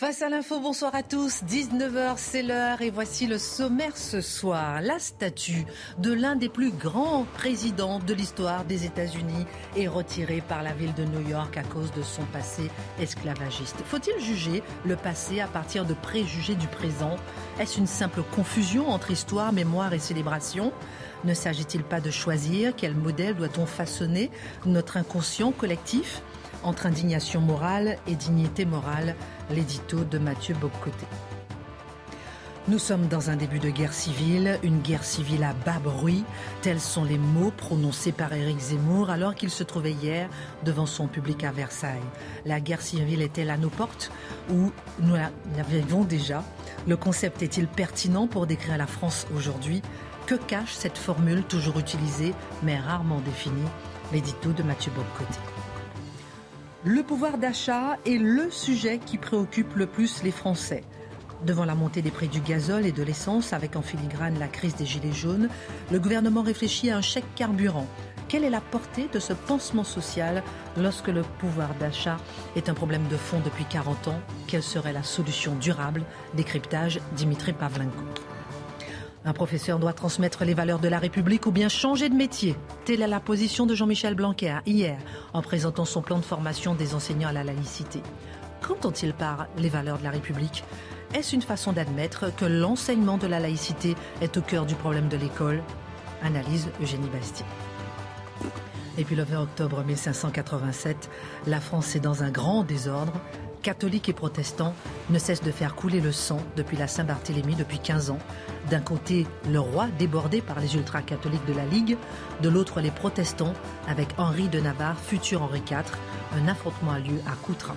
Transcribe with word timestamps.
Face 0.00 0.22
à 0.22 0.30
l'info, 0.30 0.60
bonsoir 0.60 0.94
à 0.94 1.02
tous. 1.02 1.42
19h, 1.42 2.14
c'est 2.16 2.42
l'heure 2.42 2.80
et 2.80 2.88
voici 2.88 3.26
le 3.26 3.36
sommaire 3.36 3.98
ce 3.98 4.22
soir. 4.22 4.80
La 4.80 4.98
statue 4.98 5.66
de 5.98 6.10
l'un 6.10 6.36
des 6.36 6.48
plus 6.48 6.70
grands 6.70 7.26
présidents 7.34 7.98
de 7.98 8.14
l'histoire 8.14 8.64
des 8.64 8.86
États-Unis 8.86 9.44
est 9.76 9.88
retirée 9.88 10.40
par 10.40 10.62
la 10.62 10.72
ville 10.72 10.94
de 10.94 11.04
New 11.04 11.28
York 11.28 11.54
à 11.58 11.62
cause 11.64 11.92
de 11.92 12.00
son 12.00 12.22
passé 12.32 12.70
esclavagiste. 12.98 13.76
Faut-il 13.84 14.18
juger 14.24 14.62
le 14.86 14.96
passé 14.96 15.40
à 15.40 15.46
partir 15.46 15.84
de 15.84 15.92
préjugés 15.92 16.54
du 16.54 16.66
présent? 16.66 17.16
Est-ce 17.58 17.78
une 17.78 17.86
simple 17.86 18.22
confusion 18.22 18.88
entre 18.88 19.10
histoire, 19.10 19.52
mémoire 19.52 19.92
et 19.92 19.98
célébration? 19.98 20.72
Ne 21.24 21.34
s'agit-il 21.34 21.82
pas 21.82 22.00
de 22.00 22.10
choisir 22.10 22.72
quel 22.74 22.94
modèle 22.94 23.36
doit-on 23.36 23.66
façonner 23.66 24.30
notre 24.64 24.96
inconscient 24.96 25.52
collectif 25.52 26.22
entre 26.62 26.86
indignation 26.86 27.40
morale 27.40 27.98
et 28.06 28.14
dignité 28.14 28.64
morale, 28.64 29.14
l'édito 29.50 30.04
de 30.04 30.18
Mathieu 30.18 30.54
Bobcoté. 30.54 31.06
Nous 32.68 32.78
sommes 32.78 33.08
dans 33.08 33.30
un 33.30 33.36
début 33.36 33.58
de 33.58 33.70
guerre 33.70 33.92
civile, 33.92 34.58
une 34.62 34.80
guerre 34.80 35.02
civile 35.02 35.42
à 35.44 35.54
bas 35.54 35.80
bruit, 35.82 36.24
tels 36.62 36.78
sont 36.78 37.04
les 37.04 37.18
mots 37.18 37.50
prononcés 37.50 38.12
par 38.12 38.32
Éric 38.32 38.58
Zemmour 38.58 39.10
alors 39.10 39.34
qu'il 39.34 39.50
se 39.50 39.64
trouvait 39.64 39.92
hier 39.92 40.28
devant 40.62 40.86
son 40.86 41.08
public 41.08 41.42
à 41.42 41.52
Versailles. 41.52 41.98
La 42.44 42.60
guerre 42.60 42.82
civile 42.82 43.22
est-elle 43.22 43.50
à 43.50 43.56
nos 43.56 43.70
portes 43.70 44.12
ou 44.50 44.70
nous 45.00 45.14
la 45.14 45.30
vivons 45.68 46.04
déjà? 46.04 46.44
Le 46.86 46.96
concept 46.96 47.42
est-il 47.42 47.66
pertinent 47.66 48.28
pour 48.28 48.46
décrire 48.46 48.76
la 48.76 48.86
France 48.86 49.26
aujourd'hui? 49.34 49.82
Que 50.26 50.36
cache 50.36 50.74
cette 50.74 50.98
formule 50.98 51.42
toujours 51.42 51.78
utilisée 51.78 52.34
mais 52.62 52.78
rarement 52.78 53.20
définie? 53.20 53.68
L'édito 54.12 54.52
de 54.52 54.62
Mathieu 54.62 54.92
Bobcoté. 54.94 55.49
Le 56.84 57.02
pouvoir 57.02 57.36
d'achat 57.36 57.98
est 58.06 58.16
le 58.16 58.50
sujet 58.50 59.00
qui 59.04 59.18
préoccupe 59.18 59.74
le 59.76 59.86
plus 59.86 60.22
les 60.22 60.30
Français. 60.30 60.82
Devant 61.44 61.66
la 61.66 61.74
montée 61.74 62.00
des 62.00 62.10
prix 62.10 62.28
du 62.28 62.40
gazole 62.40 62.86
et 62.86 62.92
de 62.92 63.02
l'essence, 63.02 63.52
avec 63.52 63.76
en 63.76 63.82
filigrane 63.82 64.38
la 64.38 64.48
crise 64.48 64.76
des 64.76 64.86
gilets 64.86 65.12
jaunes, 65.12 65.50
le 65.92 65.98
gouvernement 65.98 66.40
réfléchit 66.40 66.90
à 66.90 66.96
un 66.96 67.02
chèque 67.02 67.34
carburant. 67.34 67.86
Quelle 68.28 68.44
est 68.44 68.50
la 68.50 68.62
portée 68.62 69.10
de 69.12 69.18
ce 69.18 69.34
pansement 69.34 69.84
social 69.84 70.42
lorsque 70.78 71.08
le 71.08 71.20
pouvoir 71.20 71.68
d'achat 71.78 72.16
est 72.56 72.70
un 72.70 72.74
problème 72.74 73.06
de 73.08 73.16
fond 73.16 73.42
depuis 73.44 73.66
40 73.66 74.08
ans? 74.08 74.20
Quelle 74.46 74.62
serait 74.62 74.94
la 74.94 75.02
solution 75.02 75.56
durable? 75.56 76.04
Décryptage 76.32 76.98
Dimitri 77.14 77.52
Pavlenko. 77.52 78.29
Un 79.24 79.34
professeur 79.34 79.78
doit 79.78 79.92
transmettre 79.92 80.44
les 80.44 80.54
valeurs 80.54 80.78
de 80.78 80.88
la 80.88 80.98
République 80.98 81.44
ou 81.44 81.50
bien 81.50 81.68
changer 81.68 82.08
de 82.08 82.14
métier. 82.14 82.56
Telle 82.86 83.02
est 83.02 83.06
la 83.06 83.20
position 83.20 83.66
de 83.66 83.74
Jean-Michel 83.74 84.14
Blanquer 84.14 84.60
hier 84.64 84.98
en 85.34 85.42
présentant 85.42 85.84
son 85.84 86.00
plan 86.00 86.16
de 86.18 86.24
formation 86.24 86.74
des 86.74 86.94
enseignants 86.94 87.28
à 87.28 87.32
la 87.32 87.44
laïcité. 87.44 88.02
Qu'entend-il 88.62 89.12
par 89.12 89.46
les 89.58 89.68
valeurs 89.68 89.98
de 89.98 90.04
la 90.04 90.10
République 90.10 90.64
Est-ce 91.14 91.34
une 91.34 91.42
façon 91.42 91.72
d'admettre 91.72 92.34
que 92.34 92.46
l'enseignement 92.46 93.18
de 93.18 93.26
la 93.26 93.40
laïcité 93.40 93.94
est 94.22 94.38
au 94.38 94.40
cœur 94.40 94.64
du 94.64 94.74
problème 94.74 95.08
de 95.08 95.18
l'école? 95.18 95.62
Analyse 96.22 96.70
Eugénie 96.80 97.08
Bastier. 97.08 97.46
Et 98.96 99.04
puis 99.04 99.16
le 99.16 99.22
20 99.22 99.42
octobre 99.42 99.84
1587, 99.84 101.10
la 101.46 101.60
France 101.60 101.94
est 101.94 102.00
dans 102.00 102.22
un 102.22 102.30
grand 102.30 102.64
désordre 102.64 103.12
catholiques 103.62 104.08
et 104.08 104.12
protestants, 104.12 104.74
ne 105.10 105.18
cessent 105.18 105.42
de 105.42 105.50
faire 105.50 105.74
couler 105.74 106.00
le 106.00 106.12
sang 106.12 106.38
depuis 106.56 106.76
la 106.76 106.86
Saint-Barthélemy 106.86 107.54
depuis 107.54 107.78
15 107.78 108.10
ans. 108.10 108.18
D'un 108.70 108.80
côté, 108.80 109.26
le 109.50 109.60
roi 109.60 109.88
débordé 109.98 110.40
par 110.40 110.60
les 110.60 110.76
ultra-catholiques 110.76 111.46
de 111.46 111.54
la 111.54 111.64
Ligue, 111.66 111.96
de 112.42 112.48
l'autre, 112.48 112.80
les 112.80 112.90
protestants 112.90 113.54
avec 113.88 114.08
Henri 114.18 114.48
de 114.48 114.60
Navarre, 114.60 114.98
futur 114.98 115.42
Henri 115.42 115.62
IV. 115.70 115.84
Un 116.36 116.48
affrontement 116.48 116.92
a 116.92 116.98
lieu 116.98 117.20
à 117.26 117.34
Coutras. 117.42 117.76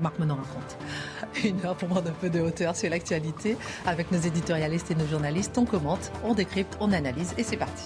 Marc 0.00 0.18
Menon 0.18 0.36
raconte. 0.36 0.76
Une 1.44 1.64
heure 1.64 1.76
pour 1.76 1.88
prendre 1.88 2.10
un 2.10 2.14
peu 2.14 2.28
de 2.28 2.40
hauteur 2.40 2.76
sur 2.76 2.90
l'actualité 2.90 3.56
avec 3.86 4.12
nos 4.12 4.18
éditorialistes 4.18 4.90
et 4.90 4.94
nos 4.94 5.06
journalistes. 5.06 5.56
On 5.56 5.64
commente, 5.64 6.12
on 6.24 6.34
décrypte, 6.34 6.76
on 6.80 6.92
analyse 6.92 7.34
et 7.38 7.42
c'est 7.42 7.56
parti. 7.56 7.84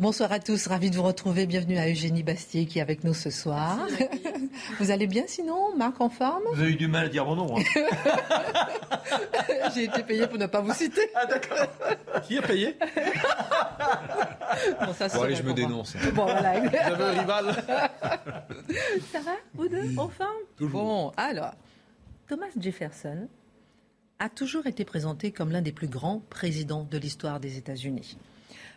Bonsoir 0.00 0.32
à 0.32 0.38
tous, 0.38 0.66
ravi 0.66 0.90
de 0.90 0.96
vous 0.96 1.02
retrouver. 1.02 1.44
Bienvenue 1.44 1.76
à 1.76 1.86
Eugénie 1.86 2.22
Bastier 2.22 2.64
qui 2.64 2.78
est 2.78 2.80
avec 2.80 3.04
nous 3.04 3.12
ce 3.12 3.28
soir. 3.28 3.86
vous 4.80 4.90
allez 4.90 5.06
bien 5.06 5.24
sinon, 5.26 5.76
Marc 5.76 6.00
en 6.00 6.08
forme? 6.08 6.42
Vous 6.54 6.62
avez 6.62 6.70
eu 6.70 6.76
du 6.76 6.88
mal 6.88 7.04
à 7.04 7.08
dire 7.10 7.26
mon 7.26 7.36
nom. 7.36 7.58
Hein. 7.58 7.62
J'ai 9.74 9.84
été 9.84 10.02
payé 10.02 10.26
pour 10.26 10.38
ne 10.38 10.46
pas 10.46 10.62
vous 10.62 10.72
citer. 10.72 11.02
Ah 11.14 11.26
d'accord. 11.26 11.66
Qui 12.22 12.38
a 12.38 12.40
payé? 12.40 12.78
Bon, 14.86 14.94
ça 14.94 15.08
bon 15.08 15.20
allez, 15.20 15.34
je 15.34 15.42
me 15.42 15.52
dénonce. 15.52 15.94
Bon, 16.14 16.24
voilà. 16.24 16.60
Vous 16.60 16.68
avez 16.68 17.04
un 17.04 17.20
rival 17.20 17.64
Ça 19.12 19.20
va, 19.20 19.32
vous 19.52 19.68
deux, 19.68 19.98
en 19.98 20.08
forme? 20.08 20.30
Toujours. 20.56 20.82
Bon, 20.82 21.12
alors, 21.18 21.52
Thomas 22.26 22.46
Jefferson 22.58 23.28
a 24.18 24.30
toujours 24.30 24.66
été 24.66 24.86
présenté 24.86 25.30
comme 25.30 25.50
l'un 25.50 25.60
des 25.60 25.72
plus 25.72 25.88
grands 25.88 26.22
présidents 26.30 26.88
de 26.90 26.96
l'histoire 26.96 27.38
des 27.38 27.58
États-Unis. 27.58 28.16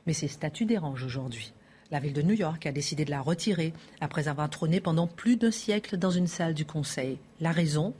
Mais 0.05 0.13
ces 0.13 0.27
statuts 0.27 0.65
dérangent 0.65 1.03
aujourd'hui. 1.03 1.53
La 1.91 1.99
ville 1.99 2.13
de 2.13 2.21
New 2.21 2.33
York 2.33 2.65
a 2.65 2.71
décidé 2.71 3.05
de 3.05 3.11
la 3.11 3.21
retirer 3.21 3.73
après 4.01 4.27
avoir 4.27 4.49
trôné 4.49 4.79
pendant 4.79 5.07
plus 5.07 5.35
d'un 5.35 5.51
siècle 5.51 5.97
dans 5.97 6.11
une 6.11 6.27
salle 6.27 6.53
du 6.53 6.65
Conseil. 6.65 7.19
La 7.39 7.51
raison? 7.51 7.93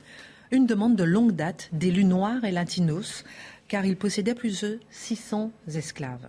Une 0.50 0.66
demande 0.66 0.96
de 0.96 1.04
longue 1.04 1.32
date 1.32 1.68
d'élus 1.72 2.04
noirs 2.04 2.44
et 2.44 2.52
latinos, 2.52 3.24
car 3.68 3.84
ils 3.86 3.96
possédaient 3.96 4.34
plus 4.34 4.62
de 4.62 4.80
600 4.90 5.52
esclaves. 5.68 6.28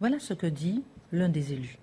Voilà 0.00 0.18
ce 0.18 0.34
que 0.34 0.46
dit 0.46 0.82
l'un 1.12 1.28
des 1.28 1.52
élus. 1.52 1.78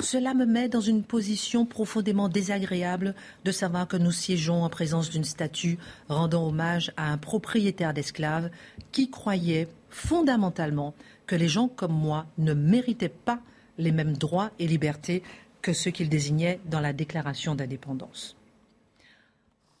Cela 0.00 0.34
me 0.34 0.46
met 0.46 0.68
dans 0.68 0.80
une 0.80 1.04
position 1.04 1.64
profondément 1.64 2.28
désagréable 2.28 3.14
de 3.44 3.52
savoir 3.52 3.86
que 3.86 3.96
nous 3.96 4.10
siégeons 4.10 4.64
en 4.64 4.68
présence 4.68 5.10
d'une 5.10 5.24
statue 5.24 5.78
rendant 6.08 6.46
hommage 6.46 6.92
à 6.96 7.12
un 7.12 7.18
propriétaire 7.18 7.94
d'esclaves 7.94 8.50
qui 8.90 9.10
croyait 9.10 9.68
fondamentalement 9.92 10.94
que 11.26 11.36
les 11.36 11.48
gens 11.48 11.68
comme 11.68 11.92
moi 11.92 12.26
ne 12.38 12.54
méritaient 12.54 13.08
pas 13.08 13.40
les 13.78 13.92
mêmes 13.92 14.16
droits 14.16 14.50
et 14.58 14.66
libertés 14.66 15.22
que 15.60 15.72
ceux 15.72 15.90
qu'il 15.90 16.08
désignait 16.08 16.58
dans 16.66 16.80
la 16.80 16.92
déclaration 16.92 17.54
d'indépendance. 17.54 18.36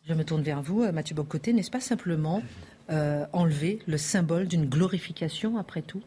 Je 0.08 0.14
me 0.14 0.24
tourne 0.24 0.42
vers 0.42 0.62
vous, 0.62 0.90
Mathieu 0.92 1.14
Bocoté. 1.14 1.52
N'est-ce 1.52 1.70
pas 1.70 1.80
simplement 1.80 2.42
euh, 2.90 3.24
enlever 3.32 3.80
le 3.86 3.98
symbole 3.98 4.46
d'une 4.46 4.68
glorification 4.68 5.58
après 5.58 5.82
tout? 5.82 6.02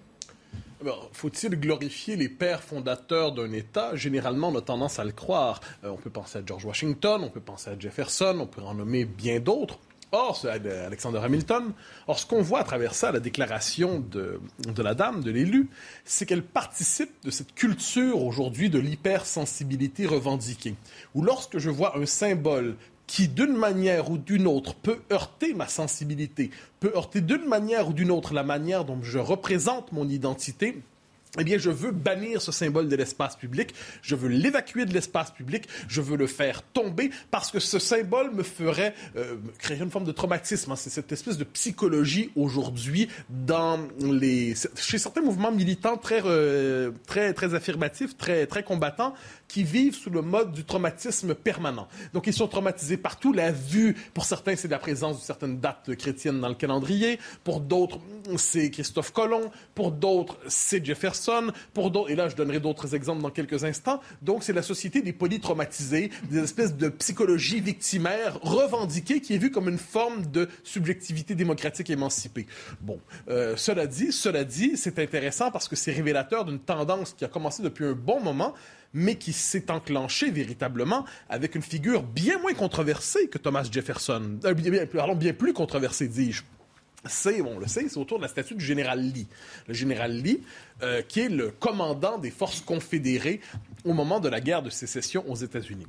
Faut-il 1.14 1.60
glorifier 1.60 2.16
les 2.16 2.30
pères 2.30 2.62
fondateurs 2.62 3.32
d'un 3.32 3.52
État? 3.54 3.96
Généralement, 3.96 4.50
on 4.50 4.58
a 4.58 4.62
tendance 4.62 5.00
à 5.00 5.06
le 5.06 5.14
croire. 5.14 5.62
Euh, 5.84 5.90
on 5.90 5.98
peut 5.98 6.10
penser 6.10 6.40
à 6.40 6.42
George 6.46 6.66
Washington, 6.66 7.22
on 7.24 7.30
peut 7.30 7.40
penser 7.40 7.72
à 7.72 7.80
Jefferson, 7.80 8.38
on 8.40 8.46
peut 8.46 8.62
en 8.62 8.76
nommer 8.76 9.06
bien 9.06 9.40
d'autres. 9.40 9.80
Or, 10.12 10.38
c'est 10.38 10.50
Alexander 10.50 11.20
Hamilton. 11.20 11.74
Or, 12.08 12.20
ce 12.20 12.26
qu'on 12.26 12.42
voit 12.42 12.60
à 12.60 12.64
travers 12.64 12.94
ça, 12.94 13.12
la 13.12 13.20
déclaration 13.20 14.00
de, 14.00 14.40
de 14.60 14.82
la 14.84 14.94
dame, 14.94 15.24
de 15.24 15.32
l'élu, 15.32 15.70
c'est 16.06 16.26
qu'elle 16.26 16.44
participe 16.44 17.12
de 17.24 17.32
cette 17.32 17.54
culture 17.54 18.24
aujourd'hui 18.24 18.70
de 18.70 18.80
l'hypersensibilité 18.80 20.06
revendiquée. 20.06 20.76
Où 21.16 21.22
lorsque 21.22 21.58
je 21.58 21.70
vois 21.70 21.98
un 21.98 22.06
symbole 22.06 22.76
qui, 23.08 23.28
d'une 23.28 23.56
manière 23.56 24.10
ou 24.10 24.18
d'une 24.18 24.48
autre, 24.48 24.76
peut 24.76 25.00
heurter 25.12 25.54
ma 25.54 25.68
sensibilité, 25.68 26.52
peut 26.80 26.92
heurter 26.96 27.22
d'une 27.22 27.46
manière 27.46 27.90
ou 27.90 27.94
d'une 27.94 28.12
autre 28.12 28.34
la 28.34 28.44
manière 28.44 28.86
dont 28.86 29.02
je 29.02 29.20
représente 29.20 29.92
mon 29.92 30.08
identité, 30.08 30.82
eh 31.40 31.44
bien, 31.44 31.58
je 31.58 31.70
veux 31.70 31.92
bannir 31.92 32.42
ce 32.42 32.52
symbole 32.52 32.88
de 32.88 32.96
l'espace 32.96 33.36
public, 33.36 33.74
je 34.02 34.16
veux 34.16 34.30
l'évacuer 34.30 34.86
de 34.86 34.94
l'espace 34.94 35.32
public, 35.32 35.68
je 35.88 36.02
veux 36.02 36.18
le 36.18 36.28
faire 36.28 36.62
tomber 36.62 37.12
parce 37.32 37.52
que 37.52 37.60
ce 37.60 37.80
symbole 37.80 38.34
me 38.34 38.44
ferait 38.44 38.94
euh, 39.16 39.36
créer 39.60 39.80
une 39.80 39.92
forme 39.92 40.06
de 40.06 40.12
traumatisme. 40.12 40.72
Hein. 40.72 40.76
C'est 40.76 40.90
cette 40.90 41.12
espèce 41.12 41.38
de 41.38 41.44
psychologie 41.44 42.32
aujourd'hui 42.36 43.10
dans 43.30 43.80
les 44.00 44.54
chez 44.76 44.98
certains 44.98 45.22
mouvements 45.22 45.52
militants 45.52 45.98
très 45.98 46.22
euh, 46.26 46.92
très 47.08 47.34
très 47.34 47.54
affirmatifs, 47.54 48.18
très 48.18 48.46
très 48.48 48.64
combattants 48.64 49.14
qui 49.48 49.64
vivent 49.64 49.96
sous 49.96 50.10
le 50.10 50.22
mode 50.22 50.52
du 50.52 50.64
traumatisme 50.64 51.34
permanent. 51.36 51.88
Donc, 52.14 52.28
ils 52.28 52.34
sont 52.34 52.48
traumatisés 52.48 52.98
partout. 52.98 53.34
La 53.34 53.52
vue, 53.52 53.96
pour 54.14 54.26
certains, 54.26 54.56
c'est 54.56 54.68
la 54.68 54.80
présence 54.80 55.20
de 55.20 55.24
certaines 55.24 55.60
dates 55.60 55.96
chrétiennes 55.96 56.42
dans 56.42 56.50
le 56.50 56.56
calendrier. 56.56 57.20
Pour 57.44 57.60
d'autres, 57.60 58.00
c'est 58.38 58.70
Christophe 58.70 59.12
Colomb. 59.12 59.52
Pour 59.74 59.92
d'autres, 59.92 60.38
c'est 60.48 60.84
Jefferson. 60.84 61.52
Pour 61.74 61.92
d'autres, 61.92 62.10
et 62.10 62.16
là, 62.16 62.30
je 62.30 62.36
donnerai 62.36 62.60
d'autres 62.60 62.96
exemples 62.96 63.22
dans 63.22 63.30
quelques 63.30 63.64
instants. 63.64 64.02
Donc, 64.22 64.44
c'est 64.44 64.54
la 64.54 64.62
société 64.62 65.02
des 65.02 65.14
polytraumatisés, 65.14 66.10
des 66.30 66.40
espèces 66.40 66.76
de 66.76 66.90
psychologie 66.90 67.60
victimaire 67.60 68.40
revendiquée 68.42 69.22
qui 69.22 69.36
est 69.36 69.38
vue 69.38 69.52
comme 69.52 69.70
une 69.70 69.78
forme 69.78 70.26
de 70.32 70.50
subjectivité 70.64 71.36
démocratique 71.36 71.90
émancipée. 71.90 72.48
Bon, 72.82 73.00
euh, 73.30 73.56
cela 73.56 73.88
dit, 73.88 74.12
cela 74.12 74.44
dit, 74.44 74.78
c'est 74.78 75.00
intéressant 75.00 75.52
parce 75.52 75.68
que 75.68 75.76
c'est 75.76 75.92
révélateur 75.92 76.46
d'une 76.46 76.60
tendance 76.60 77.14
qui 77.14 77.26
a 77.26 77.28
commencé 77.28 77.64
depuis 77.64 77.86
un 77.86 77.94
bon 77.94 78.20
moment, 78.20 78.54
mais 78.94 79.16
qui 79.16 79.34
s'est 79.34 79.72
enclenché 79.72 80.32
véritablement 80.32 81.06
avec 81.30 81.56
une 81.56 81.62
figure 81.62 82.04
bien 82.04 82.40
moins 82.40 82.54
controversée 82.54 83.28
que 83.28 83.38
Thomas 83.38 83.68
Jefferson. 83.70 84.40
Euh, 84.46 84.54
bien, 84.54 84.86
bien 85.16 85.34
plus 85.34 85.54
controversée, 85.54 86.08
dis-je 86.08 86.44
c'est, 87.08 87.42
on 87.42 87.60
le 87.60 87.68
sait, 87.68 87.88
c'est 87.88 87.98
autour 87.98 88.18
de 88.18 88.24
la 88.24 88.30
statue 88.30 88.56
du 88.56 88.66
général 88.66 89.00
Lee. 89.00 89.28
Le 89.68 89.74
général 89.74 90.12
Lee, 90.12 90.42
euh, 90.82 91.02
qui 91.04 91.20
est 91.20 91.30
le 91.30 91.52
commandant 91.52 92.18
des 92.18 92.32
forces 92.32 92.62
confédérées 92.62 93.42
au 93.84 93.94
moment 93.94 94.20
de 94.20 94.28
la 94.28 94.42
guerre 94.42 94.64
de 94.64 94.72
sécession 94.72 95.24
aux 95.30 95.36
États-Unis 95.36 95.86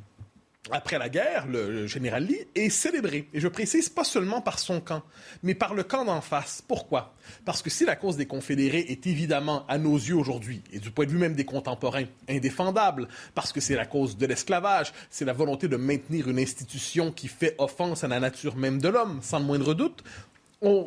après 0.71 0.99
la 0.99 1.09
guerre, 1.09 1.47
le, 1.47 1.87
général 1.87 2.25
Lee 2.25 2.47
est 2.55 2.71
célébré. 2.71 3.29
Et 3.33 3.41
je 3.41 3.49
précise 3.49 3.89
pas 3.89 4.05
seulement 4.05 4.41
par 4.41 4.59
son 4.59 4.81
camp, 4.81 5.03
mais 5.43 5.55
par 5.55 5.75
le 5.75 5.83
camp 5.83 6.05
d'en 6.05 6.21
face. 6.21 6.63
Pourquoi? 6.67 7.15
Parce 7.45 7.63
que 7.63 7.71
si 7.71 7.85
la 7.85 7.97
cause 7.97 8.17
des 8.17 8.27
confédérés 8.27 8.87
est 8.89 9.07
évidemment, 9.07 9.65
à 9.69 9.79
nos 9.79 9.97
yeux 9.97 10.17
aujourd'hui, 10.17 10.63
et 10.73 10.79
du 10.79 10.91
point 10.91 11.07
de 11.07 11.11
vue 11.11 11.19
même 11.19 11.35
des 11.35 11.45
contemporains, 11.45 12.07
indéfendable, 12.29 13.09
parce 13.35 13.53
que 13.53 13.61
c'est 13.61 13.77
la 13.77 13.87
cause 13.87 14.17
de 14.17 14.27
l'esclavage, 14.27 14.93
c'est 15.11 15.25
la 15.25 15.33
volonté 15.33 15.69
de 15.69 15.77
maintenir 15.77 16.29
une 16.29 16.39
institution 16.39 17.13
qui 17.13 17.29
fait 17.29 17.55
offense 17.59 18.05
à 18.05 18.09
la 18.09 18.21
nature 18.21 18.57
même 18.57 18.81
de 18.81 18.89
l'homme, 18.89 19.21
sans 19.23 19.39
le 19.39 19.45
moindre 19.45 19.75
doute, 19.75 20.03
on, 20.63 20.85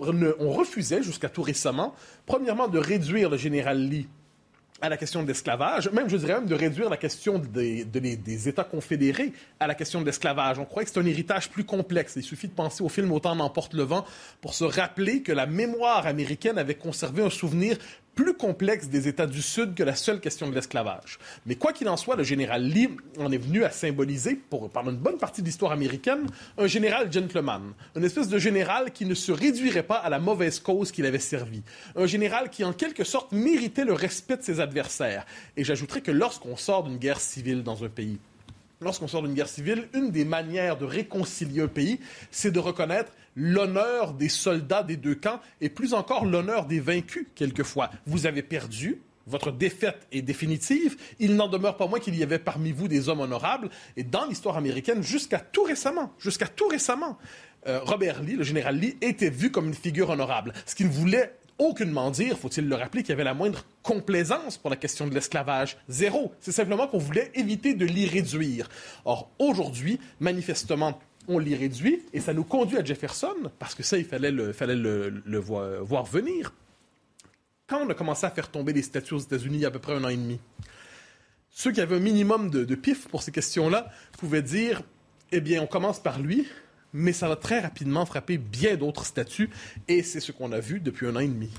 refusait 0.52 1.04
jusqu'à 1.04 1.30
tout 1.30 1.44
récemment, 1.44 1.94
premièrement, 2.26 2.68
de 2.68 2.80
réduire 2.80 3.30
le 3.30 3.38
général 3.38 3.80
Lee 3.80 4.08
à 4.82 4.90
la 4.90 4.98
question 4.98 5.24
de 5.24 5.28
l'esclavage, 5.28 5.90
même 5.92 6.10
je 6.10 6.18
dirais 6.18 6.36
même 6.36 6.46
de 6.46 6.56
réduire 6.56 6.90
la 6.90 6.98
question 6.98 7.40
des, 7.40 8.48
États 8.48 8.64
confédérés 8.64 9.34
à 9.60 9.68
la 9.68 9.76
question 9.76 10.02
de 10.02 10.06
l'esclavage. 10.06 10.60
On 10.60 10.66
croit 10.66 10.84
que 10.84 10.90
c'est 10.90 11.00
un 11.00 11.06
héritage 11.06 11.50
plus 11.50 11.64
complexe. 11.64 12.14
Il 12.16 12.24
suffit 12.24 12.48
de 12.48 12.54
penser 12.54 12.84
au 12.84 12.90
film 12.90 13.12
Autant 13.12 13.36
n'emporte 13.36 13.74
le 13.74 13.84
vent 13.84 14.06
pour 14.42 14.54
se 14.54 14.64
rappeler 14.64 15.22
que 15.22 15.32
la 15.32 15.46
mémoire 15.46 16.08
américaine 16.08 16.58
avait 16.58 16.76
conservé 16.76 17.24
un 17.24 17.30
souvenir 17.30 17.78
plus 18.16 18.34
complexe 18.34 18.88
des 18.88 19.08
États 19.08 19.28
du 19.28 19.42
Sud 19.42 19.76
que 19.76 19.84
la 19.84 19.96
seule 19.96 20.20
question 20.20 20.50
de 20.50 20.56
l'esclavage. 20.56 21.20
Mais 21.46 21.56
quoi 21.56 21.74
qu'il 21.74 21.88
en 21.90 21.98
soit, 21.98 22.16
le 22.16 22.24
général 22.24 22.64
Lee 22.64 22.90
en 23.18 23.32
est 23.32 23.38
venu 23.38 23.64
à 23.64 23.72
symboliser, 23.72 24.36
pour, 24.36 24.70
par 24.70 24.90
une 24.90 24.98
bonne 24.98 25.18
partie 25.18 25.42
de 25.42 25.48
l'histoire 25.48 25.72
américaine, 25.72 26.28
un 26.58 26.68
général 26.68 27.12
gentleman, 27.12 27.74
une 27.96 28.04
espèce 28.04 28.28
de 28.28 28.38
général 28.38 28.92
qui 28.92 29.06
ne 29.06 29.14
se 29.14 29.32
réduirait 29.32 29.84
pas 29.84 29.98
à 29.98 30.10
la 30.10 30.20
mauvaise 30.20 30.60
cause 30.60 30.92
qu'il 30.92 31.06
avait 31.06 31.20
servi, 31.20 31.62
un 31.96 32.06
général 32.06 32.50
qui 32.50 32.64
en 32.64 32.74
quelque 32.74 33.04
sorte 33.04 33.32
méritait 33.32 33.86
le 33.86 33.94
respect 33.94 34.38
de 34.38 34.44
ses 34.44 34.60
adversaires. 34.60 35.26
Et 35.56 35.64
j'ajouterais 35.64 36.02
que 36.02 36.12
lorsqu'on 36.12 36.58
sort 36.58 36.84
d'une 36.84 36.98
guerre 36.98 37.20
civile 37.20 37.64
dans 37.64 37.84
un 37.84 37.90
pays, 37.90 38.20
lorsqu'on 38.82 39.08
sort 39.08 39.24
d'une 39.24 39.34
guerre 39.34 39.50
civile, 39.50 39.88
une 39.94 40.12
des 40.12 40.26
manières 40.26 40.78
de 40.78 40.86
réconcilier 40.86 41.62
un 41.62 41.68
pays, 41.68 42.00
c'est 42.32 42.52
de 42.52 42.60
reconnaître 42.60 43.12
l'honneur 43.40 44.14
des 44.14 44.30
soldats 44.30 44.84
des 44.84 44.98
deux 44.98 45.16
camps 45.16 45.40
et 45.62 45.70
plus 45.70 45.94
encore 45.94 46.26
l'honneur 46.26 46.66
des 46.66 46.82
vaincus, 46.82 47.26
quelquefois. 47.36 47.90
Vous 48.06 48.28
avez 48.28 48.44
perdu, 48.44 49.02
votre 49.26 49.52
défaite 49.52 50.08
est 50.12 50.22
définitive. 50.22 50.98
Il 51.20 51.36
n'en 51.36 51.48
demeure 51.48 51.78
pas 51.78 51.88
moins 51.88 52.00
qu'il 52.00 52.16
y 52.16 52.24
avait 52.24 52.38
parmi 52.38 52.72
vous 52.72 52.90
des 52.90 53.08
hommes 53.08 53.22
honorables. 53.22 53.70
Et 53.96 54.04
dans 54.04 54.26
l'histoire 54.26 54.58
américaine, 54.58 55.02
jusqu'à 55.02 55.40
tout 55.40 55.64
récemment, 55.64 56.12
jusqu'à 56.20 56.48
tout 56.48 56.68
récemment, 56.68 57.18
euh, 57.68 57.80
Robert 57.82 58.22
Lee, 58.22 58.36
le 58.36 58.44
général 58.44 58.78
Lee, 58.78 58.98
était 59.02 59.30
vu 59.30 59.52
comme 59.52 59.68
une 59.68 59.74
figure 59.74 60.10
honorable. 60.10 60.54
Ce 60.66 60.76
qu'il 60.76 60.88
voulait 60.88 61.34
aucunement 61.60 62.10
dire, 62.10 62.38
faut-il 62.38 62.68
le 62.68 62.76
rappeler, 62.76 63.04
qu'il 63.04 63.10
y 63.10 63.14
avait 63.14 63.24
la 63.24 63.34
moindre 63.34 63.66
complaisance 63.84 64.58
pour 64.58 64.70
la 64.70 64.76
question 64.76 65.08
de 65.08 65.14
l'esclavage. 65.14 65.78
Zéro. 65.88 66.34
C'est 66.40 66.52
simplement 66.52 66.88
qu'on 66.88 66.98
voulait 66.98 67.32
éviter 67.36 67.74
de 67.74 67.86
l'y 67.86 68.06
réduire. 68.08 68.70
Or, 69.06 69.30
aujourd'hui, 69.40 70.00
manifestement, 70.20 71.00
on 71.30 71.40
l'y 71.40 71.56
réduit 71.56 72.02
et 72.12 72.20
ça 72.20 72.34
nous 72.34 72.44
conduit 72.44 72.78
à 72.78 72.84
Jefferson, 72.84 73.36
parce 73.60 73.76
que 73.76 73.84
ça, 73.84 73.98
il 73.98 74.04
fallait 74.04 74.32
le, 74.32 74.52
le, 75.26 75.38
voir, 75.38 76.04
venir. 76.04 76.54
Quand 77.68 77.86
on 77.86 77.90
a 77.90 77.94
commencé 77.94 78.26
à 78.26 78.32
faire 78.32 78.50
tomber 78.50 78.74
les 78.74 78.82
statues 78.82 79.14
aux 79.14 79.20
États-Unis 79.20 79.58
il 79.58 79.62
y 79.62 79.66
a 79.66 79.68
à 79.68 79.72
peu 79.72 79.80
près 79.80 79.94
un 79.94 80.04
an 80.04 80.10
et 80.10 80.18
demi, 80.18 80.40
ceux 81.52 81.72
qui 81.72 81.82
avaient 81.82 81.98
un 81.98 82.02
minimum 82.02 82.50
de, 82.50 82.66
de 82.66 82.76
pif 82.76 83.08
pour 83.08 83.22
ces 83.22 83.32
questions-là 83.32 83.92
pouvaient 84.18 84.42
dire 84.42 84.82
eh 85.32 85.40
bien, 85.40 85.62
on 85.62 85.68
commence 85.68 86.00
par 86.00 86.20
lui, 86.20 86.48
mais 86.94 87.14
ça 87.14 87.28
va 87.28 87.36
très 87.36 87.60
rapidement 87.60 88.06
frapper 88.06 88.40
bien 88.40 88.76
d'autres 88.76 89.06
statuts, 89.06 89.52
et 89.88 90.02
c'est 90.02 90.20
ce 90.20 90.32
qu'on 90.32 90.52
a 90.52 90.60
vu 90.60 90.80
depuis 90.80 91.06
un 91.06 91.16
an 91.16 91.20
et 91.20 91.28
demi. 91.28 91.52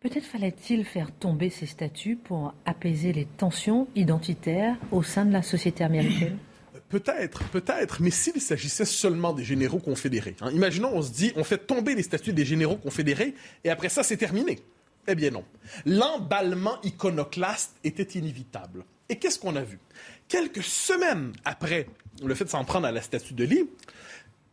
Peut-être 0.00 0.26
fallait-il 0.26 0.84
faire 0.84 1.12
tomber 1.12 1.48
ces 1.48 1.66
statuts 1.66 2.16
pour 2.16 2.52
apaiser 2.66 3.12
les 3.12 3.24
tensions 3.24 3.86
identitaires 3.94 4.76
au 4.90 5.02
sein 5.02 5.24
de 5.24 5.32
la 5.32 5.42
société 5.42 5.84
américaine? 5.84 6.36
Peut-être, 6.88 7.44
peut-être, 7.48 8.02
mais 8.02 8.10
s'il 8.10 8.40
s'agissait 8.40 8.84
seulement 8.84 9.32
des 9.32 9.44
généraux 9.44 9.78
confédérés, 9.78 10.36
hein, 10.40 10.50
imaginons, 10.52 10.90
on 10.94 11.02
se 11.02 11.10
dit, 11.10 11.32
on 11.34 11.42
fait 11.42 11.58
tomber 11.58 11.94
les 11.94 12.02
statuts 12.02 12.32
des 12.32 12.44
généraux 12.44 12.76
confédérés, 12.76 13.34
et 13.64 13.70
après 13.70 13.88
ça, 13.88 14.02
c'est 14.02 14.16
terminé. 14.16 14.60
Eh 15.06 15.14
bien 15.14 15.30
non. 15.30 15.44
L'emballement 15.84 16.80
iconoclaste 16.82 17.72
était 17.84 18.18
inévitable. 18.18 18.84
Et 19.08 19.16
qu'est-ce 19.16 19.38
qu'on 19.38 19.56
a 19.56 19.62
vu? 19.62 19.78
Quelques 20.28 20.62
semaines 20.62 21.32
après 21.44 21.88
le 22.22 22.34
fait 22.34 22.44
de 22.44 22.50
s'en 22.50 22.64
prendre 22.64 22.86
à 22.86 22.92
la 22.92 23.02
statue 23.02 23.34
de 23.34 23.44
Lee, 23.44 23.68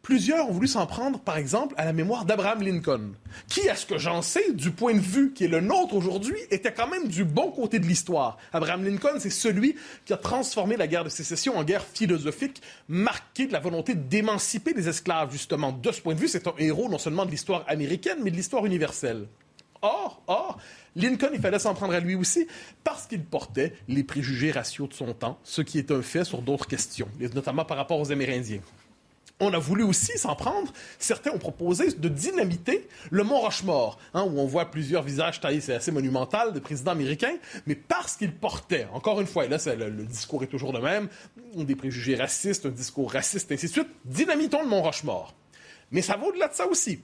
plusieurs 0.01 0.49
ont 0.49 0.51
voulu 0.51 0.67
s'en 0.67 0.85
prendre, 0.85 1.19
par 1.19 1.37
exemple, 1.37 1.75
à 1.77 1.85
la 1.85 1.93
mémoire 1.93 2.25
d'Abraham 2.25 2.61
Lincoln, 2.61 3.11
qui, 3.47 3.69
à 3.69 3.75
ce 3.75 3.85
que 3.85 3.97
j'en 3.97 4.21
sais, 4.21 4.53
du 4.53 4.71
point 4.71 4.93
de 4.93 4.99
vue 4.99 5.31
qui 5.33 5.45
est 5.45 5.47
le 5.47 5.61
nôtre 5.61 5.95
aujourd'hui, 5.95 6.37
était 6.49 6.73
quand 6.73 6.87
même 6.87 7.07
du 7.07 7.23
bon 7.23 7.51
côté 7.51 7.79
de 7.79 7.85
l'histoire. 7.85 8.37
Abraham 8.53 8.83
Lincoln, 8.83 9.19
c'est 9.19 9.29
celui 9.29 9.75
qui 10.05 10.13
a 10.13 10.17
transformé 10.17 10.77
la 10.77 10.87
guerre 10.87 11.03
de 11.03 11.09
sécession 11.09 11.57
en 11.57 11.63
guerre 11.63 11.85
philosophique, 11.85 12.61
marquée 12.87 13.47
de 13.47 13.53
la 13.53 13.59
volonté 13.59 13.95
d'émanciper 13.95 14.73
les 14.73 14.89
esclaves, 14.89 15.31
justement. 15.31 15.71
De 15.71 15.91
ce 15.91 16.01
point 16.01 16.15
de 16.15 16.19
vue, 16.19 16.27
c'est 16.27 16.47
un 16.47 16.53
héros 16.57 16.89
non 16.89 16.97
seulement 16.97 17.25
de 17.25 17.31
l'histoire 17.31 17.63
américaine, 17.67 18.19
mais 18.23 18.31
de 18.31 18.35
l'histoire 18.35 18.65
universelle. 18.65 19.27
Or, 19.83 20.21
or, 20.27 20.59
Lincoln, 20.95 21.29
il 21.33 21.41
fallait 21.41 21.57
s'en 21.57 21.73
prendre 21.73 21.93
à 21.93 21.99
lui 21.99 22.13
aussi 22.13 22.47
parce 22.83 23.07
qu'il 23.07 23.23
portait 23.23 23.73
les 23.87 24.03
préjugés 24.03 24.51
raciaux 24.51 24.87
de 24.87 24.93
son 24.93 25.13
temps, 25.13 25.39
ce 25.43 25.61
qui 25.61 25.79
est 25.79 25.89
un 25.89 26.01
fait 26.01 26.23
sur 26.23 26.41
d'autres 26.41 26.67
questions, 26.67 27.07
notamment 27.33 27.65
par 27.65 27.77
rapport 27.77 27.99
aux 27.99 28.11
Amérindiens. 28.11 28.61
On 29.43 29.53
a 29.53 29.57
voulu 29.57 29.83
aussi 29.83 30.17
s'en 30.19 30.35
prendre. 30.35 30.71
Certains 30.99 31.31
ont 31.31 31.39
proposé 31.39 31.91
de 31.91 32.07
dynamiter 32.07 32.87
le 33.09 33.23
mont 33.23 33.39
Rochemort, 33.39 33.97
hein, 34.13 34.23
où 34.23 34.39
on 34.39 34.45
voit 34.45 34.69
plusieurs 34.69 35.01
visages 35.01 35.41
taillés, 35.41 35.61
c'est 35.61 35.73
assez 35.73 35.91
monumental, 35.91 36.53
de 36.53 36.59
présidents 36.59 36.91
américains, 36.91 37.35
mais 37.65 37.73
parce 37.73 38.15
qu'il 38.15 38.33
portait, 38.33 38.87
encore 38.93 39.19
une 39.19 39.25
fois, 39.25 39.45
et 39.45 39.49
là 39.49 39.57
le, 39.75 39.89
le, 39.89 40.05
discours 40.05 40.43
est 40.43 40.47
toujours 40.47 40.71
le 40.73 40.79
même, 40.79 41.09
des 41.55 41.75
préjugés 41.75 42.15
racistes, 42.15 42.67
un 42.67 42.69
discours 42.69 43.11
raciste, 43.11 43.51
ainsi 43.51 43.65
de 43.65 43.71
suite, 43.71 43.87
dynamitons 44.05 44.61
le 44.61 44.69
mont 44.69 44.83
Rochemort. 44.83 45.33
Mais 45.89 46.03
ça 46.03 46.17
va 46.17 46.27
au-delà 46.27 46.47
de 46.47 46.53
ça 46.53 46.67
aussi. 46.67 46.99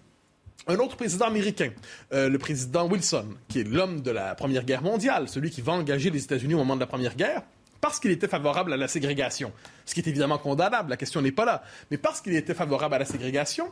Un 0.67 0.75
autre 0.75 0.95
président 0.95 1.25
américain, 1.25 1.71
euh, 2.13 2.29
le 2.29 2.37
président 2.37 2.87
Wilson, 2.87 3.29
qui 3.47 3.61
est 3.61 3.63
l'homme 3.63 4.01
de 4.01 4.11
la 4.11 4.35
Première 4.35 4.63
Guerre 4.63 4.83
mondiale, 4.83 5.27
celui 5.27 5.49
qui 5.49 5.61
va 5.61 5.73
engager 5.73 6.11
les 6.11 6.23
États-Unis 6.23 6.53
au 6.53 6.59
moment 6.59 6.75
de 6.75 6.81
la 6.81 6.87
Première 6.87 7.15
Guerre, 7.15 7.41
parce 7.87 8.01
qu'il 8.01 8.11
était 8.11 8.27
favorable 8.27 8.73
à 8.73 8.77
la 8.77 8.89
ségrégation, 8.89 9.53
ce 9.85 9.93
qui 9.93 10.01
est 10.01 10.07
évidemment 10.07 10.37
condamnable, 10.37 10.89
la 10.89 10.97
question 10.97 11.21
n'est 11.21 11.31
pas 11.31 11.45
là, 11.45 11.63
mais 11.89 11.97
parce 11.97 12.19
qu'il 12.19 12.35
était 12.35 12.53
favorable 12.53 12.95
à 12.95 12.99
la 12.99 13.05
ségrégation, 13.05 13.71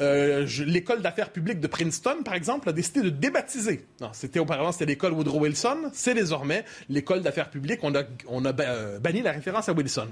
euh, 0.00 0.46
l'école 0.64 1.02
d'affaires 1.02 1.32
publiques 1.32 1.58
de 1.58 1.66
Princeton, 1.66 2.22
par 2.24 2.34
exemple, 2.34 2.68
a 2.68 2.72
décidé 2.72 3.02
de 3.02 3.08
débaptiser. 3.08 3.84
C'était 4.12 4.38
auparavant 4.38 4.70
c'était 4.70 4.86
l'école 4.86 5.14
Woodrow 5.14 5.40
Wilson, 5.40 5.90
c'est 5.92 6.14
désormais 6.14 6.64
l'école 6.88 7.22
d'affaires 7.22 7.50
publiques. 7.50 7.80
On 7.82 7.92
a, 7.96 8.04
on 8.28 8.44
a 8.44 8.56
euh, 8.60 9.00
banni 9.00 9.20
la 9.20 9.32
référence 9.32 9.68
à 9.68 9.72
Wilson. 9.72 10.10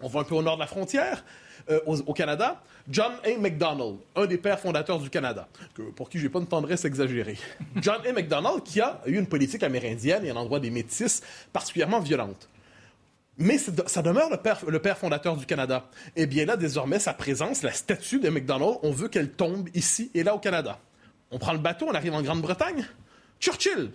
On 0.00 0.08
va 0.08 0.18
un 0.18 0.24
peu 0.24 0.34
au 0.34 0.42
nord 0.42 0.56
de 0.56 0.60
la 0.62 0.66
frontière. 0.66 1.22
Euh, 1.70 1.78
au, 1.86 2.12
Canada, 2.12 2.60
John 2.90 3.12
A. 3.24 3.38
MacDonald, 3.38 3.98
un 4.16 4.26
des 4.26 4.38
pères 4.38 4.58
fondateurs 4.58 4.98
du 4.98 5.08
Canada, 5.08 5.46
pour 5.94 6.10
qui 6.10 6.18
je 6.18 6.24
n'ai 6.24 6.28
pas 6.28 6.40
une 6.40 6.48
tendresse 6.48 6.84
exagérée. 6.84 7.38
John 7.76 8.00
A. 8.04 8.12
MacDonald 8.12 8.64
qui 8.64 8.80
a 8.80 9.00
eu 9.06 9.16
une 9.16 9.28
politique 9.28 9.62
amérindienne 9.62 10.24
et 10.24 10.30
à 10.30 10.34
l'endroit 10.34 10.58
des 10.58 10.70
métis 10.70 11.22
particulièrement 11.52 12.00
violente. 12.00 12.48
Mais 13.38 13.58
ça 13.58 14.02
demeure 14.02 14.28
le 14.30 14.78
père, 14.78 14.98
fondateur 14.98 15.36
du 15.36 15.46
Canada. 15.46 15.88
Et 16.16 16.22
eh 16.22 16.26
bien 16.26 16.44
là, 16.44 16.56
désormais, 16.56 16.98
sa 16.98 17.14
présence, 17.14 17.62
la 17.62 17.72
statue 17.72 18.20
de 18.20 18.28
MacDonald, 18.28 18.78
on 18.82 18.92
veut 18.92 19.08
qu'elle 19.08 19.30
tombe 19.30 19.68
ici 19.74 20.10
et 20.14 20.22
là 20.22 20.34
au 20.34 20.38
Canada. 20.38 20.78
On 21.30 21.38
prend 21.38 21.52
le 21.52 21.58
bateau, 21.58 21.86
on 21.88 21.94
arrive 21.94 22.12
en 22.12 22.22
Grande-Bretagne. 22.22 22.86
Churchill, 23.40 23.90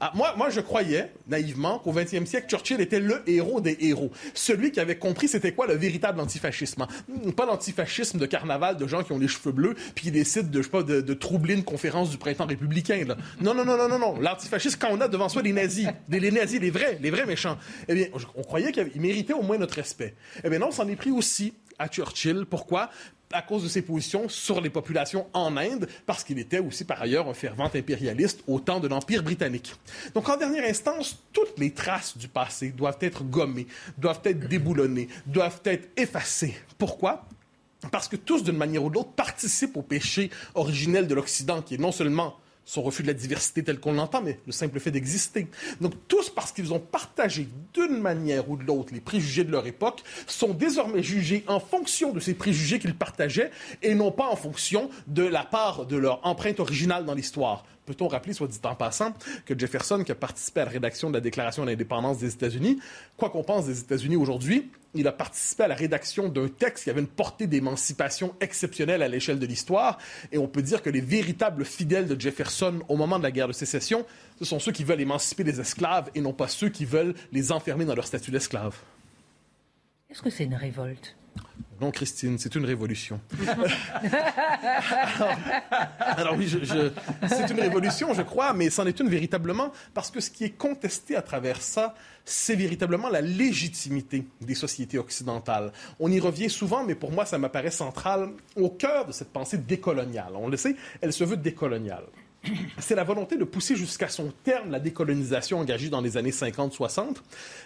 Ah, 0.00 0.12
moi, 0.14 0.34
moi, 0.36 0.50
je 0.50 0.60
croyais, 0.60 1.12
naïvement, 1.26 1.78
qu'au 1.78 1.92
20e 1.92 2.26
siècle, 2.26 2.48
Churchill 2.48 2.80
était 2.80 3.00
le 3.00 3.22
héros 3.28 3.60
des 3.60 3.76
héros. 3.80 4.10
Celui 4.34 4.70
qui 4.70 4.80
avait 4.80 4.98
compris 4.98 5.28
c'était 5.28 5.52
quoi 5.52 5.66
le 5.66 5.74
véritable 5.74 6.20
antifascisme. 6.20 6.82
Hein. 6.82 7.30
Pas 7.36 7.46
l'antifascisme 7.46 8.18
de 8.18 8.26
carnaval 8.26 8.76
de 8.76 8.86
gens 8.86 9.02
qui 9.02 9.12
ont 9.12 9.18
les 9.18 9.28
cheveux 9.28 9.52
bleus 9.52 9.74
puis 9.94 10.04
qui 10.04 10.10
décident 10.10 10.48
de, 10.50 10.58
je 10.58 10.64
sais 10.64 10.70
pas, 10.70 10.82
de, 10.82 11.14
troubler 11.14 11.54
une 11.54 11.64
conférence 11.64 12.10
du 12.10 12.18
printemps 12.18 12.46
républicain. 12.46 13.04
Non, 13.40 13.54
non, 13.54 13.64
non, 13.64 13.76
non, 13.76 13.88
non, 13.88 13.98
non. 13.98 14.20
L'antifascisme, 14.20 14.78
quand 14.78 14.88
on 14.90 15.00
a 15.00 15.08
devant 15.08 15.28
soi 15.28 15.42
les 15.42 15.52
nazis, 15.52 15.88
les, 16.08 16.30
nazis, 16.30 16.60
les 16.60 16.70
vrais, 16.70 16.98
les 17.00 17.10
vrais 17.10 17.26
méchants, 17.26 17.56
eh 17.88 17.94
bien, 17.94 18.06
on 18.34 18.42
croyait 18.42 18.72
qu'il 18.72 19.00
méritait 19.00 19.32
au 19.32 19.42
moins 19.42 19.58
notre 19.58 19.74
respect. 19.74 20.14
Eh 20.44 20.50
bien 20.50 20.58
non, 20.58 20.68
on 20.68 20.72
s'en 20.72 20.88
est 20.88 20.96
pris 20.96 21.10
aussi 21.10 21.54
à 21.78 21.88
Churchill. 21.88 22.44
Pourquoi? 22.48 22.90
À 23.32 23.42
cause 23.42 23.64
de 23.64 23.68
ses 23.68 23.82
positions 23.82 24.28
sur 24.28 24.60
les 24.60 24.70
populations 24.70 25.26
en 25.32 25.56
Inde, 25.56 25.88
parce 26.06 26.22
qu'il 26.24 26.38
était 26.38 26.58
aussi 26.58 26.84
par 26.84 27.02
ailleurs 27.02 27.28
un 27.28 27.34
fervent 27.34 27.70
impérialiste 27.72 28.42
au 28.46 28.60
temps 28.60 28.80
de 28.80 28.88
l'Empire 28.88 29.22
britannique. 29.22 29.74
Donc 30.14 30.28
en 30.28 30.36
dernière 30.36 30.64
instance, 30.64 31.18
toutes 31.32 31.58
les 31.58 31.72
traces 31.72 32.16
du 32.16 32.28
passé 32.28 32.70
doivent 32.70 32.98
être 33.00 33.24
gommées, 33.24 33.66
doivent 33.98 34.20
être 34.24 34.48
déboulonnées, 34.48 35.08
doivent 35.26 35.60
être 35.64 35.88
effacées. 35.96 36.54
Pourquoi? 36.78 37.26
Parce 37.90 38.08
que 38.08 38.16
tous, 38.16 38.42
d'une 38.42 38.56
manière 38.56 38.84
ou 38.84 38.90
d'autre, 38.90 39.10
participent 39.10 39.76
au 39.76 39.82
péché 39.82 40.30
originel 40.54 41.06
de 41.06 41.14
l'Occident, 41.14 41.62
qui 41.62 41.74
est 41.74 41.80
non 41.80 41.92
seulement 41.92 42.36
son 42.66 42.82
refus 42.82 43.02
de 43.02 43.06
la 43.06 43.14
diversité 43.14 43.62
telle 43.64 43.80
qu'on 43.80 43.92
l'entend, 43.92 44.20
mais 44.20 44.40
le 44.44 44.52
simple 44.52 44.78
fait 44.80 44.90
d'exister. 44.90 45.46
Donc 45.80 45.94
tous, 46.08 46.28
parce 46.28 46.52
qu'ils 46.52 46.74
ont 46.74 46.80
partagé 46.80 47.48
d'une 47.72 47.98
manière 47.98 48.50
ou 48.50 48.56
de 48.56 48.64
l'autre 48.64 48.92
les 48.92 49.00
préjugés 49.00 49.44
de 49.44 49.52
leur 49.52 49.66
époque, 49.66 50.02
sont 50.26 50.52
désormais 50.52 51.02
jugés 51.02 51.44
en 51.46 51.60
fonction 51.60 52.12
de 52.12 52.20
ces 52.20 52.34
préjugés 52.34 52.78
qu'ils 52.78 52.96
partageaient 52.96 53.52
et 53.82 53.94
non 53.94 54.10
pas 54.10 54.26
en 54.26 54.36
fonction 54.36 54.90
de 55.06 55.22
la 55.22 55.44
part 55.44 55.86
de 55.86 55.96
leur 55.96 56.26
empreinte 56.26 56.60
originale 56.60 57.06
dans 57.06 57.14
l'histoire. 57.14 57.64
Peut-on 57.86 58.08
rappeler, 58.08 58.32
soit 58.32 58.48
dit 58.48 58.58
en 58.64 58.74
passant, 58.74 59.14
que 59.44 59.58
Jefferson, 59.58 60.02
qui 60.04 60.12
a 60.12 60.16
participé 60.16 60.60
à 60.60 60.64
la 60.64 60.70
rédaction 60.70 61.08
de 61.08 61.14
la 61.14 61.20
Déclaration 61.20 61.64
d'indépendance 61.64 62.18
des 62.18 62.32
États-Unis, 62.32 62.80
quoi 63.16 63.30
qu'on 63.30 63.44
pense 63.44 63.66
des 63.66 63.78
États-Unis 63.78 64.16
aujourd'hui, 64.16 64.70
il 64.94 65.06
a 65.06 65.12
participé 65.12 65.64
à 65.64 65.68
la 65.68 65.74
rédaction 65.74 66.28
d'un 66.28 66.48
texte 66.48 66.84
qui 66.84 66.90
avait 66.90 67.00
une 67.00 67.06
portée 67.06 67.46
d'émancipation 67.46 68.34
exceptionnelle 68.40 69.02
à 69.02 69.08
l'échelle 69.08 69.38
de 69.38 69.46
l'histoire. 69.46 69.98
Et 70.32 70.38
on 70.38 70.48
peut 70.48 70.62
dire 70.62 70.82
que 70.82 70.90
les 70.90 71.00
véritables 71.00 71.64
fidèles 71.64 72.08
de 72.08 72.20
Jefferson 72.20 72.80
au 72.88 72.96
moment 72.96 73.18
de 73.18 73.22
la 73.22 73.30
guerre 73.30 73.48
de 73.48 73.52
sécession, 73.52 74.04
ce 74.38 74.44
sont 74.44 74.58
ceux 74.58 74.72
qui 74.72 74.84
veulent 74.84 75.00
émanciper 75.00 75.44
les 75.44 75.60
esclaves 75.60 76.10
et 76.14 76.20
non 76.20 76.32
pas 76.32 76.48
ceux 76.48 76.68
qui 76.68 76.84
veulent 76.84 77.14
les 77.32 77.52
enfermer 77.52 77.84
dans 77.84 77.94
leur 77.94 78.06
statut 78.06 78.30
d'esclave. 78.30 78.76
Est-ce 80.10 80.22
que 80.22 80.30
c'est 80.30 80.44
une 80.44 80.54
révolte? 80.54 81.16
Non, 81.80 81.90
Christine, 81.90 82.38
c'est 82.38 82.54
une 82.54 82.64
révolution. 82.64 83.20
alors, 86.00 86.34
oui, 86.36 86.48
c'est 87.28 87.50
une 87.50 87.60
révolution, 87.60 88.14
je 88.14 88.22
crois, 88.22 88.54
mais 88.54 88.70
c'en 88.70 88.86
est 88.86 88.98
une 88.98 89.10
véritablement 89.10 89.70
parce 89.92 90.10
que 90.10 90.20
ce 90.20 90.30
qui 90.30 90.44
est 90.44 90.56
contesté 90.56 91.16
à 91.16 91.22
travers 91.22 91.60
ça, 91.60 91.94
c'est 92.24 92.54
véritablement 92.54 93.10
la 93.10 93.20
légitimité 93.20 94.26
des 94.40 94.54
sociétés 94.54 94.96
occidentales. 94.96 95.70
On 96.00 96.10
y 96.10 96.18
revient 96.18 96.48
souvent, 96.48 96.82
mais 96.82 96.94
pour 96.94 97.12
moi, 97.12 97.26
ça 97.26 97.36
m'apparaît 97.36 97.70
central 97.70 98.30
au 98.56 98.70
cœur 98.70 99.04
de 99.04 99.12
cette 99.12 99.30
pensée 99.30 99.58
décoloniale. 99.58 100.32
On 100.34 100.48
le 100.48 100.56
sait, 100.56 100.76
elle 101.02 101.12
se 101.12 101.24
veut 101.24 101.36
décoloniale 101.36 102.04
c'est 102.78 102.94
la 102.94 103.04
volonté 103.04 103.36
de 103.36 103.44
pousser 103.44 103.76
jusqu'à 103.76 104.08
son 104.08 104.32
terme 104.44 104.70
la 104.70 104.80
décolonisation 104.80 105.58
engagée 105.58 105.88
dans 105.88 106.00
les 106.00 106.16
années 106.16 106.30
50-60. 106.30 107.16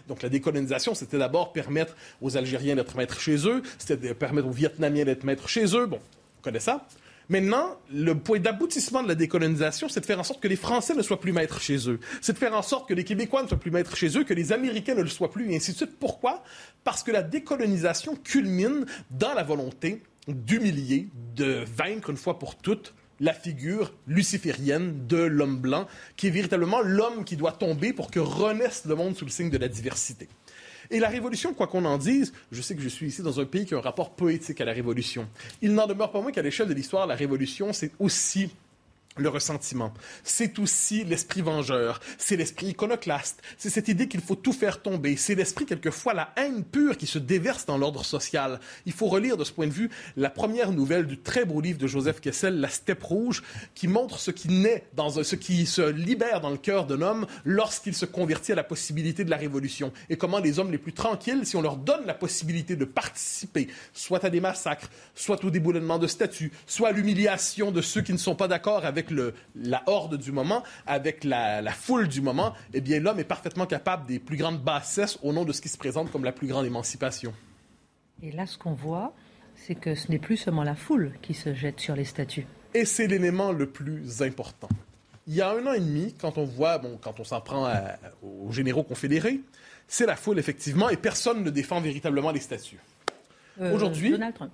Donc 0.09 0.23
la 0.23 0.29
décolonisation, 0.29 0.95
c'était 0.95 1.19
d'abord 1.19 1.53
permettre 1.53 1.97
aux 2.21 2.37
Algériens 2.37 2.77
d'être 2.77 2.97
maîtres 2.97 3.21
chez 3.21 3.47
eux, 3.49 3.63
c'était 3.79 4.15
permettre 4.15 4.49
aux 4.49 4.53
Vietnamiens 4.53 5.05
d'être 5.05 5.25
maîtres 5.25 5.49
chez 5.49 5.77
eux. 5.77 5.87
Bon, 5.87 6.01
on 6.39 6.43
connaît 6.43 6.61
ça. 6.61 6.87
Maintenant, 7.31 7.79
le 7.93 8.17
point 8.17 8.41
d'aboutissement 8.41 9.05
de 9.05 9.09
la 9.09 9.15
décolonisation, 9.15 9.89
c'est 9.89 10.01
de 10.01 10.07
faire 10.07 10.19
en 10.19 10.25
sorte 10.25 10.43
que 10.43 10.49
les 10.49 10.57
Français 10.57 10.95
ne 10.95 11.03
soient 11.03 11.21
plus 11.21 11.33
maîtres 11.33 11.61
chez 11.61 11.89
eux. 11.89 12.01
C'est 12.21 12.33
de 12.33 12.39
faire 12.39 12.57
en 12.57 12.63
sorte 12.63 12.89
que 12.89 12.95
les 12.95 13.05
Québécois 13.05 13.45
ne 13.45 13.49
soient 13.49 13.57
plus 13.57 13.71
maîtres 13.71 13.97
chez 13.97 14.19
eux, 14.19 14.25
que 14.25 14.35
les 14.35 14.53
Américains 14.53 14.97
ne 14.97 15.03
le 15.03 15.09
soient 15.09 15.31
plus, 15.31 15.49
et 15.53 15.55
ainsi 15.55 15.71
de 15.71 15.77
suite. 15.77 15.97
Pourquoi? 16.01 16.43
Parce 16.83 17.05
que 17.05 17.13
la 17.13 17.23
décolonisation 17.23 18.17
culmine 18.17 18.85
dans 19.13 19.33
la 19.33 19.45
volonté 19.45 20.03
d'humilier, 20.27 21.09
de 21.37 21.65
vaincre 21.77 22.11
une 22.11 22.17
fois 22.17 22.37
pour 22.37 22.57
toutes 22.57 22.95
la 23.21 23.35
figure 23.35 23.93
luciférienne 24.07 25.07
de 25.07 25.19
l'homme 25.19 25.59
blanc, 25.59 25.87
qui 26.17 26.27
est 26.27 26.31
véritablement 26.31 26.81
l'homme 26.81 27.25
qui 27.25 27.37
doit 27.37 27.53
tomber 27.53 27.93
pour 27.93 28.11
que 28.11 28.19
renaisse 28.19 28.85
le 28.87 28.95
monde 28.95 29.17
sous 29.17 29.25
le 29.25 29.31
signe 29.31 29.51
de 29.51 29.59
la 29.59 29.69
diversité. 29.69 30.29
Et 30.91 30.99
la 30.99 31.09
révolution, 31.09 31.55
quoi 31.55 31.69
qu'on 31.69 31.85
en 31.85 31.99
dise, 31.99 32.33
je 32.51 32.61
sais 32.63 32.75
que 32.75 32.83
je 32.83 32.89
suis 32.89 33.07
ici 33.07 33.23
dans 33.23 33.39
un 33.39 33.45
pays 33.45 33.65
qui 33.65 33.75
a 33.75 33.79
un 33.79 33.83
rapport 33.83 34.11
poétique 34.11 34.61
à 34.61 34.65
la 34.65 34.73
révolution. 34.73 35.29
Il 35.63 35.75
n'en 35.75 35.87
demeure 35.87 36.11
pas 36.11 36.21
moins 36.21 36.33
qu'à 36.33 36.43
l'échelle 36.43 36.67
de 36.67 36.75
l'histoire, 36.75 37.07
la 37.07 37.15
révolution, 37.15 37.73
c'est 37.73 37.93
aussi 38.01 38.51
le 39.17 39.29
ressentiment. 39.29 39.93
C'est 40.23 40.59
aussi 40.59 41.05
l'esprit 41.05 41.43
vengeur, 41.43 42.01
c'est 42.17 42.37
l'esprit 42.37 42.69
iconoclaste, 42.69 43.43
c'est 43.59 43.69
cette 43.69 43.89
idée 43.89 44.07
qu'il 44.07 44.21
faut 44.21 44.37
tout 44.37 44.53
faire 44.53 44.83
tomber, 44.83 45.17
c'est 45.17 45.35
l'esprit 45.35 45.67
quelquefois 45.67 46.15
la 46.15 46.33
haine 46.37 46.63
pure 46.65 46.97
qui 46.97 47.07
se 47.07 47.19
déverse 47.19 47.67
dans 47.67 47.77
l'ordre 47.77 48.05
social. 48.05 48.61
Il 48.87 48.93
faut 48.93 49.09
relire 49.09 49.37
de 49.37 49.43
ce 49.43 49.53
point 49.53 49.67
de 49.67 49.73
vue 49.73 49.91
la 50.17 50.31
première 50.31 50.71
nouvelle 50.71 51.07
du 51.07 51.19
très 51.19 51.45
beau 51.45 51.61
livre 51.61 51.79
de 51.79 51.89
Joseph 51.89 52.21
Kessel, 52.21 52.61
La 52.61 52.69
Steppe 52.69 53.03
rouge, 53.03 53.43
qui 53.75 53.89
montre 53.89 54.21
ce 54.21 54.31
qui 54.31 54.49
naît 54.49 54.85
dans 54.95 55.11
ce 55.11 55.35
qui 55.35 55.67
se 55.67 55.83
libère 55.91 56.41
dans 56.41 56.51
le 56.51 56.57
cœur 56.57 56.87
d'un 56.87 57.03
homme 57.03 57.27
lorsqu'il 57.45 57.95
se 57.95 58.07
convertit 58.07 58.53
à 58.53 58.57
la 58.57 58.65
possibilité 58.65 59.25
de 59.25 59.31
la 59.31 59.37
révolution 59.37 59.93
et 60.09 60.17
comment 60.17 60.39
les 60.39 60.61
hommes 60.61 60.71
les 60.71 60.79
plus 60.79 60.93
tranquilles, 60.93 61.45
si 61.45 61.57
on 61.57 61.63
leur 61.63 61.77
donne 61.77 62.07
la 62.07 62.15
possibilité 62.15 62.77
de 62.77 62.85
participer, 62.85 63.69
soit 63.93 64.25
à 64.25 64.31
des 64.31 64.41
massacres, 64.41 64.89
soit 65.17 65.45
au 65.45 65.51
déboulonnement 65.51 65.99
de 65.99 66.07
statues, 66.07 66.53
soit 66.67 66.89
à 66.89 66.93
l'humiliation 66.93 67.73
de 67.73 67.83
ceux 67.83 68.03
qui 68.03 68.13
ne 68.13 68.19
sont 68.19 68.37
pas 68.37 68.49
d'accord 68.49 68.85
avec 68.85 69.00
la 69.55 69.83
horde 69.87 70.17
du 70.17 70.33
moment, 70.33 70.63
avec 70.87 71.25
la, 71.25 71.63
foule 71.73 72.09
du 72.09 72.21
moment, 72.21 72.55
eh 72.75 72.81
bien, 72.81 73.01
l'homme 73.01 73.19
est 73.21 73.25
parfaitement 73.25 73.67
capable 73.67 74.07
des 74.07 74.19
plus 74.19 74.37
grandes 74.37 74.63
bassesses 74.63 75.19
au 75.23 75.33
nom 75.33 75.45
de 75.45 75.53
ce 75.53 75.61
qui 75.61 75.69
se 75.69 75.79
présente 75.79 76.11
comme 76.11 76.25
la 76.25 76.33
plus 76.33 76.47
grande 76.47 76.67
émancipation. 76.67 77.33
Et 78.23 78.33
là, 78.33 78.47
ce 78.47 78.59
qu'on 78.59 78.75
voit, 78.75 79.15
c'est 79.57 79.75
que 79.75 79.95
ce 79.95 80.11
n'est 80.11 80.19
plus 80.19 80.37
seulement 80.37 80.65
la 80.65 80.75
foule 80.75 81.13
qui 81.23 81.35
se 81.35 81.55
jette 81.55 81.81
sur 81.81 81.97
les 81.97 82.05
statues. 82.05 82.47
Et 82.75 82.85
c'est 82.85 83.07
l'élément 83.07 83.53
le 83.53 83.67
plus 83.67 84.23
important. 84.23 84.69
Il 85.27 85.35
y 85.35 85.41
a 85.41 85.51
un 85.51 85.67
an 85.67 85.73
et 85.73 85.81
demi, 85.81 86.15
quand 86.21 86.39
on 86.39 86.45
voit, 86.45 86.79
bon, 86.79 86.99
quand 87.01 87.21
on 87.21 87.25
s'en 87.25 87.41
prend 87.41 87.73
aux 88.23 88.53
généraux 88.53 88.83
confédérés, 88.83 89.41
c'est 89.87 90.07
la 90.07 90.17
foule, 90.17 90.39
effectivement, 90.39 90.89
et 90.89 90.97
personne 90.97 91.43
ne 91.43 91.51
défend 91.51 91.81
véritablement 91.81 92.31
les 92.31 92.41
statues. 92.41 92.79
Euh, 93.61 93.75
Aujourd'hui. 93.75 94.13
Donald 94.13 94.35
Trump. 94.35 94.53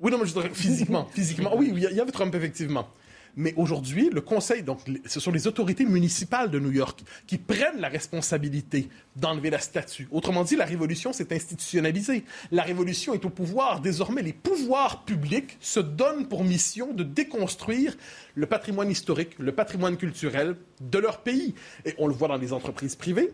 Oui, 0.00 0.10
non, 0.10 0.18
mais 0.18 0.26
je 0.26 0.32
dirais 0.32 0.50
physiquement. 0.52 1.06
physiquement. 1.12 1.54
Oui, 1.54 1.70
il 1.72 1.78
y 1.80 2.00
avait 2.00 2.10
Trump, 2.10 2.34
effectivement. 2.34 2.88
Mais 3.36 3.54
aujourd'hui, 3.56 4.10
le 4.12 4.20
Conseil, 4.20 4.62
donc 4.62 4.80
ce 5.06 5.20
sont 5.20 5.30
les 5.30 5.46
autorités 5.46 5.84
municipales 5.84 6.50
de 6.50 6.58
New 6.58 6.72
York 6.72 7.02
qui 7.26 7.38
prennent 7.38 7.80
la 7.80 7.88
responsabilité 7.88 8.88
d'enlever 9.16 9.50
la 9.50 9.58
statue. 9.58 10.08
Autrement 10.10 10.44
dit, 10.44 10.56
la 10.56 10.64
révolution 10.64 11.12
s'est 11.12 11.32
institutionnalisée. 11.34 12.24
La 12.50 12.62
révolution 12.62 13.14
est 13.14 13.24
au 13.24 13.30
pouvoir. 13.30 13.80
Désormais, 13.80 14.22
les 14.22 14.32
pouvoirs 14.32 15.04
publics 15.04 15.56
se 15.60 15.80
donnent 15.80 16.26
pour 16.28 16.44
mission 16.44 16.92
de 16.92 17.02
déconstruire 17.02 17.96
le 18.34 18.46
patrimoine 18.46 18.90
historique, 18.90 19.38
le 19.38 19.52
patrimoine 19.52 19.96
culturel 19.96 20.56
de 20.80 20.98
leur 20.98 21.20
pays. 21.20 21.54
Et 21.84 21.94
on 21.98 22.06
le 22.06 22.14
voit 22.14 22.28
dans 22.28 22.36
les 22.36 22.52
entreprises 22.52 22.96
privées. 22.96 23.32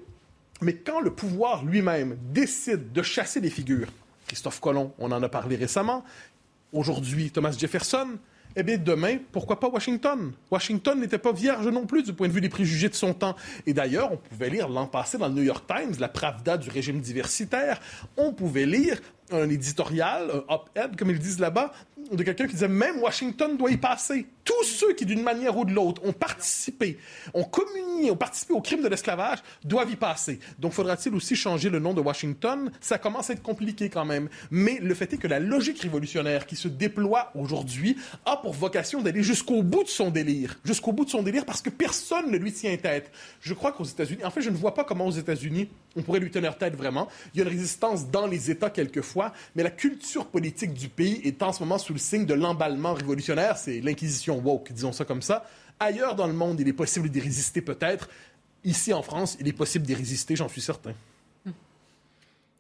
Mais 0.62 0.74
quand 0.74 1.00
le 1.00 1.12
pouvoir 1.12 1.64
lui-même 1.64 2.16
décide 2.32 2.92
de 2.92 3.02
chasser 3.02 3.40
des 3.40 3.50
figures, 3.50 3.88
Christophe 4.26 4.60
Colomb, 4.60 4.92
on 4.98 5.12
en 5.12 5.22
a 5.22 5.28
parlé 5.28 5.56
récemment, 5.56 6.04
aujourd'hui 6.72 7.30
Thomas 7.30 7.52
Jefferson, 7.52 8.08
eh 8.58 8.62
bien, 8.62 8.78
demain, 8.78 9.18
pourquoi 9.32 9.60
pas 9.60 9.68
Washington? 9.68 10.32
Washington 10.50 10.98
n'était 10.98 11.18
pas 11.18 11.32
vierge 11.32 11.68
non 11.68 11.84
plus 11.84 12.02
du 12.02 12.14
point 12.14 12.26
de 12.26 12.32
vue 12.32 12.40
des 12.40 12.48
préjugés 12.48 12.88
de 12.88 12.94
son 12.94 13.12
temps. 13.12 13.36
Et 13.66 13.74
d'ailleurs, 13.74 14.12
on 14.12 14.16
pouvait 14.16 14.48
lire 14.48 14.70
l'an 14.70 14.86
passé 14.86 15.18
dans 15.18 15.28
le 15.28 15.34
New 15.34 15.42
York 15.42 15.66
Times 15.66 15.94
la 16.00 16.08
Pravda 16.08 16.56
du 16.56 16.70
régime 16.70 17.00
diversitaire. 17.00 17.80
On 18.16 18.32
pouvait 18.32 18.64
lire 18.64 18.98
un 19.30 19.48
éditorial, 19.48 20.30
un 20.30 20.54
op-ed, 20.54 20.96
comme 20.96 21.10
ils 21.10 21.18
disent 21.18 21.40
là-bas, 21.40 21.72
de 22.10 22.22
quelqu'un 22.22 22.46
qui 22.46 22.52
disait 22.52 22.68
même 22.68 23.00
Washington 23.00 23.56
doit 23.56 23.70
y 23.70 23.76
passer. 23.76 24.26
Tous 24.44 24.64
ceux 24.64 24.92
qui, 24.92 25.04
d'une 25.04 25.22
manière 25.22 25.56
ou 25.56 25.64
de 25.64 25.72
l'autre, 25.72 26.02
ont 26.04 26.12
participé, 26.12 26.98
ont 27.34 27.42
communié, 27.42 28.12
ont 28.12 28.16
participé 28.16 28.54
au 28.54 28.60
crime 28.60 28.82
de 28.82 28.88
l'esclavage, 28.88 29.38
doivent 29.64 29.90
y 29.90 29.96
passer. 29.96 30.38
Donc, 30.58 30.72
faudra-t-il 30.72 31.14
aussi 31.16 31.34
changer 31.34 31.68
le 31.68 31.80
nom 31.80 31.94
de 31.94 32.00
Washington? 32.00 32.70
Ça 32.80 32.98
commence 32.98 33.30
à 33.30 33.32
être 33.32 33.42
compliqué 33.42 33.88
quand 33.88 34.04
même. 34.04 34.28
Mais 34.50 34.78
le 34.80 34.94
fait 34.94 35.12
est 35.12 35.18
que 35.18 35.26
la 35.26 35.40
logique 35.40 35.80
révolutionnaire 35.80 36.46
qui 36.46 36.54
se 36.54 36.68
déploie 36.68 37.32
aujourd'hui 37.34 37.96
a 38.24 38.36
pour 38.36 38.52
vocation 38.52 39.02
d'aller 39.02 39.24
jusqu'au 39.24 39.64
bout 39.64 39.82
de 39.82 39.88
son 39.88 40.10
délire. 40.10 40.56
Jusqu'au 40.64 40.92
bout 40.92 41.04
de 41.04 41.10
son 41.10 41.22
délire 41.22 41.44
parce 41.44 41.60
que 41.60 41.70
personne 41.70 42.30
ne 42.30 42.36
lui 42.36 42.52
tient 42.52 42.76
tête. 42.76 43.10
Je 43.40 43.52
crois 43.52 43.72
qu'aux 43.72 43.84
États-Unis, 43.84 44.24
en 44.24 44.30
fait, 44.30 44.42
je 44.42 44.50
ne 44.50 44.56
vois 44.56 44.74
pas 44.74 44.84
comment 44.84 45.06
aux 45.06 45.10
États-Unis 45.10 45.68
on 45.96 46.02
pourrait 46.02 46.20
lui 46.20 46.30
tenir 46.30 46.56
tête 46.58 46.76
vraiment. 46.76 47.08
Il 47.34 47.38
y 47.38 47.40
a 47.40 47.44
une 47.44 47.50
résistance 47.50 48.10
dans 48.10 48.26
les 48.26 48.50
États 48.50 48.70
quelquefois, 48.70 49.15
mais 49.54 49.62
la 49.62 49.70
culture 49.70 50.26
politique 50.26 50.74
du 50.74 50.88
pays 50.88 51.20
est 51.24 51.42
en 51.42 51.52
ce 51.52 51.62
moment 51.62 51.78
sous 51.78 51.92
le 51.92 51.98
signe 51.98 52.26
de 52.26 52.34
l'emballement 52.34 52.94
révolutionnaire. 52.94 53.56
C'est 53.56 53.80
l'inquisition 53.80 54.38
woke, 54.38 54.72
disons 54.72 54.92
ça 54.92 55.04
comme 55.04 55.22
ça. 55.22 55.44
Ailleurs 55.80 56.14
dans 56.14 56.26
le 56.26 56.32
monde, 56.32 56.60
il 56.60 56.68
est 56.68 56.72
possible 56.72 57.08
d'y 57.08 57.20
résister 57.20 57.60
peut-être. 57.60 58.08
Ici 58.64 58.92
en 58.92 59.02
France, 59.02 59.36
il 59.40 59.48
est 59.48 59.52
possible 59.52 59.86
d'y 59.86 59.94
résister, 59.94 60.36
j'en 60.36 60.48
suis 60.48 60.60
certain. 60.60 60.92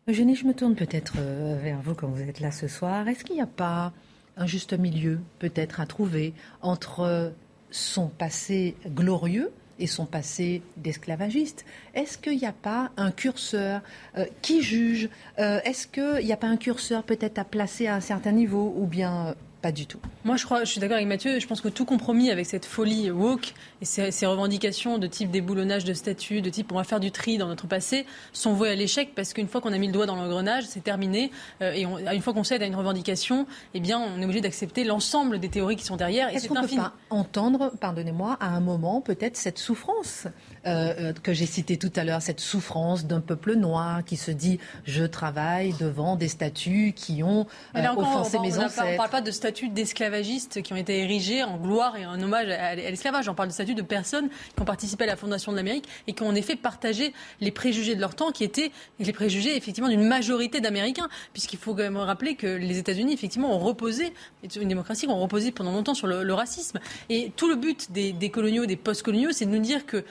Eugénie, 0.08 0.36
je 0.36 0.44
me 0.44 0.54
tourne 0.54 0.76
peut-être 0.76 1.14
euh, 1.18 1.58
vers 1.60 1.80
vous 1.82 1.94
quand 1.94 2.06
vous 2.06 2.22
êtes 2.22 2.38
là 2.38 2.52
ce 2.52 2.68
soir. 2.68 3.08
Est-ce 3.08 3.24
qu'il 3.24 3.34
n'y 3.34 3.42
a 3.42 3.46
pas 3.46 3.92
un 4.36 4.46
juste 4.46 4.72
milieu 4.72 5.18
peut-être 5.40 5.80
à 5.80 5.86
trouver 5.86 6.32
entre 6.62 7.32
son 7.70 8.08
passé 8.08 8.76
glorieux 8.86 9.50
et 9.78 9.86
son 9.86 10.06
passé 10.06 10.62
d'esclavagiste. 10.76 11.64
Est-ce 11.94 12.18
qu'il 12.18 12.38
n'y 12.38 12.46
a 12.46 12.52
pas 12.52 12.90
un 12.96 13.10
curseur 13.10 13.82
euh, 14.16 14.24
qui 14.42 14.62
juge 14.62 15.08
Est-ce 15.36 15.86
qu'il 15.86 16.24
n'y 16.24 16.32
a 16.32 16.36
pas 16.36 16.46
un 16.46 16.56
curseur 16.56 17.02
peut-être 17.02 17.38
à 17.38 17.44
placer 17.44 17.86
à 17.86 17.94
un 17.96 18.00
certain 18.00 18.32
niveau 18.32 18.74
ou 18.76 18.86
bien 18.86 19.34
pas 19.66 19.72
du 19.72 19.86
tout. 19.86 19.98
Moi, 20.24 20.36
je 20.36 20.44
crois, 20.44 20.62
je 20.62 20.70
suis 20.70 20.80
d'accord 20.80 20.94
avec 20.94 21.08
Mathieu. 21.08 21.40
Je 21.40 21.46
pense 21.48 21.60
que 21.60 21.66
tout 21.68 21.84
compromis 21.84 22.30
avec 22.30 22.46
cette 22.46 22.64
folie 22.64 23.10
woke 23.10 23.52
et 23.82 23.84
ces, 23.84 24.26
revendications 24.26 24.98
de 24.98 25.08
type 25.08 25.32
déboulonnage 25.32 25.82
de 25.82 25.92
statut, 25.92 26.40
de 26.40 26.50
type 26.50 26.70
on 26.70 26.76
va 26.76 26.84
faire 26.84 27.00
du 27.00 27.10
tri 27.10 27.36
dans 27.36 27.48
notre 27.48 27.66
passé, 27.66 28.06
sont 28.32 28.52
voués 28.52 28.70
à 28.70 28.76
l'échec 28.76 29.12
parce 29.16 29.32
qu'une 29.32 29.48
fois 29.48 29.60
qu'on 29.60 29.72
a 29.72 29.78
mis 29.78 29.88
le 29.88 29.92
doigt 29.92 30.06
dans 30.06 30.14
l'engrenage, 30.14 30.66
c'est 30.68 30.84
terminé. 30.84 31.32
Euh, 31.62 31.72
et 31.72 31.82
une 31.82 32.22
fois 32.22 32.32
qu'on 32.32 32.44
cède 32.44 32.62
à 32.62 32.66
une 32.66 32.76
revendication, 32.76 33.48
eh 33.74 33.80
bien, 33.80 33.98
on 33.98 34.20
est 34.20 34.24
obligé 34.24 34.40
d'accepter 34.40 34.84
l'ensemble 34.84 35.40
des 35.40 35.48
théories 35.48 35.74
qui 35.74 35.84
sont 35.84 35.96
derrière. 35.96 36.28
Est-ce 36.28 36.46
qu'on 36.46 36.54
ne 36.54 36.68
peut 36.68 36.76
pas 36.76 36.92
entendre, 37.10 37.72
pardonnez-moi, 37.80 38.36
à 38.38 38.50
un 38.50 38.60
moment 38.60 39.00
peut-être 39.00 39.36
cette 39.36 39.58
souffrance 39.58 40.28
euh, 40.66 40.94
euh, 41.00 41.12
que 41.12 41.32
j'ai 41.32 41.46
citée 41.46 41.76
tout 41.76 41.92
à 41.96 42.04
l'heure, 42.04 42.22
cette 42.22 42.40
souffrance 42.40 43.04
d'un 43.04 43.20
peuple 43.20 43.54
noir 43.54 44.04
qui 44.04 44.16
se 44.16 44.30
dit 44.30 44.60
je 44.84 45.02
travaille 45.02 45.74
devant 45.80 46.14
des 46.14 46.28
statuts 46.28 46.92
qui 46.94 47.24
ont 47.24 47.48
offensé 47.74 48.38
mes 48.38 48.58
ancêtres. 48.58 48.84
On 48.86 48.92
ne 48.92 48.96
parle 48.96 49.10
pas 49.10 49.20
de 49.20 49.32
statuts 49.56 49.68
d'esclavagistes 49.70 50.60
qui 50.60 50.74
ont 50.74 50.76
été 50.76 50.98
érigés 50.98 51.42
en 51.42 51.56
gloire 51.56 51.96
et 51.96 52.04
en 52.04 52.20
hommage 52.20 52.50
à 52.50 52.74
l'esclavage. 52.74 53.26
On 53.30 53.34
parle 53.34 53.48
de 53.48 53.54
statuts 53.54 53.74
de 53.74 53.80
personnes 53.80 54.28
qui 54.28 54.60
ont 54.60 54.66
participé 54.66 55.04
à 55.04 55.06
la 55.06 55.16
fondation 55.16 55.50
de 55.50 55.56
l'Amérique 55.56 55.88
et 56.06 56.12
qui 56.12 56.22
ont 56.22 56.28
en 56.28 56.34
effet 56.34 56.56
partagé 56.56 57.14
les 57.40 57.50
préjugés 57.50 57.94
de 57.94 58.00
leur 58.02 58.14
temps, 58.14 58.32
qui 58.32 58.44
étaient 58.44 58.70
les 58.98 59.12
préjugés 59.14 59.56
effectivement 59.56 59.88
d'une 59.88 60.06
majorité 60.06 60.60
d'Américains, 60.60 61.08
puisqu'il 61.32 61.58
faut 61.58 61.72
quand 61.72 61.84
même 61.84 61.96
rappeler 61.96 62.34
que 62.34 62.46
les 62.46 62.76
États-Unis 62.76 63.14
effectivement 63.14 63.56
ont 63.56 63.58
reposé, 63.58 64.12
une 64.60 64.68
démocratie, 64.68 65.06
ont 65.08 65.18
reposé 65.18 65.52
pendant 65.52 65.72
longtemps 65.72 65.94
sur 65.94 66.06
le, 66.06 66.34
racisme. 66.34 66.78
Et 67.08 67.32
tout 67.34 67.48
le 67.48 67.56
but 67.56 67.90
des, 67.92 68.12
des 68.12 68.28
coloniaux, 68.28 68.66
des 68.66 68.76
post-coloniaux, 68.76 69.30
c'est 69.32 69.46
de 69.46 69.50
nous 69.50 69.58
dire 69.58 69.86
que 69.86 70.04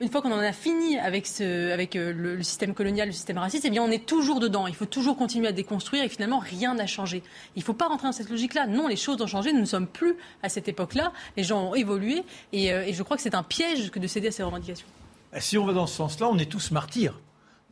une 0.00 0.08
fois 0.08 0.22
qu'on 0.22 0.32
en 0.32 0.38
a 0.38 0.52
fini 0.52 0.98
avec, 0.98 1.28
euh, 1.40 1.76
le, 2.12 2.42
système 2.42 2.72
colonial, 2.72 3.08
le 3.08 3.12
système 3.12 3.36
raciste, 3.36 3.66
eh 3.66 3.70
bien 3.70 3.82
on 3.82 3.90
est 3.90 4.06
toujours 4.06 4.40
dedans. 4.40 4.66
Il 4.66 4.74
faut 4.74 4.86
toujours 4.86 5.16
continuer 5.16 5.46
à 5.46 5.52
déconstruire 5.52 6.02
et 6.02 6.08
finalement 6.08 6.38
rien 6.38 6.74
n'a 6.74 6.86
changé. 6.86 7.22
Il 7.54 7.60
ne 7.60 7.64
faut 7.64 7.74
pas 7.74 7.86
rentrer 7.86 8.08
dans 8.08 8.12
cette 8.12 8.30
logique-là. 8.30 8.66
Non, 8.66 8.88
les 8.88 8.96
choses 8.96 9.20
ont 9.20 9.26
changé. 9.26 9.52
Nous 9.52 9.60
ne 9.60 9.66
sommes 9.66 9.86
plus 9.86 10.16
à 10.42 10.48
cette 10.48 10.68
époque-là. 10.68 11.12
Les 11.36 11.42
gens 11.42 11.68
ont 11.68 11.74
évolué 11.74 12.22
et, 12.52 12.72
euh, 12.72 12.86
et 12.86 12.94
je 12.94 13.02
crois 13.02 13.18
que 13.18 13.22
c'est 13.22 13.34
un 13.34 13.42
piège 13.42 13.90
que 13.90 13.98
de 13.98 14.06
céder 14.06 14.28
à 14.28 14.32
ces 14.32 14.42
revendications. 14.42 14.86
Si 15.38 15.58
on 15.58 15.66
va 15.66 15.74
dans 15.74 15.86
ce 15.86 15.96
sens-là, 15.96 16.28
on 16.30 16.38
est 16.38 16.50
tous 16.50 16.70
martyrs 16.70 17.20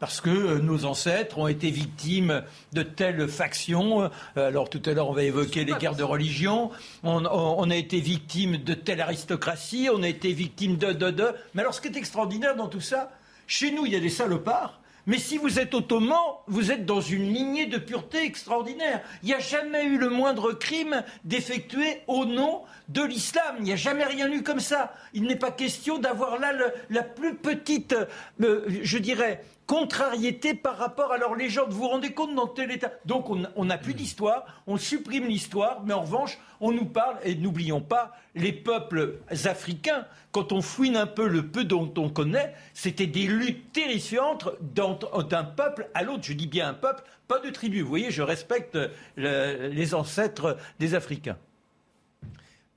parce 0.00 0.20
que 0.20 0.30
euh, 0.30 0.58
nos 0.58 0.84
ancêtres 0.84 1.38
ont 1.38 1.48
été 1.48 1.70
victimes 1.70 2.42
de 2.72 2.82
telles 2.82 3.28
factions. 3.28 4.02
Euh, 4.02 4.48
alors 4.48 4.70
tout 4.70 4.82
à 4.84 4.92
l'heure, 4.92 5.08
on 5.08 5.14
va 5.14 5.24
évoquer 5.24 5.64
les 5.64 5.74
guerres 5.74 5.96
de 5.96 6.04
religion. 6.04 6.70
On, 7.02 7.70
a 7.70 7.76
été 7.76 8.00
victime 8.00 8.58
de 8.58 8.74
telle 8.74 9.00
aristocratie, 9.00 9.88
on 9.92 10.02
a 10.02 10.08
été 10.08 10.32
victime 10.32 10.76
de, 10.76 10.92
de, 10.92 11.10
de. 11.10 11.34
Mais 11.54 11.62
alors 11.62 11.74
ce 11.74 11.80
qui 11.80 11.88
est 11.88 11.96
extraordinaire 11.96 12.56
dans 12.56 12.68
tout 12.68 12.80
ça, 12.80 13.10
chez 13.46 13.70
nous, 13.70 13.86
il 13.86 13.92
y 13.92 13.96
a 13.96 14.00
des 14.00 14.08
salopards. 14.08 14.80
Mais 15.08 15.16
si 15.16 15.38
vous 15.38 15.58
êtes 15.58 15.72
ottoman, 15.72 16.18
vous 16.48 16.70
êtes 16.70 16.84
dans 16.84 17.00
une 17.00 17.32
lignée 17.32 17.64
de 17.64 17.78
pureté 17.78 18.22
extraordinaire. 18.24 19.00
Il 19.22 19.28
n'y 19.28 19.34
a 19.34 19.38
jamais 19.38 19.84
eu 19.84 19.96
le 19.96 20.10
moindre 20.10 20.52
crime 20.52 21.02
d'effectuer 21.24 22.02
au 22.08 22.26
nom 22.26 22.60
de 22.90 23.02
l'islam. 23.02 23.56
Il 23.58 23.64
n'y 23.64 23.72
a 23.72 23.76
jamais 23.76 24.04
rien 24.04 24.30
eu 24.30 24.42
comme 24.42 24.60
ça. 24.60 24.94
Il 25.14 25.22
n'est 25.22 25.36
pas 25.36 25.50
question 25.50 25.96
d'avoir 25.96 26.38
là 26.38 26.52
la 26.90 27.02
plus 27.02 27.36
petite, 27.36 27.96
euh, 28.42 28.66
je 28.82 28.98
dirais, 28.98 29.42
contrariété 29.68 30.54
par 30.54 30.78
rapport 30.78 31.12
à 31.12 31.18
leur 31.18 31.34
légende. 31.34 31.70
Vous 31.70 31.82
vous 31.82 31.88
rendez 31.88 32.12
compte 32.12 32.34
dans 32.34 32.46
tel 32.46 32.72
état? 32.72 32.90
Donc 33.04 33.28
on 33.28 33.64
n'a 33.64 33.78
plus 33.78 33.92
d'histoire, 33.92 34.62
on 34.66 34.78
supprime 34.78 35.26
l'histoire, 35.26 35.82
mais 35.84 35.92
en 35.92 36.00
revanche, 36.00 36.38
on 36.60 36.72
nous 36.72 36.86
parle, 36.86 37.18
et 37.22 37.34
n'oublions 37.34 37.82
pas, 37.82 38.16
les 38.34 38.52
peuples 38.52 39.18
africains, 39.44 40.06
quand 40.32 40.52
on 40.52 40.62
fouine 40.62 40.96
un 40.96 41.06
peu 41.06 41.28
le 41.28 41.46
peu 41.46 41.64
dont 41.64 41.92
on 41.98 42.08
connaît, 42.08 42.54
c'était 42.72 43.06
des 43.06 43.26
luttes 43.26 43.72
terrifiantes 43.72 44.48
d'un 44.74 45.44
peuple 45.44 45.90
à 45.92 46.02
l'autre. 46.02 46.24
Je 46.24 46.32
dis 46.32 46.46
bien 46.46 46.70
un 46.70 46.74
peuple, 46.74 47.04
pas 47.28 47.38
de 47.38 47.50
tribu. 47.50 47.82
Vous 47.82 47.88
voyez, 47.88 48.10
je 48.10 48.22
respecte 48.22 48.78
les 49.18 49.94
ancêtres 49.94 50.56
des 50.78 50.94
Africains. 50.94 51.36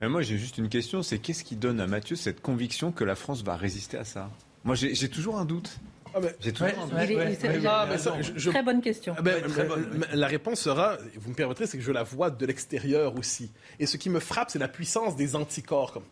Mais 0.02 0.10
moi, 0.10 0.20
j'ai 0.20 0.36
juste 0.36 0.58
une 0.58 0.68
question, 0.68 1.02
c'est 1.02 1.18
qu'est-ce 1.18 1.42
qui 1.42 1.56
donne 1.56 1.80
à 1.80 1.86
Mathieu 1.86 2.16
cette 2.16 2.42
conviction 2.42 2.92
que 2.92 3.04
la 3.04 3.14
France 3.14 3.42
va 3.42 3.56
résister 3.56 3.96
à 3.96 4.04
ça? 4.04 4.30
Moi, 4.64 4.74
j'ai 4.74 5.08
toujours 5.08 5.38
un 5.38 5.46
doute. 5.46 5.78
Ah 6.14 6.18
J'ai 6.40 6.52
toujours 6.52 8.52
Très 8.52 8.62
bonne 8.62 8.80
question. 8.80 9.14
Ah 9.16 9.22
ben, 9.22 9.42
la 10.12 10.26
réponse 10.26 10.60
sera, 10.60 10.98
vous 11.16 11.30
me 11.30 11.34
permettrez, 11.34 11.66
c'est 11.66 11.78
que 11.78 11.84
je 11.84 11.92
la 11.92 12.02
vois 12.02 12.30
de 12.30 12.46
l'extérieur 12.46 13.16
aussi. 13.16 13.50
Et 13.78 13.86
ce 13.86 13.96
qui 13.96 14.10
me 14.10 14.20
frappe, 14.20 14.50
c'est 14.50 14.58
la 14.58 14.68
puissance 14.68 15.16
des 15.16 15.36
anticorps. 15.36 16.02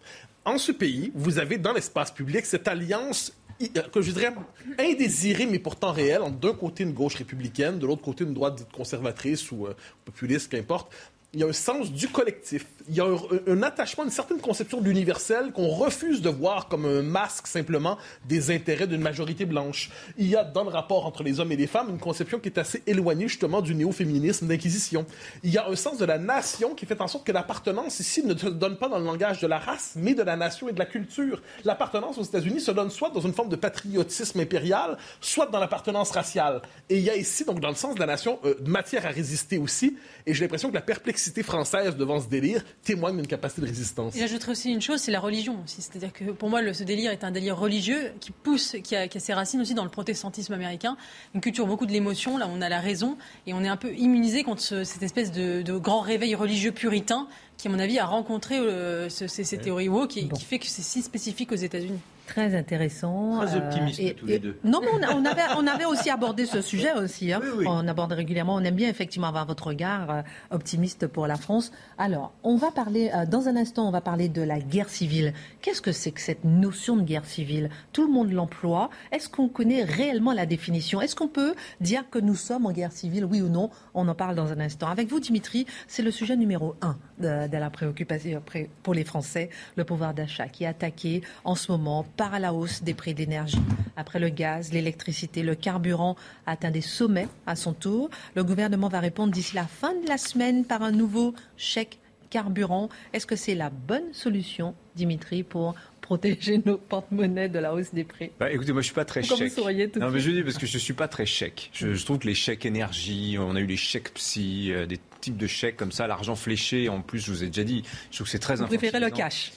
En 0.45 0.59
ce 0.59 0.73
pays, 0.73 1.13
vous 1.15 1.39
avez 1.39 1.58
dans 1.58 1.73
l'espace 1.73 2.10
public 2.10 2.47
cette 2.47 2.67
alliance 2.67 3.32
euh, 3.63 3.82
que 3.93 4.00
je 4.00 4.13
dirais 4.13 4.32
indésirée, 4.78 5.47
mais 5.47 5.58
pourtant 5.58 5.93
réelle, 5.93 6.23
entre 6.23 6.39
d'un 6.39 6.54
côté 6.54 6.84
une 6.84 6.93
gauche 6.93 7.17
républicaine, 7.17 7.78
de 7.78 7.86
l'autre 7.86 8.02
côté 8.02 8.25
une 8.25 8.34
droite 8.34 8.67
conservatrice 8.73 9.50
ou 9.52 9.67
euh, 9.67 9.75
populiste, 10.04 10.50
qu'importe, 10.50 10.93
il 11.32 11.40
y 11.40 11.45
a 11.45 11.47
un 11.47 11.52
sens 11.52 11.93
du 11.93 12.08
collectif. 12.08 12.66
Il 12.88 12.97
y 12.97 13.00
a 13.00 13.06
un, 13.47 13.62
attachement, 13.62 14.02
une 14.02 14.10
certaine 14.10 14.40
conception 14.40 14.80
de 14.80 14.86
l'universel 14.86 15.52
qu'on 15.52 15.69
refuse 15.69 16.23
de 16.23 16.28
voir 16.28 16.66
comme 16.66 16.86
un 16.86 17.02
masque 17.02 17.47
simplement 17.47 17.99
des 18.25 18.50
intérêts 18.50 18.88
d'une 18.88 19.00
majorité 19.00 19.45
blanche. 19.45 19.90
Il 20.19 20.26
y 20.26 20.34
a 20.34 20.43
dans 20.43 20.64
le 20.64 20.71
rapport 20.71 21.06
entre 21.06 21.23
les 21.23 21.38
hommes 21.38 21.52
et 21.52 21.56
les 21.56 21.69
femmes 21.69 21.90
une 21.90 22.00
conception 22.00 22.40
qui 22.40 22.49
est 22.49 22.58
assez 22.58 22.82
éloignée 22.84 23.28
justement 23.28 23.60
du 23.60 23.76
néo-féminisme 23.76 24.49
d'inquisition. 24.49 25.06
Il 25.45 25.50
y 25.50 25.58
a 25.58 25.69
un 25.69 25.76
sens 25.76 25.99
de 25.99 26.04
la 26.04 26.19
nation 26.19 26.75
qui 26.75 26.84
fait 26.84 27.00
en 27.00 27.06
sorte 27.06 27.25
que 27.25 27.32
l'appartenance 27.32 28.00
ici 28.00 28.25
ne 28.25 28.36
se 28.36 28.49
donne 28.49 28.76
pas 28.76 28.88
dans 28.88 28.99
le 28.99 29.04
langage 29.04 29.38
de 29.40 29.47
la 29.47 29.58
race, 29.58 29.93
mais 29.95 30.14
de 30.14 30.23
la 30.23 30.34
nation 30.34 30.69
et 30.69 30.73
de 30.73 30.80
la 30.80 30.86
culture. 30.86 31.43
L'appartenance 31.64 32.19
aux 32.19 32.25
États-Unis 32.25 32.60
se 32.60 32.73
donne 32.73 32.90
soit 32.90 33.10
dans 33.10 33.21
une 33.21 33.34
forme 33.34 33.50
de 33.50 33.56
patriotisme 33.56 34.40
impérial, 34.40 34.99
soit 35.21 35.47
dans 35.47 35.60
l'appartenance 35.60 36.10
raciale. 36.10 36.60
Et 36.88 36.97
il 36.97 37.04
y 37.04 37.10
a 37.10 37.14
ici, 37.14 37.45
donc 37.45 37.60
dans 37.60 37.69
le 37.69 37.76
sens 37.76 37.95
de 37.95 38.00
la 38.00 38.06
nation, 38.06 38.40
euh, 38.45 38.54
matière 38.66 39.06
à 39.06 39.10
résister 39.10 39.58
aussi. 39.58 39.97
Et 40.26 40.34
j'ai 40.34 40.45
l'impression 40.45 40.71
que 40.71 40.75
la 40.75 40.80
perplexité 40.80 41.20
cité 41.21 41.43
française 41.43 41.97
devant 41.97 42.21
ce 42.21 42.28
délire 42.28 42.65
témoigne 42.83 43.17
d'une 43.17 43.26
capacité 43.26 43.63
de 43.63 43.67
résistance. 43.67 44.17
Et 44.17 44.21
j'ajouterais 44.21 44.52
aussi 44.52 44.73
une 44.73 44.80
chose, 44.80 45.00
c'est 45.00 45.13
la 45.13 45.21
religion 45.21 45.59
aussi. 45.65 45.83
C'est-à-dire 45.83 46.13
que 46.13 46.25
pour 46.33 46.50
moi, 46.50 46.61
ce 46.73 46.85
délire 46.85 47.11
est 47.13 47.25
un 47.25 47.30
délire 47.30 47.59
religieux 47.59 48.13
qui 48.21 48.33
pousse, 48.33 48.76
qui 48.83 48.97
a, 48.97 49.09
ses 49.09 49.35
racines 49.35 49.61
aussi 49.61 49.75
dans 49.75 49.85
le 49.85 49.91
protestantisme 49.91 50.52
américain. 50.52 50.97
Une 51.35 51.41
culture 51.41 51.67
beaucoup 51.67 51.87
de 51.87 51.93
l'émotion, 51.93 52.39
là 52.39 52.49
on 52.50 52.61
a 52.61 52.69
la 52.69 52.80
raison, 52.80 53.17
et 53.47 53.54
on 53.54 53.63
est 53.63 53.69
un 53.69 53.76
peu 53.76 53.95
immunisé 53.95 54.43
contre 54.43 54.63
cette 54.63 55.02
espèce 55.02 55.33
de, 55.33 55.78
grand 55.78 56.00
réveil 56.00 56.35
religieux 56.35 56.73
puritain 56.73 57.26
qui, 57.56 57.69
à 57.69 57.71
mon 57.71 57.78
avis, 57.78 57.99
a 57.99 58.06
rencontré 58.06 58.59
euh, 58.59 59.09
ces, 59.09 59.59
théories 59.59 59.89
woke 59.89 60.11
qui, 60.11 60.28
qui 60.28 60.45
fait 60.45 60.59
que 60.59 60.67
c'est 60.67 60.83
si 60.83 61.02
spécifique 61.02 61.52
aux 61.52 61.56
États-Unis. 61.56 62.00
Très 62.30 62.54
intéressant. 62.54 63.45
Très 63.45 63.56
optimiste 63.56 64.00
euh, 64.00 64.14
tous 64.16 64.26
les 64.26 64.38
deux. 64.38 64.56
Non, 64.62 64.80
mais 64.80 64.86
on, 64.93 65.25
avait, 65.25 65.43
on, 65.58 65.66
avait, 65.66 65.84
aussi 65.84 66.10
abordé 66.10 66.47
ce 66.47 66.62
sujet 66.62 66.93
aussi. 66.93 67.32
Hein. 67.32 67.40
On 67.66 67.88
aborde 67.88 68.12
régulièrement. 68.12 68.54
On 68.54 68.60
aime 68.60 68.76
bien 68.76 68.88
effectivement 68.88 69.26
avoir 69.26 69.47
votre 69.47 69.66
regard 69.66 70.10
euh, 70.10 70.23
optimiste 70.52 71.08
pour 71.08 71.26
la 71.26 71.34
France. 71.34 71.73
Alors, 71.99 72.32
on 72.45 72.54
va 72.54 72.71
parler, 72.71 73.10
euh, 73.12 73.26
dans 73.26 73.49
un 73.49 73.56
instant, 73.56 73.88
on 73.88 73.90
va 73.90 74.00
parler 74.00 74.28
de 74.28 74.43
la 74.43 74.60
guerre 74.60 74.90
civile. 74.90 75.34
Qu'est-ce 75.60 75.82
que 75.82 75.90
c'est 75.90 76.12
que 76.12 76.21
cette 76.21 76.45
notion 76.45 76.97
de 76.97 77.02
guerre 77.02 77.25
civile? 77.25 77.69
Tout 77.93 78.06
le 78.06 78.12
monde 78.12 78.30
l'emploie. 78.30 78.90
Est-ce 79.10 79.28
qu'on 79.28 79.49
connaît 79.49 79.82
réellement 79.82 80.32
la 80.32 80.47
définition? 80.47 81.00
Est-ce 81.00 81.16
qu'on 81.16 81.26
peut 81.26 81.56
dire 81.80 82.08
que 82.10 82.21
nous 82.21 82.36
sommes 82.36 82.64
en 82.64 82.71
guerre 82.71 82.93
civile, 82.93 83.25
oui 83.25 83.43
ou 83.43 83.49
non? 83.49 83.71
On 83.93 84.06
en 84.06 84.14
parle 84.14 84.36
dans 84.36 84.52
un 84.52 84.60
instant. 84.60 84.86
Avec 84.86 85.08
vous, 85.08 85.19
Dimitri, 85.19 85.66
c'est 85.88 86.02
le 86.02 86.12
sujet 86.12 86.36
numéro 86.36 86.76
un 86.80 86.97
de, 87.19 87.49
de 87.49 87.56
la 87.56 87.71
préoccupation 87.71 88.40
pour 88.84 88.95
les 88.95 89.04
Français, 89.04 89.50
le 89.75 89.84
pouvoir 89.84 90.14
d'achat 90.14 90.47
qui 90.47 90.62
est 90.62 90.69
attaqué 90.69 91.23
en 91.43 91.56
ce 91.56 91.73
moment 91.73 92.04
par 92.21 92.39
la 92.39 92.52
hausse 92.52 92.83
des 92.83 92.93
prix 92.93 93.15
de 93.15 93.21
l'énergie. 93.21 93.63
Après 93.97 94.19
le 94.19 94.28
gaz, 94.28 94.75
l'électricité, 94.75 95.43
le 95.43 95.54
carburant 95.54 96.17
atteint 96.45 96.71
des 96.71 96.83
sommets 96.83 97.28
à 97.47 97.56
son 97.56 97.73
tour. 97.73 98.11
Le 98.35 98.45
gouvernement 98.45 98.89
va 98.89 99.00
répondre 99.00 99.33
d'ici 99.33 99.54
la 99.54 99.65
fin 99.65 99.95
de 99.95 100.06
la 100.06 100.19
semaine 100.19 100.67
par 100.67 100.83
un 100.83 100.91
nouveau 100.91 101.35
chèque 101.56 101.99
carburant. 102.28 102.91
Est-ce 103.15 103.26
que 103.26 103.37
c'est 103.37 103.54
la 103.54 103.71
bonne 103.71 104.13
solution, 104.13 104.75
Dimitri, 104.97 105.45
pour 105.45 105.75
protéger 106.02 106.61
nos 106.67 106.76
porte-monnaies 106.76 107.49
de 107.49 107.59
la 107.59 107.73
hausse 107.73 107.95
des 107.95 108.04
prix? 108.04 108.30
Bah, 108.39 108.52
Écoutez, 108.52 108.75
moi 108.75 108.83
je 108.83 108.89
suis 108.89 108.95
pas 108.95 109.06
très 109.06 109.23
chèque. 109.23 109.56
non, 109.97 110.11
mais 110.11 110.21
je 110.21 110.30
dis 110.30 110.43
parce 110.43 110.59
que 110.59 110.67
je 110.67 110.76
suis 110.76 110.93
pas 110.93 111.09
très 111.09 111.25
chèque. 111.25 111.71
Je, 111.73 112.04
trouve 112.04 112.19
que 112.19 112.26
les 112.26 112.35
chèques 112.35 112.67
énergie, 112.67 113.39
on 113.41 113.56
a 113.56 113.61
eu 113.61 113.67
les 113.67 113.78
chèques 113.78 114.13
psy, 114.13 114.73
euh, 114.73 114.85
des 114.85 115.00
types 115.23 115.39
de 115.39 115.47
chèques 115.47 115.78
comme 115.78 115.93
ça, 115.93 116.06
l'argent 116.06 116.35
fléché. 116.35 116.91
En 116.91 117.00
plus, 117.00 117.21
je 117.21 117.30
vous 117.30 117.45
ai 117.45 117.47
déjà 117.47 117.65
dit, 117.65 117.83
je 118.11 118.17
trouve 118.17 118.26
que 118.26 118.30
c'est 118.30 118.39
très. 118.39 118.56
Vous 118.56 118.67
préférez 118.67 119.00
le 119.00 119.09
cash? 119.09 119.52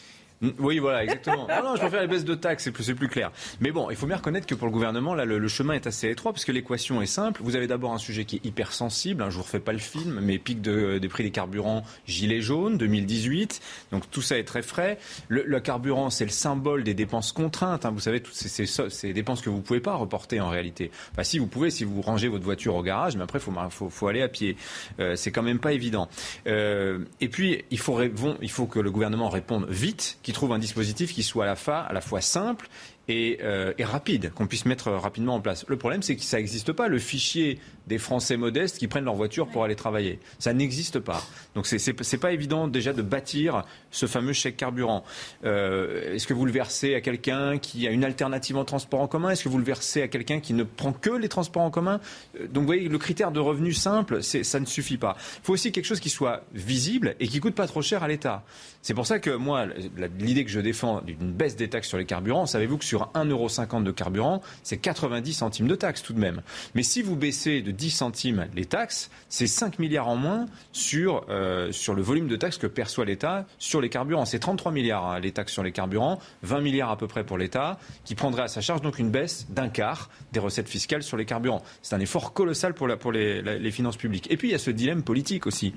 Oui, 0.60 0.79
voilà, 0.79 1.03
exactement. 1.03 1.47
Non, 1.47 1.63
non, 1.63 1.75
je 1.75 1.82
préfère 1.82 2.01
les 2.01 2.08
baisses 2.08 2.25
de 2.25 2.36
taxes, 2.36 2.65
c'est 2.65 2.71
plus, 2.71 2.93
plus 2.93 3.08
clair. 3.08 3.32
Mais 3.60 3.71
bon, 3.71 3.89
il 3.89 3.95
faut 3.95 4.08
bien 4.08 4.17
reconnaître 4.17 4.45
que 4.45 4.56
pour 4.56 4.67
le 4.67 4.73
gouvernement, 4.73 5.15
là, 5.15 5.25
le, 5.25 5.47
chemin 5.47 5.73
est 5.73 5.88
assez 5.88 6.10
étroit, 6.10 6.34
parce 6.34 6.45
que 6.45 6.51
l'équation 6.51 7.01
est 7.01 7.08
simple. 7.08 7.41
Vous 7.43 7.56
avez 7.56 7.67
d'abord 7.67 7.93
un 7.93 7.97
sujet 7.97 8.25
qui 8.25 8.38
est 8.38 8.45
hyper 8.45 8.73
sensible. 8.73 9.21
Hein, 9.23 9.29
je 9.29 9.38
vous 9.38 9.43
refais 9.43 9.60
pas 9.60 9.71
le 9.71 9.79
film, 9.79 10.19
mais 10.21 10.38
pic 10.38 10.62
de, 10.62 10.97
des 10.97 11.08
prix 11.08 11.23
des 11.23 11.32
carburants, 11.32 11.84
gilet 12.08 12.41
jaune, 12.41 12.77
2018. 12.77 13.62
Donc 13.91 14.10
tout 14.10 14.21
ça 14.21 14.38
est 14.38 14.43
très 14.43 14.62
frais. 14.62 14.97
Le, 15.27 15.60
carburant, 15.60 16.10
c'est 16.10 16.25
le 16.25 16.32
symbole 16.32 16.84
des 16.84 16.93
dépenses 16.93 17.32
contraintes. 17.32 17.86
Hein. 17.86 17.91
Vous 17.91 17.99
savez, 17.99 18.21
toutes 18.21 18.34
ces, 18.34 19.13
dépenses 19.13 19.41
que 19.41 19.49
vous 19.49 19.62
pouvez 19.62 19.79
pas 19.79 19.95
reporter 19.95 20.39
en 20.39 20.49
réalité. 20.49 20.91
Enfin, 21.12 21.23
si 21.23 21.39
vous 21.39 21.47
pouvez, 21.47 21.69
si 21.69 21.84
vous 21.84 22.01
rangez 22.01 22.27
votre 22.27 22.43
voiture 22.43 22.75
au 22.75 22.84
garage, 22.84 23.15
mais 23.15 23.23
après, 23.23 23.39
il 23.39 23.69
faut, 23.69 23.89
faut, 23.89 24.08
aller 24.08 24.21
à 24.21 24.27
pied. 24.27 24.58
Euh, 24.99 25.15
c'est 25.15 25.32
quand 25.32 25.43
même 25.43 25.60
pas 25.60 25.71
évident. 25.73 26.10
Euh, 26.47 26.99
et 27.21 27.29
puis, 27.29 27.63
il 27.71 27.79
faut, 27.79 27.99
il 28.41 28.51
faut 28.51 28.65
que 28.65 28.79
le 28.79 28.91
gouvernement 28.91 29.29
réponde 29.29 29.67
vite, 29.69 30.17
qu'il 30.23 30.32
trouve 30.33 30.51
un 30.51 30.59
dispositif 30.59 31.13
qui 31.13 31.23
soit 31.23 31.45
à 31.45 31.47
la, 31.47 31.55
fois, 31.55 31.79
à 31.79 31.93
la 31.93 32.01
fois 32.01 32.21
simple 32.21 32.67
et, 33.07 33.39
euh, 33.43 33.73
et 33.77 33.83
rapide, 33.83 34.31
qu'on 34.33 34.47
puisse 34.47 34.65
mettre 34.65 34.89
rapidement 34.91 35.35
en 35.35 35.41
place. 35.41 35.65
Le 35.67 35.77
problème, 35.77 36.01
c'est 36.01 36.15
que 36.15 36.23
ça 36.23 36.37
n'existe 36.37 36.71
pas, 36.71 36.87
le 36.87 36.99
fichier 36.99 37.59
des 37.87 37.97
Français 37.97 38.37
modestes 38.37 38.77
qui 38.77 38.87
prennent 38.87 39.03
leur 39.03 39.15
voiture 39.15 39.47
pour 39.47 39.65
aller 39.65 39.75
travailler. 39.75 40.19
Ça 40.39 40.53
n'existe 40.53 40.99
pas. 40.99 41.21
Donc 41.53 41.67
c'est 41.67 41.85
n'est 41.85 42.19
pas 42.19 42.31
évident 42.31 42.67
déjà 42.69 42.93
de 42.93 43.01
bâtir 43.01 43.63
ce 43.91 44.05
fameux 44.05 44.31
chèque 44.31 44.55
carburant. 44.55 45.03
Euh, 45.43 46.15
Est-ce 46.15 46.25
que 46.25 46.33
vous 46.33 46.45
le 46.45 46.51
versez 46.53 46.95
à 46.95 47.01
quelqu'un 47.01 47.57
qui 47.57 47.85
a 47.85 47.91
une 47.91 48.05
alternative 48.05 48.55
en 48.55 48.63
transport 48.63 49.01
en 49.01 49.07
commun? 49.07 49.31
Est-ce 49.31 49.43
que 49.43 49.49
vous 49.49 49.57
le 49.57 49.65
versez 49.65 50.01
à 50.01 50.07
quelqu'un 50.07 50.39
qui 50.39 50.53
ne 50.53 50.63
prend 50.63 50.93
que 50.93 51.09
les 51.09 51.27
transports 51.27 51.63
en 51.63 51.71
commun? 51.71 51.99
Euh, 52.39 52.47
Donc 52.47 52.61
vous 52.61 52.67
voyez, 52.67 52.87
le 52.87 52.97
critère 52.97 53.31
de 53.31 53.41
revenu 53.41 53.73
simple, 53.73 54.23
ça 54.23 54.59
ne 54.61 54.65
suffit 54.65 54.97
pas. 54.97 55.17
Il 55.41 55.45
faut 55.45 55.53
aussi 55.53 55.73
quelque 55.73 55.85
chose 55.85 55.99
qui 55.99 56.09
soit 56.09 56.43
visible 56.53 57.15
et 57.19 57.27
qui 57.27 57.41
coûte 57.41 57.55
pas 57.55 57.67
trop 57.67 57.81
cher 57.81 58.01
à 58.01 58.07
l'État. 58.07 58.43
C'est 58.81 58.93
pour 58.93 59.07
ça 59.07 59.19
que 59.19 59.29
moi, 59.29 59.65
l'idée 60.19 60.45
que 60.45 60.51
je 60.51 60.59
défends 60.59 61.01
d'une 61.01 61.31
baisse 61.31 61.55
des 61.57 61.69
taxes 61.69 61.89
sur 61.89 61.97
les 61.97 62.05
carburants, 62.05 62.45
savez-vous 62.45 62.77
que 62.77 62.85
sur 62.93 63.10
1,50€ 63.15 63.82
de 63.84 63.89
carburant, 63.89 64.43
c'est 64.62 64.77
90 64.77 65.34
centimes 65.34 65.67
de 65.67 65.73
taxes 65.73 66.03
tout 66.03 66.13
de 66.13 66.19
même. 66.19 66.43
Mais 66.75 66.84
si 66.84 67.01
vous 67.01 67.15
baissez 67.15 67.63
de 67.63 67.71
10 67.71 67.89
centimes 67.89 68.45
les 68.56 68.65
taxes, 68.65 69.10
c'est 69.29 69.47
5 69.47 69.79
milliards 69.79 70.08
en 70.08 70.15
moins 70.15 70.45
sur, 70.73 71.25
euh, 71.29 71.71
sur 71.71 71.95
le 71.95 72.03
volume 72.03 72.27
de 72.27 72.36
taxes 72.36 72.60
que 72.60 72.67
perçoit 72.67 73.03
l'État 73.06 73.47
sur 73.58 73.82
les 73.82 73.89
carburants. 73.89 74.25
C'est 74.25 74.38
33 74.38 74.71
milliards 74.71 75.08
hein, 75.08 75.19
les 75.19 75.32
taxes 75.32 75.53
sur 75.53 75.63
les 75.63 75.71
carburants, 75.71 76.19
20 76.43 76.62
milliards 76.62 76.91
à 76.91 76.97
peu 76.97 77.08
près 77.08 77.23
pour 77.23 77.39
l'État, 77.39 77.79
qui 78.06 78.13
prendrait 78.13 78.43
à 78.43 78.47
sa 78.47 78.62
charge 78.62 78.82
donc 78.84 78.99
une 78.99 79.10
baisse 79.10 79.47
d'un 79.49 79.69
quart 79.69 80.12
des 80.32 80.39
recettes 80.39 80.69
fiscales 80.69 81.01
sur 81.01 81.17
les 81.17 81.25
carburants. 81.25 81.63
C'est 81.82 81.95
un 81.95 81.99
effort 81.99 82.32
colossal 82.34 82.75
pour, 82.75 82.88
la- 82.88 82.95
pour 82.97 83.12
les, 83.12 83.41
les 83.41 83.71
finances 83.71 83.97
publiques. 83.97 84.29
Et 84.32 84.38
puis 84.38 84.49
il 84.49 84.51
y 84.51 84.56
a 84.56 84.60
ce 84.60 84.69
dilemme 84.69 85.01
politique 85.01 85.47
aussi. 85.47 85.73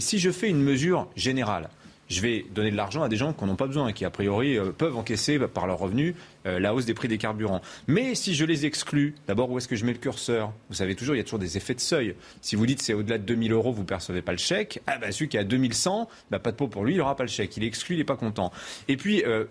Si 0.00 0.18
je 0.18 0.30
fais 0.32 0.48
une 0.48 0.60
mesure 0.62 1.06
générale, 1.14 1.70
je 2.08 2.20
vais 2.20 2.44
donner 2.54 2.70
de 2.70 2.76
l'argent 2.76 3.02
à 3.02 3.08
des 3.08 3.16
gens 3.16 3.32
qui 3.32 3.44
n'en 3.44 3.52
ont 3.52 3.56
pas 3.56 3.66
besoin 3.66 3.92
qui, 3.92 4.04
a 4.04 4.10
priori, 4.10 4.56
euh, 4.56 4.72
peuvent 4.72 4.96
encaisser 4.96 5.38
par 5.38 5.66
leurs 5.66 5.78
revenus 5.78 6.14
euh, 6.46 6.58
la 6.58 6.74
hausse 6.74 6.86
des 6.86 6.94
prix 6.94 7.08
des 7.08 7.18
carburants. 7.18 7.60
Mais 7.86 8.14
si 8.14 8.34
je 8.34 8.44
les 8.44 8.66
exclus, 8.66 9.14
d'abord, 9.26 9.50
où 9.50 9.58
est-ce 9.58 9.68
que 9.68 9.76
je 9.76 9.84
mets 9.84 9.92
le 9.92 9.98
curseur? 9.98 10.52
Vous 10.68 10.74
savez 10.74 10.94
toujours, 10.94 11.14
il 11.14 11.18
y 11.18 11.20
a 11.20 11.24
toujours 11.24 11.38
des 11.38 11.56
effets 11.56 11.74
de 11.74 11.80
seuil. 11.80 12.14
Si 12.40 12.56
vous 12.56 12.66
dites 12.66 12.80
c'est 12.80 12.94
au-delà 12.94 13.18
de 13.18 13.24
2000 13.24 13.52
euros, 13.52 13.72
vous 13.72 13.82
ne 13.82 13.86
percevez 13.86 14.22
pas 14.22 14.32
le 14.32 14.38
chèque, 14.38 14.80
ah 14.86 14.98
bah, 14.98 15.12
celui 15.12 15.28
qui 15.28 15.38
a 15.38 15.44
2100, 15.44 16.08
bah, 16.30 16.38
pas 16.38 16.50
de 16.50 16.56
pot 16.56 16.68
pour 16.68 16.84
lui, 16.84 16.94
il 16.94 16.98
n'aura 16.98 17.16
pas 17.16 17.24
le 17.24 17.28
chèque. 17.28 17.56
Il 17.56 17.64
est 17.64 17.66
exclu, 17.66 17.96
il 17.96 17.98
n'est 17.98 18.04
pas 18.04 18.16
content. 18.16 18.52
Et 18.88 18.96
puis, 18.96 19.22
euh, 19.24 19.44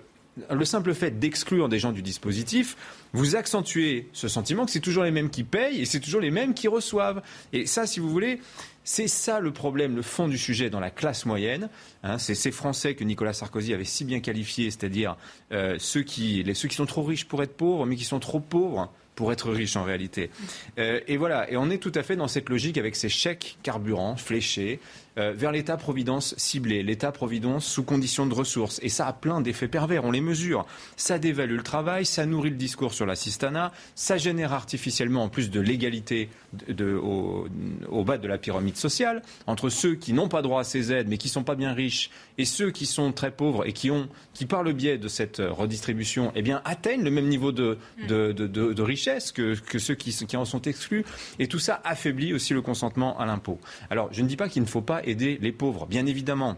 le 0.51 0.65
simple 0.65 0.93
fait 0.93 1.19
d'exclure 1.19 1.69
des 1.69 1.79
gens 1.79 1.91
du 1.91 2.01
dispositif, 2.01 2.75
vous 3.13 3.35
accentuez 3.35 4.07
ce 4.13 4.27
sentiment 4.27 4.65
que 4.65 4.71
c'est 4.71 4.79
toujours 4.79 5.03
les 5.03 5.11
mêmes 5.11 5.29
qui 5.29 5.43
payent 5.43 5.81
et 5.81 5.85
c'est 5.85 5.99
toujours 5.99 6.21
les 6.21 6.31
mêmes 6.31 6.53
qui 6.53 6.67
reçoivent. 6.67 7.21
Et 7.53 7.65
ça, 7.65 7.87
si 7.87 7.99
vous 7.99 8.09
voulez, 8.09 8.39
c'est 8.87 9.09
ça 9.09 9.41
le 9.41 9.51
problème, 9.51 9.97
le 9.97 10.01
fond 10.01 10.29
du 10.29 10.37
sujet 10.37 10.69
dans 10.69 10.79
la 10.79 10.89
classe 10.89 11.25
moyenne. 11.25 11.67
Hein, 12.03 12.17
c'est 12.17 12.35
ces 12.35 12.51
Français 12.51 12.95
que 12.95 13.03
Nicolas 13.03 13.33
Sarkozy 13.33 13.73
avait 13.73 13.83
si 13.83 14.05
bien 14.05 14.21
qualifiés, 14.21 14.71
c'est-à-dire 14.71 15.17
euh, 15.51 15.75
ceux, 15.77 16.03
qui, 16.03 16.41
les, 16.41 16.53
ceux 16.53 16.69
qui 16.69 16.75
sont 16.77 16.85
trop 16.85 17.03
riches 17.03 17.25
pour 17.25 17.43
être 17.43 17.57
pauvres, 17.57 17.85
mais 17.85 17.97
qui 17.97 18.05
sont 18.05 18.21
trop 18.21 18.39
pauvres 18.39 18.89
pour 19.17 19.33
être 19.33 19.51
riches 19.51 19.75
en 19.75 19.83
réalité. 19.83 20.29
Euh, 20.77 21.01
et 21.07 21.17
voilà, 21.17 21.51
et 21.51 21.57
on 21.57 21.69
est 21.69 21.79
tout 21.79 21.91
à 21.95 22.03
fait 22.03 22.15
dans 22.15 22.29
cette 22.29 22.47
logique 22.47 22.77
avec 22.77 22.95
ces 22.95 23.09
chèques 23.09 23.57
carburants 23.63 24.15
fléchés 24.15 24.79
euh, 25.17 25.33
vers 25.35 25.51
l'État-providence 25.51 26.35
ciblé, 26.37 26.83
l'État-providence 26.83 27.65
sous 27.65 27.83
conditions 27.83 28.27
de 28.27 28.35
ressources. 28.35 28.79
Et 28.83 28.89
ça 28.89 29.07
a 29.07 29.13
plein 29.13 29.41
d'effets 29.41 29.67
pervers, 29.67 30.05
on 30.05 30.11
les 30.11 30.21
mesure. 30.21 30.67
Ça 30.95 31.17
dévalue 31.17 31.57
le 31.57 31.63
travail, 31.63 32.05
ça 32.05 32.27
nourrit 32.27 32.51
le 32.51 32.57
discours 32.57 32.93
sur 32.93 33.07
l'assistanat, 33.07 33.73
ça 33.95 34.17
génère 34.17 34.53
artificiellement 34.53 35.23
en 35.23 35.29
plus 35.29 35.49
de 35.49 35.59
l'égalité 35.59 36.29
de, 36.67 36.93
au, 36.95 37.47
au 37.89 38.03
bas 38.03 38.17
de 38.17 38.27
la 38.27 38.37
pyramide 38.37 38.77
sociale 38.77 39.21
entre 39.47 39.69
ceux 39.69 39.95
qui 39.95 40.13
n'ont 40.13 40.27
pas 40.29 40.41
droit 40.41 40.61
à 40.61 40.63
ces 40.63 40.91
aides 40.91 41.07
mais 41.07 41.17
qui 41.17 41.29
sont 41.29 41.43
pas 41.43 41.55
bien 41.55 41.73
riches 41.73 42.09
et 42.37 42.45
ceux 42.45 42.71
qui 42.71 42.85
sont 42.85 43.11
très 43.11 43.31
pauvres 43.31 43.67
et 43.67 43.73
qui 43.73 43.91
ont, 43.91 44.07
qui 44.33 44.45
par 44.45 44.63
le 44.63 44.73
biais 44.73 44.97
de 44.97 45.07
cette 45.07 45.39
euh, 45.39 45.51
redistribution, 45.51 46.31
eh 46.35 46.41
bien 46.41 46.61
atteignent 46.65 47.03
le 47.03 47.11
même 47.11 47.27
niveau 47.27 47.51
de, 47.51 47.77
de, 48.07 48.31
de- 48.31 48.47
de- 48.47 48.73
de 48.73 48.81
richesse 48.81 49.31
que, 49.31 49.55
que 49.59 49.79
ceux 49.79 49.95
qui, 49.95 50.11
qui 50.25 50.37
en 50.37 50.45
sont 50.45 50.61
exclus. 50.61 51.05
Et 51.39 51.47
tout 51.47 51.59
ça 51.59 51.81
affaiblit 51.83 52.33
aussi 52.33 52.53
le 52.53 52.61
consentement 52.61 53.17
à 53.19 53.25
l'impôt. 53.25 53.59
Alors, 53.89 54.09
je 54.11 54.21
ne 54.21 54.27
dis 54.27 54.37
pas 54.37 54.49
qu'il 54.49 54.61
ne 54.61 54.67
faut 54.67 54.81
pas 54.81 55.03
aider 55.05 55.37
les 55.41 55.51
pauvres, 55.51 55.85
bien 55.87 56.05
évidemment. 56.05 56.57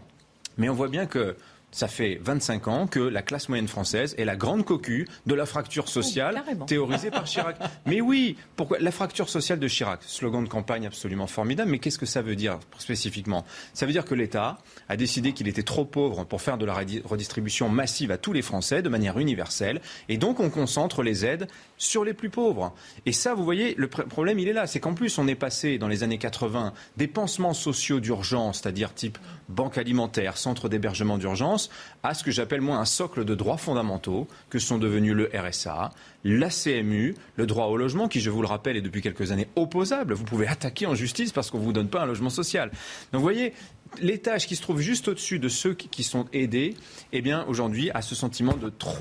Mais 0.58 0.68
on 0.68 0.74
voit 0.74 0.88
bien 0.88 1.06
que 1.06 1.36
ça 1.72 1.86
fait 1.88 2.18
25 2.22 2.68
ans 2.68 2.86
que 2.86 2.98
la 3.00 3.22
classe 3.22 3.48
moyenne 3.48 3.68
française 3.68 4.14
est 4.18 4.24
la 4.24 4.36
grande 4.36 4.64
cocu 4.64 5.06
de 5.26 5.34
la 5.34 5.46
fracture 5.46 5.88
sociale 5.88 6.34
carrément. 6.34 6.66
théorisée 6.66 7.10
par 7.10 7.24
Chirac. 7.26 7.56
Mais 7.86 8.00
oui, 8.00 8.36
pourquoi 8.56 8.78
La 8.80 8.90
fracture 8.90 9.28
sociale 9.28 9.58
de 9.60 9.68
Chirac, 9.68 10.00
slogan 10.02 10.42
de 10.44 10.48
campagne 10.48 10.86
absolument 10.86 11.26
formidable, 11.26 11.70
mais 11.70 11.78
qu'est-ce 11.78 11.98
que 11.98 12.06
ça 12.06 12.22
veut 12.22 12.34
dire 12.36 12.58
spécifiquement? 12.78 13.44
Ça 13.74 13.86
veut 13.86 13.92
dire 13.92 14.04
que 14.04 14.14
l'État 14.14 14.58
a 14.88 14.96
décidé 14.96 15.32
qu'il 15.32 15.46
était 15.48 15.62
trop 15.62 15.84
pauvre 15.84 16.24
pour 16.24 16.40
faire 16.42 16.58
de 16.58 16.64
la 16.66 16.74
redi- 16.74 17.02
redistribution 17.04 17.68
massive 17.68 18.10
à 18.10 18.18
tous 18.18 18.32
les 18.32 18.42
Français 18.42 18.82
de 18.82 18.88
manière 18.88 19.18
universelle, 19.18 19.80
et 20.08 20.16
donc 20.16 20.40
on 20.40 20.50
concentre 20.50 21.02
les 21.02 21.24
aides 21.24 21.46
sur 21.78 22.04
les 22.04 22.14
plus 22.14 22.30
pauvres. 22.30 22.74
Et 23.06 23.12
ça, 23.12 23.34
vous 23.34 23.44
voyez, 23.44 23.74
le 23.76 23.86
pr- 23.86 24.06
problème, 24.06 24.38
il 24.38 24.48
est 24.48 24.52
là. 24.52 24.66
C'est 24.66 24.80
qu'en 24.80 24.94
plus, 24.94 25.18
on 25.18 25.28
est 25.28 25.34
passé 25.34 25.78
dans 25.78 25.88
les 25.88 26.02
années 26.02 26.18
80 26.18 26.72
des 26.96 27.06
pansements 27.06 27.54
sociaux 27.54 28.00
d'urgence, 28.00 28.60
c'est-à-dire 28.60 28.92
type 28.94 29.18
banque 29.48 29.78
alimentaire, 29.78 30.36
centre 30.36 30.68
d'hébergement 30.68 31.18
d'urgence, 31.18 31.59
à 32.02 32.14
ce 32.14 32.24
que 32.24 32.30
j'appelle 32.30 32.60
moi 32.60 32.76
un 32.76 32.84
socle 32.84 33.24
de 33.24 33.34
droits 33.34 33.56
fondamentaux 33.58 34.26
que 34.48 34.58
sont 34.58 34.78
devenus 34.78 35.12
le 35.14 35.30
RSA, 35.34 35.90
la 36.24 36.48
CMU, 36.48 37.14
le 37.36 37.46
droit 37.46 37.66
au 37.66 37.76
logement, 37.76 38.08
qui, 38.08 38.20
je 38.20 38.30
vous 38.30 38.40
le 38.40 38.46
rappelle, 38.48 38.76
est 38.76 38.80
depuis 38.80 39.02
quelques 39.02 39.32
années 39.32 39.48
opposable. 39.56 40.14
Vous 40.14 40.24
pouvez 40.24 40.46
attaquer 40.46 40.86
en 40.86 40.94
justice 40.94 41.32
parce 41.32 41.50
qu'on 41.50 41.58
ne 41.58 41.64
vous 41.64 41.72
donne 41.72 41.88
pas 41.88 42.02
un 42.02 42.06
logement 42.06 42.30
social. 42.30 42.70
Donc 43.12 43.20
vous 43.20 43.22
voyez, 43.22 43.52
l'étage 44.00 44.46
qui 44.46 44.56
se 44.56 44.62
trouve 44.62 44.80
juste 44.80 45.08
au-dessus 45.08 45.38
de 45.38 45.48
ceux 45.48 45.74
qui- 45.74 46.02
sont 46.04 46.26
aidés, 46.32 46.74
eh 47.12 47.20
bien 47.20 47.44
aujourd'hui 47.46 47.90
a 47.90 48.00
ce 48.02 48.14
sentiment 48.14 48.54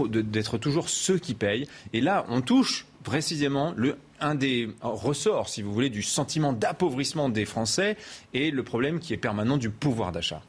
d'être 0.09 0.57
toujours 0.57 0.89
ceux 0.89 1.17
qui 1.17 1.33
payent. 1.33 1.67
Et 1.93 2.01
là, 2.01 2.25
on 2.29 2.41
touche 2.41 2.85
précisément 3.03 3.73
un 4.19 4.35
des 4.35 4.69
ressorts, 4.81 5.47
si 5.47 5.61
vous 5.61 5.71
voulez, 5.73 5.89
du 5.89 6.01
sentiment 6.03 6.51
d'appauvrissement 6.51 7.29
des 7.29 7.45
Français 7.45 7.95
et 8.33 8.51
le 8.51 8.63
problème 8.63 8.99
qui 8.99 9.13
est 9.13 9.17
permanent 9.17 9.55
du 9.57 9.69
pouvoir 9.69 10.11
d'achat. 10.11 10.41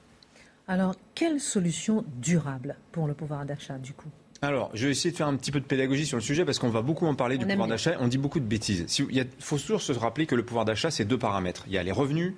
Alors, 0.71 0.95
quelle 1.17 1.41
solution 1.41 2.05
durable 2.23 2.77
pour 2.93 3.09
le 3.09 3.15
pouvoir 3.15 3.45
d'achat, 3.45 3.77
du 3.77 3.93
coup? 3.93 4.09
Alors, 4.41 4.71
je 4.73 4.87
vais 4.87 4.93
essayer 4.93 5.11
de 5.11 5.17
faire 5.17 5.27
un 5.27 5.35
petit 5.35 5.51
peu 5.51 5.59
de 5.59 5.65
pédagogie 5.65 6.07
sur 6.07 6.17
le 6.17 6.23
sujet 6.23 6.45
parce 6.45 6.61
qu'on 6.61 6.69
va 6.69 6.81
beaucoup 6.81 7.07
en 7.07 7.17
parler 7.17 7.39
du 7.39 7.45
On 7.45 7.49
pouvoir 7.49 7.67
d'achat. 7.67 7.97
On 7.99 8.07
dit 8.07 8.19
beaucoup 8.19 8.39
de 8.39 8.45
bêtises. 8.45 8.87
Il 9.11 9.27
faut 9.41 9.59
toujours 9.59 9.83
se 9.83 9.91
rappeler 9.91 10.27
que 10.27 10.37
le 10.37 10.45
pouvoir 10.45 10.65
d'achat, 10.65 10.93
c'est 10.93 11.05
deux 11.05 11.19
paramètres. 11.19 11.65
Il 11.67 11.73
y 11.73 11.79
a 11.79 11.83
les 11.83 11.91
revenus 11.91 12.35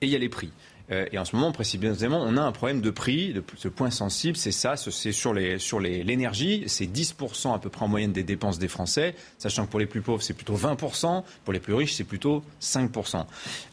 et 0.00 0.06
il 0.06 0.12
y 0.12 0.14
a 0.14 0.18
les 0.20 0.28
prix. 0.28 0.52
Euh, 0.92 1.06
et 1.12 1.18
en 1.18 1.24
ce 1.24 1.34
moment, 1.34 1.50
précisément, 1.52 2.22
on 2.22 2.36
a 2.36 2.42
un 2.42 2.52
problème 2.52 2.80
de 2.80 2.90
prix, 2.90 3.32
de 3.32 3.42
ce 3.56 3.66
point 3.68 3.90
sensible, 3.90 4.36
c'est 4.36 4.52
ça, 4.52 4.76
ce- 4.76 4.90
c'est 4.90 5.12
sur 5.12 5.34
les 5.34 5.58
sur 5.58 5.80
l'énergie, 5.80 6.64
c'est 6.68 6.86
10% 6.86 7.52
à 7.54 7.58
peu 7.58 7.70
près 7.70 7.84
en 7.84 7.88
moyenne 7.88 8.12
des 8.12 8.22
dépenses 8.22 8.58
des 8.58 8.68
Français, 8.68 9.14
sachant 9.38 9.66
que 9.66 9.70
pour 9.70 9.80
les 9.80 9.86
plus 9.86 10.00
pauvres, 10.00 10.22
c'est 10.22 10.34
plutôt 10.34 10.54
20%, 10.54 11.24
pour 11.44 11.52
les 11.52 11.58
plus 11.60 11.74
riches, 11.74 11.94
c'est 11.94 12.04
plutôt 12.04 12.44
5%. 12.60 13.26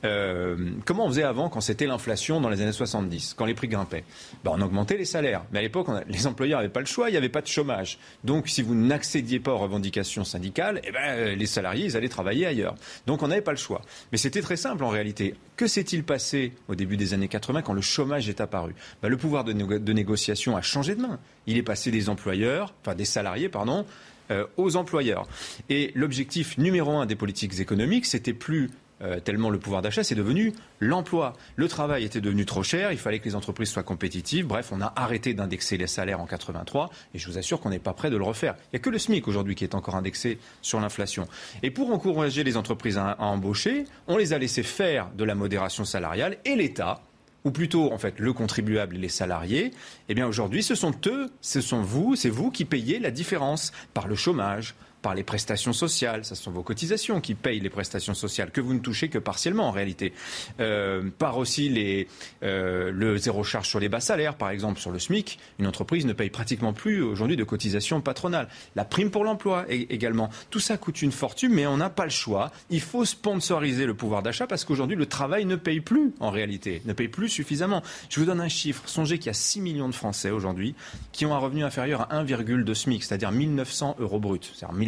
Euh, 0.06 0.58
comment 0.86 1.06
on 1.06 1.10
faisait 1.10 1.24
avant 1.24 1.50
quand 1.50 1.62
c'était 1.62 1.86
l'inflation 1.86 2.42
dans 2.42 2.50
les 2.50 2.62
années 2.62 2.72
70, 2.72 3.36
quand 3.38 3.46
les 3.46 3.54
prix 3.54 3.68
grimpaient? 3.68 4.04
Ben, 4.44 4.52
On 4.56 4.62
augmentait 4.62 4.98
les 4.98 5.06
salaires, 5.06 5.44
mais 5.52 5.60
à 5.60 5.62
l'époque, 5.62 5.88
les 6.08 6.28
employeurs 6.28 6.60
n'avaient 6.60 6.72
pas 6.74 6.80
le 6.80 6.86
choix, 6.86 7.10
il 7.10 7.12
n'y 7.14 7.18
avait 7.18 7.30
pas 7.30 7.42
de 7.42 7.48
chômage. 7.48 7.98
Donc, 8.24 8.48
si 8.48 8.62
vous 8.62 8.76
n'accédiez 8.76 9.40
pas 9.40 9.52
aux 9.54 9.58
revendications 9.58 10.24
syndicales, 10.24 10.82
eh 10.84 10.92
ben, 10.92 11.00
euh, 11.10 11.36
les 11.36 11.46
salariés, 11.46 11.86
ils 11.86 11.98
allaient 11.98 12.10
travailler 12.10 12.46
ailleurs. 12.48 12.76
Donc, 13.08 13.22
on 13.24 13.28
n'avait 13.28 13.42
pas 13.42 13.52
le 13.52 13.58
choix. 13.58 13.82
Mais 14.12 14.18
c'était 14.18 14.42
très 14.42 14.58
simple 14.58 14.84
en 14.84 14.90
réalité. 14.90 15.36
Que 15.56 15.68
s'est-il 15.68 16.04
passé 16.04 16.54
au 16.68 16.76
début 16.76 16.98
des 16.98 17.14
années 17.14 17.28
80 17.28 17.62
quand 17.62 17.74
le 17.74 17.82
chômage 17.82 18.28
est 18.28 18.42
apparu? 18.42 18.74
Ben, 19.02 19.10
Le 19.10 19.18
pouvoir 19.18 19.44
de, 19.44 19.54
négo- 19.54 19.78
de 19.80 19.94
négociation 19.94 20.58
a 20.58 20.62
changé 20.62 20.96
de 20.96 21.02
main. 21.02 21.20
Il 21.46 21.58
est 21.58 21.64
passé 21.64 21.92
des 21.92 22.10
employeurs, 22.10 22.74
enfin 22.82 22.96
des 22.96 23.06
salariés, 23.06 23.50
pardon, 23.50 23.86
euh, 24.32 24.46
aux 24.58 24.76
employeurs. 24.78 25.28
Et 25.70 25.92
l'objectif 25.96 26.58
numéro 26.58 26.92
un 26.98 27.06
des 27.06 27.16
politiques 27.16 27.60
économiques, 27.60 28.06
c'était 28.08 28.34
plus 28.34 28.72
euh, 29.04 29.20
tellement 29.20 29.50
le 29.50 29.60
pouvoir 29.60 29.82
d'achat, 29.82 30.04
c'est 30.04 30.16
devenu 30.16 30.54
l'emploi. 30.80 31.34
Le 31.56 31.68
travail 31.68 32.04
était 32.04 32.22
devenu 32.22 32.46
trop 32.46 32.64
cher, 32.64 32.92
il 32.92 32.98
fallait 32.98 33.20
que 33.20 33.26
les 33.26 33.36
entreprises 33.36 33.70
soient 33.70 33.84
compétitives. 33.84 34.48
Bref, 34.48 34.72
on 34.72 34.82
a 34.82 34.94
arrêté 34.96 35.34
d'indexer 35.34 35.78
les 35.78 35.88
salaires 35.88 36.22
en 36.22 36.26
83 36.26 36.90
et 37.14 37.20
je 37.20 37.28
vous 37.28 37.38
assure 37.38 37.60
qu'on 37.60 37.70
n'est 37.70 37.80
pas 37.80 37.94
prêt 37.94 38.10
de 38.10 38.18
le 38.18 38.24
refaire. 38.24 38.56
Il 38.66 38.76
n'y 38.76 38.78
a 38.78 38.80
que 38.80 38.90
le 38.90 38.98
SMIC 38.98 39.28
aujourd'hui 39.28 39.56
qui 39.56 39.64
est 39.64 39.76
encore 39.76 39.96
indexé 39.96 40.40
sur 40.62 40.80
l'inflation. 40.80 41.28
Et 41.64 41.72
pour 41.72 41.92
encourager 41.92 42.44
les 42.44 42.58
entreprises 42.58 42.98
à, 42.98 43.16
embaucher, 43.20 43.86
on 44.08 44.18
les 44.18 44.34
a 44.34 44.38
laissés 44.38 44.64
faire 44.64 45.10
de 45.18 45.24
la 45.24 45.36
modération 45.36 45.86
salariale 45.86 46.38
et 46.46 46.56
l'État 46.56 47.02
ou 47.44 47.52
plutôt 47.52 47.92
en 47.92 47.98
fait 47.98 48.20
le 48.20 48.32
contribuable 48.32 48.96
et 48.96 49.00
les 49.00 49.10
salariés, 49.10 49.72
eh 50.08 50.14
bien 50.14 50.26
aujourd'hui 50.28 50.64
ce 50.64 50.76
sont 50.76 50.94
eux, 51.08 51.30
ce 51.42 51.60
sont 51.60 51.82
vous, 51.82 52.16
c'est 52.16 52.30
vous 52.30 52.52
qui 52.52 52.64
payez 52.64 53.00
la 53.00 53.12
différence 53.12 53.74
par 53.94 54.08
le 54.08 54.16
chômage, 54.16 54.76
par 55.04 55.14
les 55.14 55.24
prestations 55.24 55.74
sociales, 55.74 56.26
ça 56.26 56.34
sont 56.34 56.50
vos 56.50 56.64
cotisations 56.64 57.22
qui 57.22 57.36
payent 57.36 57.60
les 57.60 57.70
prestations 57.70 58.16
sociales, 58.16 58.50
que 58.52 58.62
vous 58.62 58.74
ne 58.74 58.80
touchez 58.80 59.10
que 59.10 59.20
partiellement 59.20 59.68
en 59.68 59.72
réalité, 59.72 60.14
euh, 60.62 61.04
par 61.20 61.38
aussi 61.38 62.08
euh, 62.42 62.90
le 62.92 63.18
zéro 63.18 63.44
charge 63.44 63.68
sur 63.68 63.80
les 63.80 63.90
bas 63.90 64.00
salaires, 64.00 64.36
par 64.36 64.50
exemple 64.50 64.80
sur 64.80 64.92
le 64.92 65.00
SMIC, 65.00 65.38
une 65.60 65.68
entreprise 65.68 66.06
ne 66.06 66.14
paye 66.14 66.30
pratiquement 66.30 66.72
plus 66.72 67.02
aujourd'hui 67.04 67.36
de 67.36 67.44
cotisations 67.44 68.00
patronales. 68.00 68.48
La 68.76 68.86
prime 68.86 69.12
pour 69.12 69.26
l'emploi 69.26 69.66
également. 69.70 70.30
Tout 70.50 70.62
ça 70.62 70.78
coûte 70.78 71.02
une 71.02 71.12
fortune, 71.12 71.54
mais 71.54 71.68
on 71.68 71.78
n'a 71.78 71.90
pas 71.90 72.06
le 72.06 72.10
choix. 72.10 72.52
Il 72.70 72.82
faut 72.82 73.04
sponsoriser 73.04 73.86
le 73.86 73.94
pouvoir 73.94 74.24
d'achat 74.24 74.48
parce 74.48 74.64
qu'aujourd'hui, 74.64 74.96
le 74.96 75.06
travail 75.06 75.44
ne 75.44 75.58
paye 75.58 75.82
plus 75.82 76.14
en 76.22 76.32
réalité, 76.32 76.82
ne 76.86 76.94
paye 76.94 77.10
plus 77.10 77.28
suffisamment. 77.28 77.84
Je 78.10 78.22
vous 78.22 78.26
donne 78.26 78.40
un 78.40 78.48
chiffre. 78.48 78.84
Songez 78.86 79.18
qu'il 79.18 79.28
y 79.28 79.32
a 79.32 79.34
6 79.34 79.60
millions 79.60 79.90
de 79.90 79.96
Français 79.96 80.32
aujourd'hui 80.32 80.76
qui 81.12 81.26
ont 81.26 81.36
un 81.36 81.40
revenu 81.40 81.66
inférieur 81.66 82.10
à 82.10 82.24
1,2 82.24 82.74
SMIC, 82.74 83.04
c'est-à-dire 83.04 83.34
1900 83.34 83.98
euros 84.00 84.20
bruts, 84.20 84.40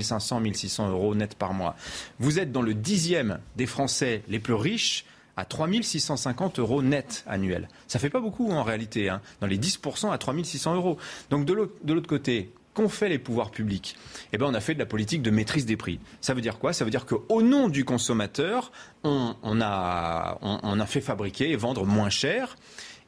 1500, 0.06 0.40
1600 0.40 0.90
euros 0.90 1.16
net 1.16 1.36
par 1.36 1.54
mois. 1.54 1.76
Vous 2.20 2.40
êtes 2.40 2.52
dans 2.52 2.62
le 2.62 2.74
dixième 2.74 3.40
des 3.56 3.66
Français 3.66 4.24
les 4.28 4.40
plus 4.40 4.54
riches 4.54 5.06
à 5.38 5.46
3650 5.46 6.60
euros 6.60 6.82
net 6.82 7.24
annuels. 7.28 7.68
Ça 7.88 8.00
fait 8.00 8.10
pas 8.10 8.22
beaucoup 8.22 8.52
en 8.52 8.64
réalité, 8.64 9.10
hein. 9.10 9.22
dans 9.42 9.48
les 9.48 9.58
10% 9.58 10.12
à 10.12 10.18
3600 10.18 10.76
euros. 10.76 10.98
Donc 11.30 11.46
de 11.46 11.54
l'autre 11.54 12.08
côté, 12.08 12.52
qu'ont 12.76 12.90
fait 12.90 13.10
les 13.10 13.18
pouvoirs 13.18 13.50
publics? 13.50 13.98
Eh 14.32 14.38
bien, 14.38 14.48
on 14.48 14.54
a 14.54 14.60
fait 14.60 14.76
de 14.76 14.80
la 14.80 14.86
politique 14.86 15.24
de 15.24 15.32
maîtrise 15.32 15.66
des 15.66 15.78
prix. 15.78 16.00
Ça 16.22 16.36
veut 16.36 16.42
dire 16.42 16.60
quoi? 16.60 16.74
Ça 16.74 16.86
veut 16.86 16.92
dire 16.92 17.08
qu'au 17.08 17.42
nom 17.42 17.70
du 17.70 17.86
consommateur, 17.86 18.72
on, 19.04 19.34
a, 19.62 20.38
on, 20.42 20.80
a 20.80 20.86
fait 20.86 21.02
fabriquer 21.02 21.50
et 21.50 21.56
vendre 21.56 21.86
moins 21.86 22.10
cher. 22.10 22.58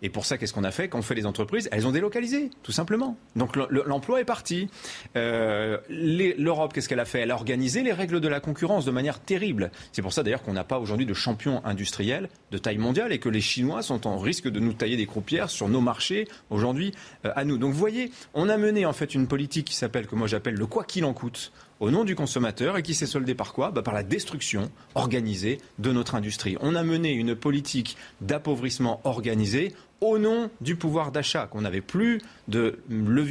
Et 0.02 0.10
pour 0.10 0.26
ça, 0.26 0.38
qu'est-ce 0.38 0.54
qu'on 0.54 0.64
a 0.64 0.72
fait 0.72 0.90
Quand 0.90 1.00
on 1.00 1.02
fait 1.02 1.16
les 1.16 1.26
entreprises, 1.26 1.70
elles 1.72 1.88
ont 1.88 1.92
délocalisé, 1.92 2.52
tout 2.62 2.72
simplement. 2.72 3.18
Donc 3.36 3.56
l'emploi 3.56 4.22
est 4.22 4.26
parti. 4.26 4.70
Euh, 5.16 5.78
L'Europe, 5.90 6.74
qu'est-ce 6.74 6.88
qu'elle 6.88 7.00
a 7.00 7.06
fait 7.06 7.22
Elle 7.22 7.32
a 7.32 7.36
organisé 7.36 7.82
les 7.82 7.94
règles 7.94 8.20
de 8.20 8.28
la 8.28 8.40
concurrence 8.40 8.86
de 8.86 8.92
manière 8.92 9.20
terrible. 9.20 9.72
C'est 9.92 10.04
pour 10.04 10.14
ça 10.14 10.22
d'ailleurs 10.22 10.44
qu'on 10.44 10.54
n'a 10.54 10.64
pas 10.64 10.78
aujourd'hui 10.78 11.06
de 11.06 11.14
champion 11.16 11.66
industriel 11.66 12.30
de 12.52 12.58
taille 12.58 12.78
mondiale 12.78 13.12
et 13.12 13.20
que 13.20 13.30
les 13.30 13.42
Chinois 13.42 13.82
sont 13.82 14.06
en 14.06 14.20
risque 14.20 14.48
de 14.48 14.60
nous 14.60 14.74
tailler 14.74 14.98
des 14.98 15.08
croupières 15.08 15.50
sur 15.50 15.68
nos 15.68 15.82
marchés 15.82 16.28
aujourd'hui 16.52 16.94
euh, 17.26 17.32
à 17.36 17.44
nous. 17.44 17.58
Donc 17.58 17.74
vous 17.74 17.80
voyez, 17.80 18.12
on 18.36 18.50
a 18.50 18.58
mené 18.58 18.86
en 18.86 18.94
fait 18.94 19.16
une 19.16 19.28
politique 19.28 19.66
qui 19.66 19.76
s'appelle, 19.76 20.06
que 20.06 20.16
moi 20.16 20.28
j'appelle 20.28 20.56
le 20.56 20.68
quoi 20.68 20.84
qu'il 20.84 21.06
en 21.06 21.14
coûte 21.14 21.52
au 21.80 21.92
nom 21.92 22.04
du 22.04 22.16
consommateur 22.16 22.78
et 22.78 22.84
qui 22.84 22.96
s'est 22.96 23.06
soldé 23.06 23.36
par 23.36 23.54
quoi 23.54 23.72
bah 23.72 23.82
Par 23.82 23.94
la 23.94 24.04
destruction 24.04 24.72
organisée 24.96 25.60
de 25.80 25.92
notre 25.92 26.16
industrie. 26.16 26.58
On 26.62 26.76
a 26.76 26.84
mené 26.84 27.12
une 27.12 27.36
politique 27.36 27.98
d'appauvrissement 28.22 29.02
organisée 29.04 29.74
au 30.02 30.18
nom 30.20 30.50
du 30.62 30.76
pouvoir 30.76 31.12
d'achat, 31.12 31.48
qu'on 31.48 31.62
n'avait 31.62 31.82
plus 31.82 32.22
de, 32.48 32.80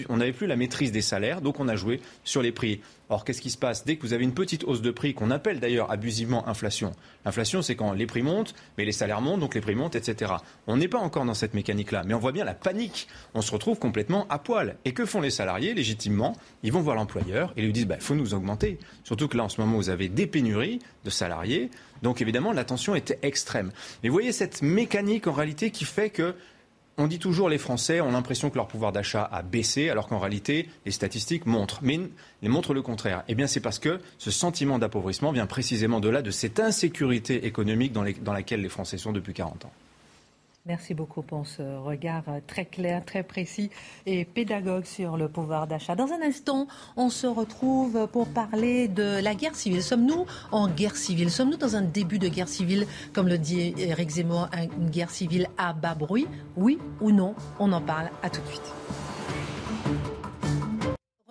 on 0.09 0.19
plus 0.33 0.47
la 0.47 0.57
maîtrise 0.57 0.93
des 0.93 1.03
salaires, 1.03 1.41
donc 1.41 1.61
on 1.61 1.69
a 1.69 1.77
joué 1.77 2.01
sur 2.25 2.43
les 2.43 2.53
prix. 2.53 2.81
Or, 3.09 3.25
qu'est-ce 3.25 3.41
qui 3.41 3.51
se 3.51 3.59
passe 3.59 3.85
Dès 3.85 3.97
que 3.97 4.03
vous 4.03 4.15
avez 4.15 4.25
une 4.25 4.35
petite 4.35 4.65
hausse 4.65 4.83
de 4.83 4.91
prix, 4.91 5.15
qu'on 5.15 5.31
appelle 5.31 5.61
d'ailleurs 5.61 5.93
abusivement 5.93 6.49
inflation, 6.49 6.93
l'inflation, 7.25 7.63
c'est 7.63 7.77
quand 7.77 7.93
les 7.93 8.07
prix 8.07 8.23
montent, 8.23 8.55
mais 8.77 8.85
les 8.85 8.91
salaires 8.91 9.21
montent, 9.21 9.39
donc 9.39 9.55
les 9.55 9.61
prix 9.61 9.77
montent, 9.77 9.95
etc. 9.95 10.33
On 10.67 10.77
n'est 10.77 10.89
pas 10.89 10.99
encore 10.99 11.25
dans 11.25 11.35
cette 11.35 11.55
mécanique-là, 11.55 12.03
mais 12.05 12.15
on 12.15 12.19
voit 12.19 12.33
bien 12.33 12.45
la 12.45 12.55
panique. 12.55 13.07
On 13.35 13.43
se 13.43 13.53
retrouve 13.53 13.79
complètement 13.79 14.27
à 14.29 14.41
poil. 14.41 14.77
Et 14.85 14.93
que 14.93 15.07
font 15.07 15.21
les 15.21 15.31
salariés 15.31 15.75
Légitimement, 15.75 16.37
ils 16.65 16.73
vont 16.73 16.81
voir 16.81 16.97
l'employeur 16.97 17.53
et 17.57 17.63
lui 17.63 17.73
disent 17.73 17.85
il 17.85 17.89
bah, 17.89 18.01
faut 18.01 18.17
nous 18.17 18.35
augmenter. 18.35 18.79
Surtout 19.05 19.29
que 19.29 19.37
là, 19.37 19.45
en 19.45 19.49
ce 19.49 19.61
moment, 19.61 19.77
vous 19.77 19.91
avez 19.91 20.09
des 20.09 20.27
pénuries 20.27 20.81
de 21.05 21.11
salariés. 21.11 21.71
Donc, 22.03 22.21
évidemment, 22.21 22.53
la 22.53 22.65
tension 22.65 22.97
était 22.97 23.21
extrême. 23.23 23.71
Mais 24.03 24.09
vous 24.09 24.15
voyez 24.15 24.33
cette 24.33 24.63
mécanique, 24.63 25.29
en 25.29 25.33
réalité, 25.33 25.71
qui 25.71 25.85
fait 25.85 26.11
que 26.11 26.35
on 26.99 27.07
dit 27.07 27.19
toujours 27.19 27.49
les 27.49 27.59
Français 27.59 28.01
ont 28.01 28.11
l'impression 28.11 28.51
que 28.51 28.57
leur 28.57 28.69
pouvoir 28.69 28.93
d'achat 28.93 29.29
a 29.31 29.43
baissé, 29.43 29.91
alors 29.91 30.09
qu'en 30.09 30.19
réalité, 30.19 30.69
les 30.85 30.93
statistiques 30.93 31.47
montrent, 31.47 31.81
mais 31.83 32.01
les 32.43 32.49
montrent 32.49 32.75
le 32.75 32.83
contraire. 32.83 33.23
Eh 33.29 33.35
bien, 33.35 33.47
c'est 33.47 33.61
parce 33.61 33.79
que 33.79 34.01
ce 34.19 34.31
sentiment 34.31 34.79
d'appauvrissement 34.79 35.33
vient 35.33 35.47
précisément 35.47 36.01
de 36.01 36.09
là, 36.09 36.23
de 36.23 36.31
cette 36.31 36.59
insécurité 36.61 37.47
économique 37.47 37.93
dans, 37.93 38.05
dans 38.23 38.33
laquelle 38.33 38.63
les 38.63 38.69
Français 38.69 38.99
sont 38.99 39.13
depuis 39.13 39.35
40 39.35 39.67
ans. 39.67 39.73
Merci 40.67 40.95
beaucoup 40.95 41.23
pour 41.23 41.47
ce 41.47 41.63
regard 41.63 42.25
très 42.49 42.65
clair, 42.65 43.05
très 43.05 43.23
précis 43.23 43.71
et 44.05 44.25
pédagogue 44.25 44.85
sur 44.85 45.17
le 45.17 45.29
pouvoir 45.29 45.69
d'achat. 45.69 45.95
Dans 45.95 46.11
un 46.11 46.21
instant, 46.21 46.67
on 46.97 47.09
se 47.09 47.29
retrouve 47.29 48.09
pour 48.09 48.27
parler 48.27 48.89
de 48.89 49.23
la 49.23 49.37
guerre 49.37 49.55
civile. 49.55 49.81
Sommes-nous 49.81 50.27
en 50.51 50.67
guerre 50.67 50.97
civile? 50.97 51.31
Sommes-nous 51.31 51.57
dans 51.57 51.77
un 51.77 51.83
début 51.83 52.19
de 52.19 52.27
guerre 52.27 52.49
civile, 52.49 52.89
comme 53.13 53.29
le 53.29 53.39
dit 53.39 53.75
Eric 53.79 54.11
Zemmour, 54.11 54.49
une 54.77 54.91
guerre 54.91 55.11
civile 55.11 55.47
à 55.57 55.73
bas 55.73 55.95
bruit? 55.95 56.27
Oui 56.57 56.81
ou 57.01 57.13
non? 57.13 57.37
On 57.61 57.73
en 57.73 57.81
parle 57.81 58.11
à 58.25 58.29
tout 58.29 58.41
de 58.41 58.47
suite. 58.49 59.16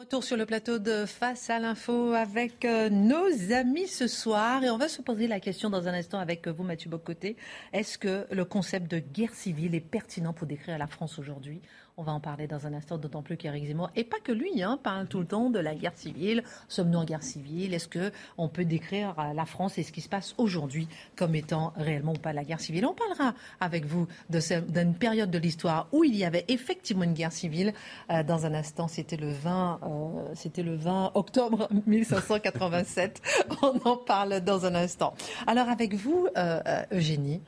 Retour 0.05 0.23
sur 0.23 0.37
le 0.37 0.45
plateau 0.45 0.77
de 0.77 1.07
Face 1.07 1.49
à 1.49 1.57
l'info 1.57 2.13
avec 2.13 2.63
euh, 2.63 2.91
nos 2.91 3.51
amis 3.51 3.87
ce 3.87 4.05
soir 4.05 4.63
et 4.63 4.69
on 4.69 4.77
va 4.77 4.87
se 4.87 5.01
poser 5.01 5.25
la 5.25 5.39
question 5.39 5.71
dans 5.71 5.87
un 5.87 5.95
instant 5.95 6.19
avec 6.19 6.47
vous 6.47 6.61
Mathieu 6.61 6.91
Bocoté. 6.91 7.35
Est-ce 7.73 7.97
que 7.97 8.27
le 8.29 8.45
concept 8.45 8.91
de 8.91 8.99
guerre 8.99 9.33
civile 9.33 9.73
est 9.73 9.79
pertinent 9.79 10.31
pour 10.31 10.45
décrire 10.45 10.77
la 10.77 10.85
France 10.85 11.17
aujourd'hui? 11.17 11.59
On 11.97 12.03
va 12.03 12.11
en 12.11 12.19
parler 12.19 12.47
dans 12.47 12.67
un 12.67 12.73
instant, 12.73 12.97
d'autant 12.97 13.21
plus 13.21 13.37
qu'Éric 13.37 13.67
Zemmour, 13.67 13.89
et 13.95 14.03
pas 14.03 14.19
que 14.21 14.33
lui, 14.33 14.61
hein, 14.61 14.77
parle 14.81 15.07
tout 15.07 15.19
le 15.19 15.25
temps 15.25 15.49
de 15.49 15.59
la 15.59 15.75
guerre 15.75 15.95
civile. 15.95 16.43
Sommes-nous 16.67 16.99
en 16.99 17.05
guerre 17.05 17.23
civile? 17.23 17.73
Est-ce 17.73 17.87
qu'on 17.87 18.49
peut 18.49 18.65
décrire 18.65 19.15
euh, 19.17 19.33
la 19.33 19.45
France 19.45 19.77
et 19.77 19.83
ce 19.83 19.93
qui 19.93 20.01
se 20.01 20.09
passe 20.09 20.35
aujourd'hui 20.37 20.89
comme 21.15 21.35
étant 21.35 21.71
réellement 21.77 22.11
ou 22.11 22.19
pas 22.19 22.33
la 22.33 22.43
guerre 22.43 22.59
civile? 22.59 22.85
On 22.85 22.93
parlera 22.93 23.33
avec 23.61 23.85
vous 23.85 24.07
d'une 24.29 24.93
période 24.93 25.31
de 25.31 25.37
l'histoire 25.37 25.87
où 25.93 26.03
il 26.03 26.15
y 26.15 26.25
avait 26.25 26.43
effectivement 26.49 27.03
une 27.03 27.13
guerre 27.13 27.31
civile. 27.31 27.73
Euh, 28.11 28.23
dans 28.23 28.45
un 28.45 28.53
instant, 28.53 28.89
c'était 28.89 29.17
le 29.17 29.31
20, 29.31 29.79
euh, 29.83 30.33
c'était 30.35 30.63
le 30.63 30.75
20 30.75 31.11
octobre 31.15 31.69
1587. 31.87 33.21
on 33.61 33.79
en 33.85 33.97
parle 33.97 34.41
dans 34.41 34.65
un 34.65 34.75
instant. 34.75 35.13
Alors 35.47 35.69
avec 35.69 35.93
vous, 35.93 36.27
Eugénie, 36.91 37.41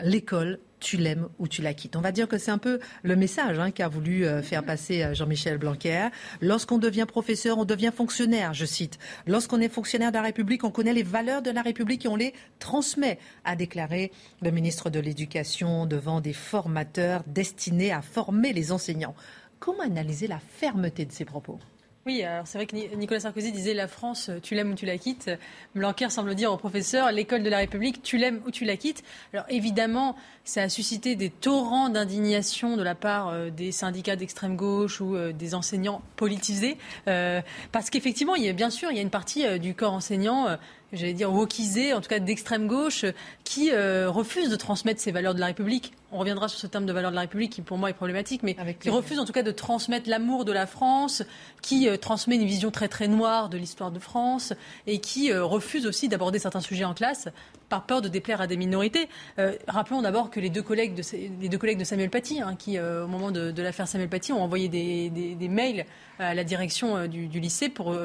l'école 0.00 0.58
tu 0.82 0.96
l'aimes 0.96 1.28
ou 1.38 1.48
tu 1.48 1.62
la 1.62 1.74
quittes. 1.74 1.96
On 1.96 2.00
va 2.00 2.12
dire 2.12 2.28
que 2.28 2.38
c'est 2.38 2.50
un 2.50 2.58
peu 2.58 2.80
le 3.02 3.16
message 3.16 3.58
hein, 3.58 3.70
qu'a 3.70 3.88
voulu 3.88 4.26
euh, 4.26 4.42
faire 4.42 4.64
passer 4.64 5.02
euh, 5.02 5.14
Jean-Michel 5.14 5.56
Blanquer. 5.56 6.08
Lorsqu'on 6.40 6.78
devient 6.78 7.06
professeur, 7.06 7.58
on 7.58 7.64
devient 7.64 7.92
fonctionnaire, 7.94 8.52
je 8.52 8.66
cite. 8.66 8.98
Lorsqu'on 9.26 9.60
est 9.60 9.68
fonctionnaire 9.68 10.10
de 10.10 10.16
la 10.16 10.22
République, 10.22 10.64
on 10.64 10.70
connaît 10.70 10.92
les 10.92 11.04
valeurs 11.04 11.40
de 11.40 11.50
la 11.50 11.62
République 11.62 12.04
et 12.04 12.08
on 12.08 12.16
les 12.16 12.34
transmet, 12.58 13.18
a 13.44 13.54
déclaré 13.54 14.10
le 14.42 14.50
ministre 14.50 14.90
de 14.90 14.98
l'Éducation 14.98 15.86
devant 15.86 16.20
des 16.20 16.32
formateurs 16.32 17.22
destinés 17.26 17.92
à 17.92 18.02
former 18.02 18.52
les 18.52 18.72
enseignants. 18.72 19.14
Comment 19.60 19.84
analyser 19.84 20.26
la 20.26 20.40
fermeté 20.40 21.04
de 21.04 21.12
ces 21.12 21.24
propos? 21.24 21.60
Oui, 22.04 22.22
alors 22.24 22.48
c'est 22.48 22.58
vrai 22.58 22.66
que 22.66 22.96
Nicolas 22.96 23.20
Sarkozy 23.20 23.52
disait 23.52 23.74
la 23.74 23.86
France, 23.86 24.28
tu 24.42 24.56
l'aimes 24.56 24.72
ou 24.72 24.74
tu 24.74 24.86
la 24.86 24.98
quittes. 24.98 25.30
Blanquer 25.76 26.10
semble 26.10 26.34
dire 26.34 26.52
au 26.52 26.56
professeur, 26.56 27.12
l'école 27.12 27.44
de 27.44 27.48
la 27.48 27.58
République, 27.58 28.02
tu 28.02 28.16
l'aimes 28.16 28.40
ou 28.44 28.50
tu 28.50 28.64
la 28.64 28.76
quittes. 28.76 29.04
Alors 29.32 29.46
évidemment, 29.48 30.16
ça 30.44 30.62
a 30.62 30.68
suscité 30.68 31.14
des 31.14 31.30
torrents 31.30 31.90
d'indignation 31.90 32.76
de 32.76 32.82
la 32.82 32.96
part 32.96 33.28
euh, 33.28 33.50
des 33.50 33.70
syndicats 33.70 34.16
d'extrême 34.16 34.56
gauche 34.56 35.00
ou 35.00 35.14
euh, 35.14 35.32
des 35.32 35.54
enseignants 35.54 36.02
politisés, 36.16 36.76
euh, 37.06 37.40
parce 37.70 37.88
qu'effectivement, 37.88 38.34
bien 38.34 38.70
sûr, 38.70 38.90
il 38.90 38.96
y 38.96 38.98
a 38.98 39.02
une 39.02 39.10
partie 39.10 39.60
du 39.60 39.74
corps 39.74 39.92
enseignant 39.92 40.56
j'allais 40.92 41.12
dire 41.14 41.32
wokisé, 41.32 41.92
en 41.92 42.00
tout 42.00 42.08
cas 42.08 42.18
d'extrême 42.18 42.66
gauche, 42.66 43.04
qui 43.44 43.70
refuse 43.72 44.48
de 44.48 44.56
transmettre 44.56 45.00
ces 45.00 45.12
valeurs 45.12 45.34
de 45.34 45.40
la 45.40 45.46
République. 45.46 45.92
On 46.14 46.18
reviendra 46.18 46.46
sur 46.46 46.58
ce 46.58 46.66
terme 46.66 46.84
de 46.84 46.92
valeur 46.92 47.10
de 47.10 47.14
la 47.14 47.22
République 47.22 47.52
qui 47.52 47.62
pour 47.62 47.78
moi 47.78 47.88
est 47.88 47.94
problématique, 47.94 48.42
mais 48.42 48.54
qui 48.78 48.90
refuse 48.90 49.18
en 49.18 49.24
tout 49.24 49.32
cas 49.32 49.42
de 49.42 49.50
transmettre 49.50 50.10
l'amour 50.10 50.44
de 50.44 50.52
la 50.52 50.66
France, 50.66 51.22
qui 51.62 51.88
euh, 51.88 51.96
transmet 51.96 52.36
une 52.36 52.44
vision 52.44 52.70
très 52.70 52.88
très 52.88 53.08
noire 53.08 53.48
de 53.48 53.56
l'histoire 53.56 53.90
de 53.90 53.98
France 53.98 54.52
et 54.86 54.98
qui 54.98 55.32
euh, 55.32 55.42
refuse 55.42 55.86
aussi 55.86 56.08
d'aborder 56.08 56.38
certains 56.38 56.60
sujets 56.60 56.84
en 56.84 56.92
classe 56.92 57.28
par 57.72 57.84
peur 57.84 58.02
de 58.02 58.08
déplaire 58.08 58.42
à 58.42 58.46
des 58.46 58.58
minorités. 58.58 59.08
Euh, 59.38 59.54
rappelons 59.66 60.02
d'abord 60.02 60.30
que 60.30 60.40
les 60.40 60.50
deux 60.50 60.60
collègues 60.60 60.94
de, 60.94 61.02
les 61.40 61.48
deux 61.48 61.56
collègues 61.56 61.78
de 61.78 61.84
Samuel 61.84 62.10
Paty, 62.10 62.42
hein, 62.42 62.54
qui 62.54 62.78
au 62.78 63.06
moment 63.06 63.30
de, 63.30 63.62
l'affaire 63.62 63.88
Samuel 63.88 64.10
Paty 64.10 64.30
ont 64.32 64.42
envoyé 64.42 64.68
des, 64.68 65.48
mails 65.48 65.86
à 66.18 66.34
la 66.34 66.44
direction 66.44 67.06
du, 67.06 67.26
lycée, 67.40 67.70
pour, 67.70 67.96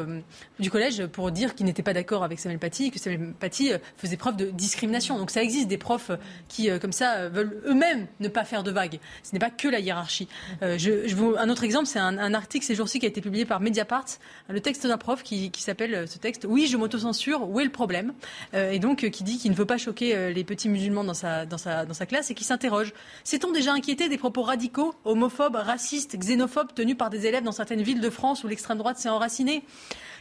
du 0.59 0.71
collège, 0.71 1.05
pour 1.07 1.31
dire 1.31 1.53
qu'ils 1.53 1.65
n'étaient 1.65 1.83
pas 1.83 1.93
d'accord 1.93 2.23
avec 2.23 2.39
Samuel 2.39 2.59
Paty, 2.59 2.91
que 2.91 2.99
Samuel 2.99 3.33
Paty 3.37 3.71
faisait 3.97 4.15
preuve 4.15 4.37
de 4.37 4.45
discrimination. 4.51 5.17
Donc 5.17 5.31
ça 5.31 5.43
existe 5.43 5.67
des 5.67 5.77
profs 5.77 6.11
qui, 6.47 6.69
comme 6.79 6.93
ça, 6.93 7.27
veulent 7.27 7.61
eux-mêmes 7.65 8.07
ne 8.21 8.27
pas 8.29 8.45
faire 8.45 8.63
de 8.63 8.71
vagues. 8.71 8.99
Ce 9.23 9.33
n'est 9.33 9.39
pas 9.39 9.49
que 9.49 9.67
la 9.67 9.79
hiérarchie. 9.79 10.27
Euh, 10.61 10.77
je, 10.77 11.13
vous, 11.15 11.35
un 11.37 11.49
autre 11.49 11.63
exemple, 11.63 11.87
c'est 11.87 11.99
un, 11.99 12.33
article 12.33 12.65
ces 12.65 12.75
jours-ci 12.75 12.99
qui 12.99 13.05
a 13.05 13.09
été 13.09 13.21
publié 13.21 13.45
par 13.45 13.59
Mediapart, 13.59 14.05
le 14.49 14.59
texte 14.59 14.85
d'un 14.85 14.97
prof 14.97 15.23
qui, 15.23 15.51
s'appelle 15.57 15.95
euh, 15.95 16.07
ce 16.07 16.17
texte 16.17 16.45
Oui, 16.47 16.67
je 16.67 16.77
m'autocensure, 16.77 17.49
où 17.49 17.59
est 17.59 17.63
le 17.63 17.71
problème? 17.71 18.13
Euh, 18.53 18.71
Et 18.71 18.79
donc 18.79 19.09
qui 19.09 19.23
dit 19.23 19.37
qu'il 19.37 19.53
veut 19.57 19.65
pas 19.65 19.77
choquer 19.77 20.31
les 20.33 20.43
petits 20.43 20.69
musulmans 20.69 21.03
dans 21.03 21.13
sa, 21.13 21.45
dans 21.45 21.57
sa, 21.57 21.85
dans 21.85 21.93
sa 21.93 22.05
classe 22.05 22.31
et 22.31 22.33
qui 22.33 22.43
s'interroge. 22.43 22.93
S'est-on 23.23 23.51
déjà 23.51 23.73
inquiété 23.73 24.09
des 24.09 24.17
propos 24.17 24.43
radicaux, 24.43 24.93
homophobes, 25.05 25.55
racistes, 25.55 26.17
xénophobes 26.17 26.73
tenus 26.73 26.97
par 26.97 27.09
des 27.09 27.25
élèves 27.25 27.43
dans 27.43 27.51
certaines 27.51 27.81
villes 27.81 28.01
de 28.01 28.09
France 28.09 28.43
où 28.43 28.47
l'extrême 28.47 28.77
droite 28.77 28.97
s'est 28.97 29.09
enracinée? 29.09 29.63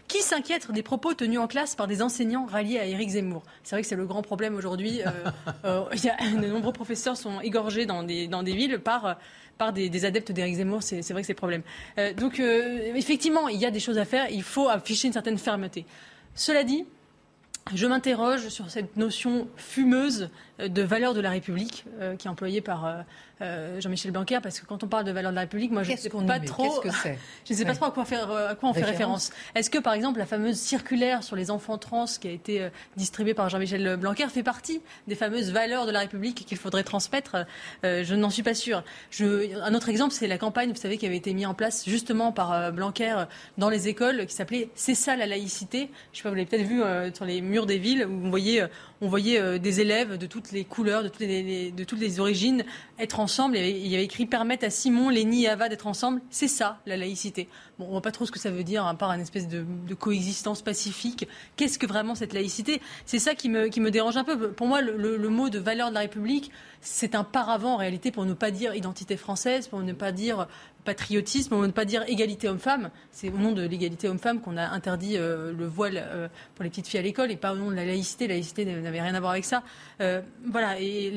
Qui 0.09 0.23
s'inquiète 0.23 0.71
des 0.71 0.83
propos 0.83 1.15
tenus 1.15 1.41
en 1.41 1.49
classe 1.49 1.75
par 1.75 1.89
des 1.89 2.01
enseignants 2.01 2.47
ralliés 2.47 2.79
à 2.79 2.87
Éric 2.87 3.11
Zemmour? 3.11 3.43
C'est 3.65 3.75
vrai 3.75 3.83
que 3.83 3.89
c'est 3.89 3.97
le 3.97 4.07
grand 4.07 4.23
problème 4.23 4.55
aujourd'hui. 4.55 5.01
Euh, 5.03 5.11
euh, 5.65 5.85
de 5.91 6.47
nombreux 6.47 6.73
professeurs 6.73 7.17
sont 7.17 7.41
égorgés 7.41 7.87
dans 7.87 8.05
des, 8.05 8.29
dans 8.29 8.43
des 8.43 8.55
villes 8.55 8.79
par 8.79 9.17
par 9.59 9.73
des, 9.73 10.05
adeptes 10.05 10.33
d'Éric 10.33 10.57
Zemmour, 10.57 10.83
c'est 10.83 11.01
vrai 11.13 11.23
que 11.23 11.27
c'est 11.27 11.33
le 11.33 11.39
problème. 11.39 11.63
Euh, 11.97 12.13
donc, 12.13 12.39
effectivement, 12.41 13.49
il 13.49 13.59
y 13.59 13.65
a 13.65 13.71
des 13.71 13.81
choses 13.81 13.97
à 13.97 14.05
faire. 14.05 14.31
Il 14.31 14.43
faut 14.43 14.69
afficher 14.69 15.07
une 15.07 15.15
certaine 15.15 15.39
fermeté. 15.39 15.87
Cela 16.35 16.63
dit, 16.63 16.85
je 17.75 17.87
m'interroge 17.87 18.49
sur 18.49 18.71
cette 18.71 18.97
notion 18.97 19.49
fumeuse 19.57 20.29
de 20.59 20.83
valeur 20.83 21.13
de 21.15 21.21
la 21.21 21.31
République 21.31 21.85
euh, 22.01 22.17
qui 22.17 22.27
est 22.27 22.31
employée 22.31 22.61
par 22.61 22.87
euh, 22.87 22.95
euh, 23.43 23.81
Jean-Michel 23.81 24.11
Blanquer 24.11 24.39
parce 24.43 24.59
que 24.59 24.67
quand 24.67 24.83
on 24.83 24.87
parle 24.87 25.05
de 25.05 25.13
valeur 25.13 25.31
de 25.31 25.35
la 25.35 25.43
République, 25.43 25.71
moi 25.71 25.83
je 25.83 25.93
ne 25.93 25.97
sais 25.97 26.09
pas 26.09 26.41
trop. 26.41 26.81
Que 26.81 26.89
Je 27.45 27.53
ne 27.53 27.59
sais 27.59 27.65
pas 27.65 27.75
trop 27.75 27.85
à 27.87 27.91
quoi, 27.91 28.05
faire, 28.05 28.31
à 28.31 28.55
quoi 28.55 28.71
on 28.71 28.75
fait 28.75 28.85
référence. 28.85 29.33
Est-ce 29.55 29.69
que 29.69 29.79
par 29.79 29.93
exemple 29.93 30.19
la 30.19 30.27
fameuse 30.27 30.57
circulaire 30.57 31.23
sur 31.23 31.37
les 31.37 31.51
enfants 31.51 31.77
trans 31.79 32.07
qui 32.21 32.29
a 32.29 32.31
été 32.31 32.69
distribuée 32.97 33.35
par 33.35 33.49
Jean-Michel 33.49 33.97
Blanquer 33.97 34.29
fait 34.29 34.43
partie 34.43 34.81
des 35.09 35.15
fameuses 35.15 35.53
valeurs 35.53 35.87
de 35.87 35.93
la 35.93 36.01
République 36.01 36.47
qu'il 36.47 36.57
faudrait 36.57 36.85
transmettre 36.85 37.47
Je 37.83 38.15
n'en 38.15 38.31
suis 38.31 38.43
pas 38.43 38.55
sûre. 38.55 38.83
Je, 39.11 39.61
un 39.61 39.75
autre 39.75 39.89
exemple, 39.89 40.15
c'est 40.15 40.27
la 40.27 40.39
campagne, 40.39 40.71
vous 40.71 40.81
savez, 40.81 40.97
qui 40.97 41.07
avait 41.07 41.17
été 41.17 41.35
mise 41.35 41.47
en 41.47 41.55
place 41.55 41.85
justement 41.87 42.33
par 42.33 42.73
Blanquer 42.73 43.25
dans 43.59 43.69
les 43.69 43.89
écoles, 43.89 44.27
qui 44.27 44.35
s'appelait 44.35 44.71
C'est 44.75 44.95
ça 44.95 45.17
la 45.17 45.27
laïcité. 45.27 45.91
Je 46.13 46.19
sais 46.19 46.23
pas, 46.23 46.31
vous 46.31 46.37
l'avez 46.37 46.47
peut-être 46.47 46.67
vu 46.67 46.83
sur 47.15 47.25
les 47.25 47.41
murs 47.41 47.67
des 47.67 47.79
villes 47.79 48.07
où 48.07 48.21
vous 48.21 48.31
voyez 48.31 48.65
on 49.01 49.09
voyait 49.09 49.41
euh, 49.41 49.59
des 49.59 49.81
élèves 49.81 50.17
de 50.17 50.27
toutes 50.27 50.53
les 50.53 50.65
couleurs, 50.65 51.03
de 51.03 51.09
toutes 51.09 52.01
les, 52.01 52.21
origines 52.21 52.65
être 52.99 53.21
ensemble. 53.21 53.57
Il 53.57 53.87
y, 53.87 53.95
avait, 53.95 54.05
écrit 54.05 54.27
permettre 54.27 54.65
à 54.65 54.71
Simon, 54.71 55.09
Léni 55.11 55.45
et 55.45 55.49
Ava 55.49 55.69
d'être 55.69 55.87
ensemble. 55.87 56.21
C'est 56.31 56.49
ça, 56.49 56.79
la 56.87 56.97
laïcité. 56.97 57.49
On 57.79 57.87
ne 57.87 57.91
voit 57.91 58.03
pas 58.03 58.13
trop 58.13 58.25
ce 58.25 58.33
que 58.33 58.39
ça 58.39 58.51
veut 58.51 58.65
dire, 58.65 58.87
à 58.87 58.95
part 58.95 59.11
une 59.11 59.21
espèce 59.21 59.49
de, 59.49 59.65
coexistence 59.99 60.63
pacifique. 60.63 61.29
Qu'est-ce 61.57 61.79
que 61.79 61.87
vraiment 61.87 62.15
cette 62.15 62.33
laïcité? 62.33 62.81
C'est 63.05 63.19
ça 63.19 63.35
qui 63.35 63.49
me, 63.49 63.91
dérange 63.91 64.17
un 64.17 64.25
peu. 64.25 64.53
Pour 64.53 64.67
moi, 64.67 64.81
le 64.81 65.29
mot 65.29 65.51
de 65.51 65.59
valeur 65.59 65.91
de 65.91 65.95
la 65.95 66.01
République, 66.01 66.51
c'est 66.81 67.15
un 67.15 67.25
paravent 67.25 67.75
en 67.75 67.77
réalité 67.77 68.11
pour 68.11 68.25
ne 68.25 68.35
pas 68.35 68.51
dire 68.51 68.75
identité 68.75 69.17
française, 69.17 69.69
pour 69.69 69.81
ne 69.81 69.93
pas 69.93 70.13
dire 70.13 70.47
patriotisme, 70.87 71.53
on 71.53 71.61
ne 71.63 71.73
pas 71.73 71.85
dire 71.85 72.05
égalité 72.09 72.49
homme-femme. 72.49 72.91
C'est 73.11 73.29
au 73.29 73.37
nom 73.37 73.53
de 73.53 73.67
l'égalité 73.67 74.09
homme-femme 74.09 74.41
qu'on 74.41 74.57
a 74.57 74.67
interdit 74.69 75.19
euh, 75.19 75.53
le 75.53 75.67
voile 75.67 76.03
euh, 76.03 76.29
pour 76.55 76.63
les 76.63 76.71
petites 76.71 76.87
filles 76.87 77.01
à 77.01 77.03
l'école 77.03 77.31
et 77.31 77.37
pas 77.37 77.53
au 77.53 77.57
nom 77.57 77.71
de 77.71 77.75
la 77.75 77.85
laïcité. 77.85 78.27
La 78.27 78.35
laïcité 78.35 78.65
n'avait 78.65 79.03
rien 79.03 79.15
à 79.15 79.21
voir 79.21 79.33
avec 79.33 79.45
ça. 79.45 79.63
Euh, 80.01 80.23
voilà, 80.47 80.81
et 80.81 81.11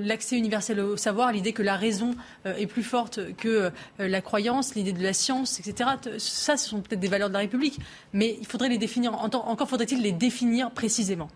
l'accès 0.00 0.36
universel 0.36 0.78
au 0.78 0.96
savoir, 0.96 1.32
l'idée 1.32 1.52
que 1.52 1.62
la 1.62 1.76
raison 1.76 2.14
est 2.44 2.66
plus 2.66 2.82
forte 2.82 3.34
que 3.36 3.70
la 3.98 4.20
croyance, 4.20 4.74
l'idée 4.74 4.92
de 4.92 5.02
la 5.02 5.14
science, 5.14 5.58
etc. 5.58 5.90
Ça, 6.18 6.56
ce 6.56 6.68
sont 6.68 6.80
peut-être 6.82 7.00
des 7.00 7.08
valeurs 7.08 7.28
de 7.28 7.34
la 7.34 7.40
République, 7.40 7.78
mais 8.12 8.36
il 8.38 8.46
faudrait 8.46 8.68
les 8.68 8.78
définir. 8.78 9.14
Encore 9.14 9.68
faudrait-il 9.68 10.02
les 10.02 10.12
définir 10.12 10.70
précisément. 10.70 11.28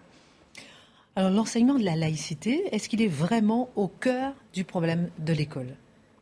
Alors 1.16 1.31
l'enseignement 1.31 1.74
de 1.74 1.85
la 1.85 1.96
laïcité, 1.96 2.62
est-ce 2.70 2.88
qu'il 2.88 3.03
est 3.03 3.09
vraiment 3.09 3.70
au 3.74 3.88
cœur 3.88 4.35
du 4.53 4.64
problème 4.64 5.09
de 5.18 5.33
l'école? 5.33 5.74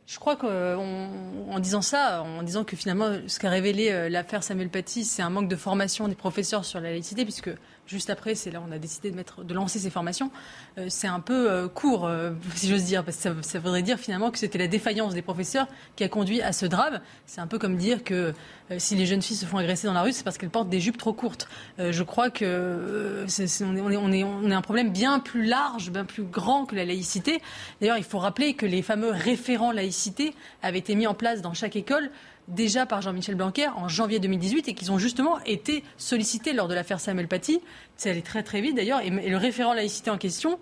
Je 0.07 0.19
crois 0.19 0.37
qu'en 0.37 1.59
disant 1.59 1.81
ça, 1.81 2.23
en 2.23 2.41
disant 2.41 2.63
que 2.63 2.77
finalement, 2.77 3.11
ce 3.27 3.39
qu'a 3.39 3.49
révélé 3.49 3.91
euh, 3.91 4.07
l'affaire 4.07 4.41
Samuel 4.41 4.69
Paty, 4.69 5.03
c'est 5.03 5.21
un 5.21 5.29
manque 5.29 5.49
de 5.49 5.55
formation 5.57 6.07
des 6.07 6.15
professeurs 6.15 6.63
sur 6.63 6.79
la 6.79 6.91
laïcité, 6.91 7.25
puisque 7.25 7.49
juste 7.87 8.09
après, 8.09 8.35
c'est 8.35 8.51
là 8.51 8.61
on 8.67 8.71
a 8.71 8.77
décidé 8.77 9.11
de, 9.11 9.15
mettre, 9.15 9.43
de 9.43 9.53
lancer 9.53 9.79
ces 9.79 9.89
formations. 9.89 10.31
Euh, 10.77 10.87
c'est 10.89 11.07
un 11.07 11.19
peu 11.19 11.49
euh, 11.49 11.67
court, 11.67 12.05
euh, 12.05 12.31
si 12.55 12.67
j'ose 12.67 12.83
dire, 12.83 13.03
parce 13.03 13.17
que 13.17 13.41
ça, 13.41 13.59
voudrait 13.59 13.81
dire 13.81 13.97
finalement 13.97 14.31
que 14.31 14.37
c'était 14.37 14.57
la 14.57 14.67
défaillance 14.67 15.13
des 15.13 15.21
professeurs 15.21 15.67
qui 15.95 16.03
a 16.03 16.09
conduit 16.09 16.41
à 16.41 16.53
ce 16.53 16.65
drame. 16.65 17.01
C'est 17.25 17.41
un 17.41 17.47
peu 17.47 17.57
comme 17.57 17.77
dire 17.77 18.03
que 18.03 18.33
si 18.77 18.95
les 18.95 19.05
jeunes 19.05 19.21
filles 19.21 19.37
se 19.37 19.45
font 19.45 19.57
agresser 19.57 19.87
dans 19.87 19.93
la 19.93 20.01
rue, 20.01 20.11
c'est 20.11 20.23
parce 20.23 20.37
qu'elles 20.37 20.49
portent 20.49 20.69
des 20.69 20.81
jupes 20.81 20.97
trop 20.97 21.13
courtes. 21.13 21.47
je 21.77 22.03
crois 22.03 22.29
que 22.29 23.25
on, 23.61 23.75
est, 23.77 23.81
on, 23.97 24.11
est, 24.11 24.23
on, 24.23 24.51
est, 24.51 24.53
un 24.53 24.61
problème 24.61 24.91
bien 24.91 25.19
plus 25.19 25.45
large, 25.45 25.89
bien 25.89 26.03
plus 26.03 26.23
grand 26.23 26.65
que 26.65 26.75
la 26.75 26.83
laïcité. 26.83 27.41
D'ailleurs, 27.79 27.97
il 27.97 28.03
faut 28.03 28.19
rappeler 28.19 28.55
que 28.55 28.65
les 28.65 28.81
fameux 28.81 29.11
référents 29.11 29.71
laïcité 29.71 30.33
avaient 30.61 30.79
été 30.79 30.95
mis 30.95 31.07
en 31.07 31.13
place 31.13 31.41
dans 31.41 31.53
chaque 31.53 31.77
école 31.77 32.11
déjà 32.47 32.85
par 32.85 33.01
Jean-Michel 33.01 33.35
Blanquer 33.35 33.67
en 33.67 33.87
janvier 33.87 34.19
2018 34.19 34.69
et 34.69 34.73
qu'ils 34.73 34.91
ont 34.91 34.97
justement 34.97 35.39
été 35.45 35.83
sollicités 35.97 36.53
lors 36.53 36.67
de 36.67 36.73
l'affaire 36.73 36.99
Samuel 36.99 37.27
Paty. 37.27 37.59
C'est 37.95 38.09
allé 38.09 38.21
très 38.21 38.43
très 38.43 38.61
vite 38.61 38.75
d'ailleurs. 38.75 39.01
Et, 39.01 39.09
le 39.09 39.37
référent 39.37 39.73
laïcité 39.73 40.09
en 40.09 40.17
question, 40.17 40.59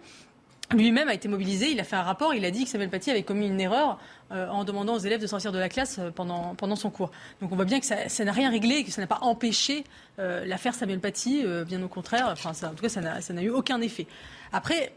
lui-même 0.74 1.10
a 1.10 1.14
été 1.14 1.28
mobilisé, 1.28 1.70
il 1.70 1.80
a 1.80 1.84
fait 1.84 1.96
un 1.96 2.02
rapport, 2.02 2.34
il 2.34 2.44
a 2.44 2.52
dit 2.52 2.64
que 2.64 2.70
Samuel 2.70 2.90
Paty 2.90 3.12
avait 3.12 3.24
commis 3.24 3.48
une 3.48 3.62
erreur 3.62 4.00
euh, 4.32 4.48
en 4.50 4.64
demandant 4.64 4.96
aux 4.96 5.00
élèves 5.00 5.22
de 5.22 5.28
sortir 5.28 5.52
de 5.52 5.60
la 5.60 5.70
classe 5.70 6.00
euh, 6.00 6.10
pendant, 6.10 6.56
pendant 6.56 6.76
son 6.76 6.90
cours. 6.90 7.12
Donc 7.40 7.52
on 7.52 7.56
voit 7.56 7.66
bien 7.66 7.80
que 7.80 7.86
ça 7.86 8.26
n'a 8.26 8.32
rien 8.32 8.50
réglé, 8.50 8.84
que 8.84 8.92
ça 8.92 9.02
n'a 9.02 9.08
pas 9.08 9.20
empêché 9.22 9.84
euh, 10.18 10.44
l'affaire 10.46 10.74
Samuel 10.74 11.00
Paty, 11.00 11.44
bien 11.68 11.84
au 11.84 11.88
contraire. 11.88 12.30
Enfin, 12.32 12.52
en 12.68 12.74
tout 12.74 12.82
cas, 12.82 12.90
ça 12.90 13.02
n'a 13.02 13.44
eu 13.44 13.50
aucun 13.50 13.80
effet. 13.82 14.08
Après, 14.52 14.94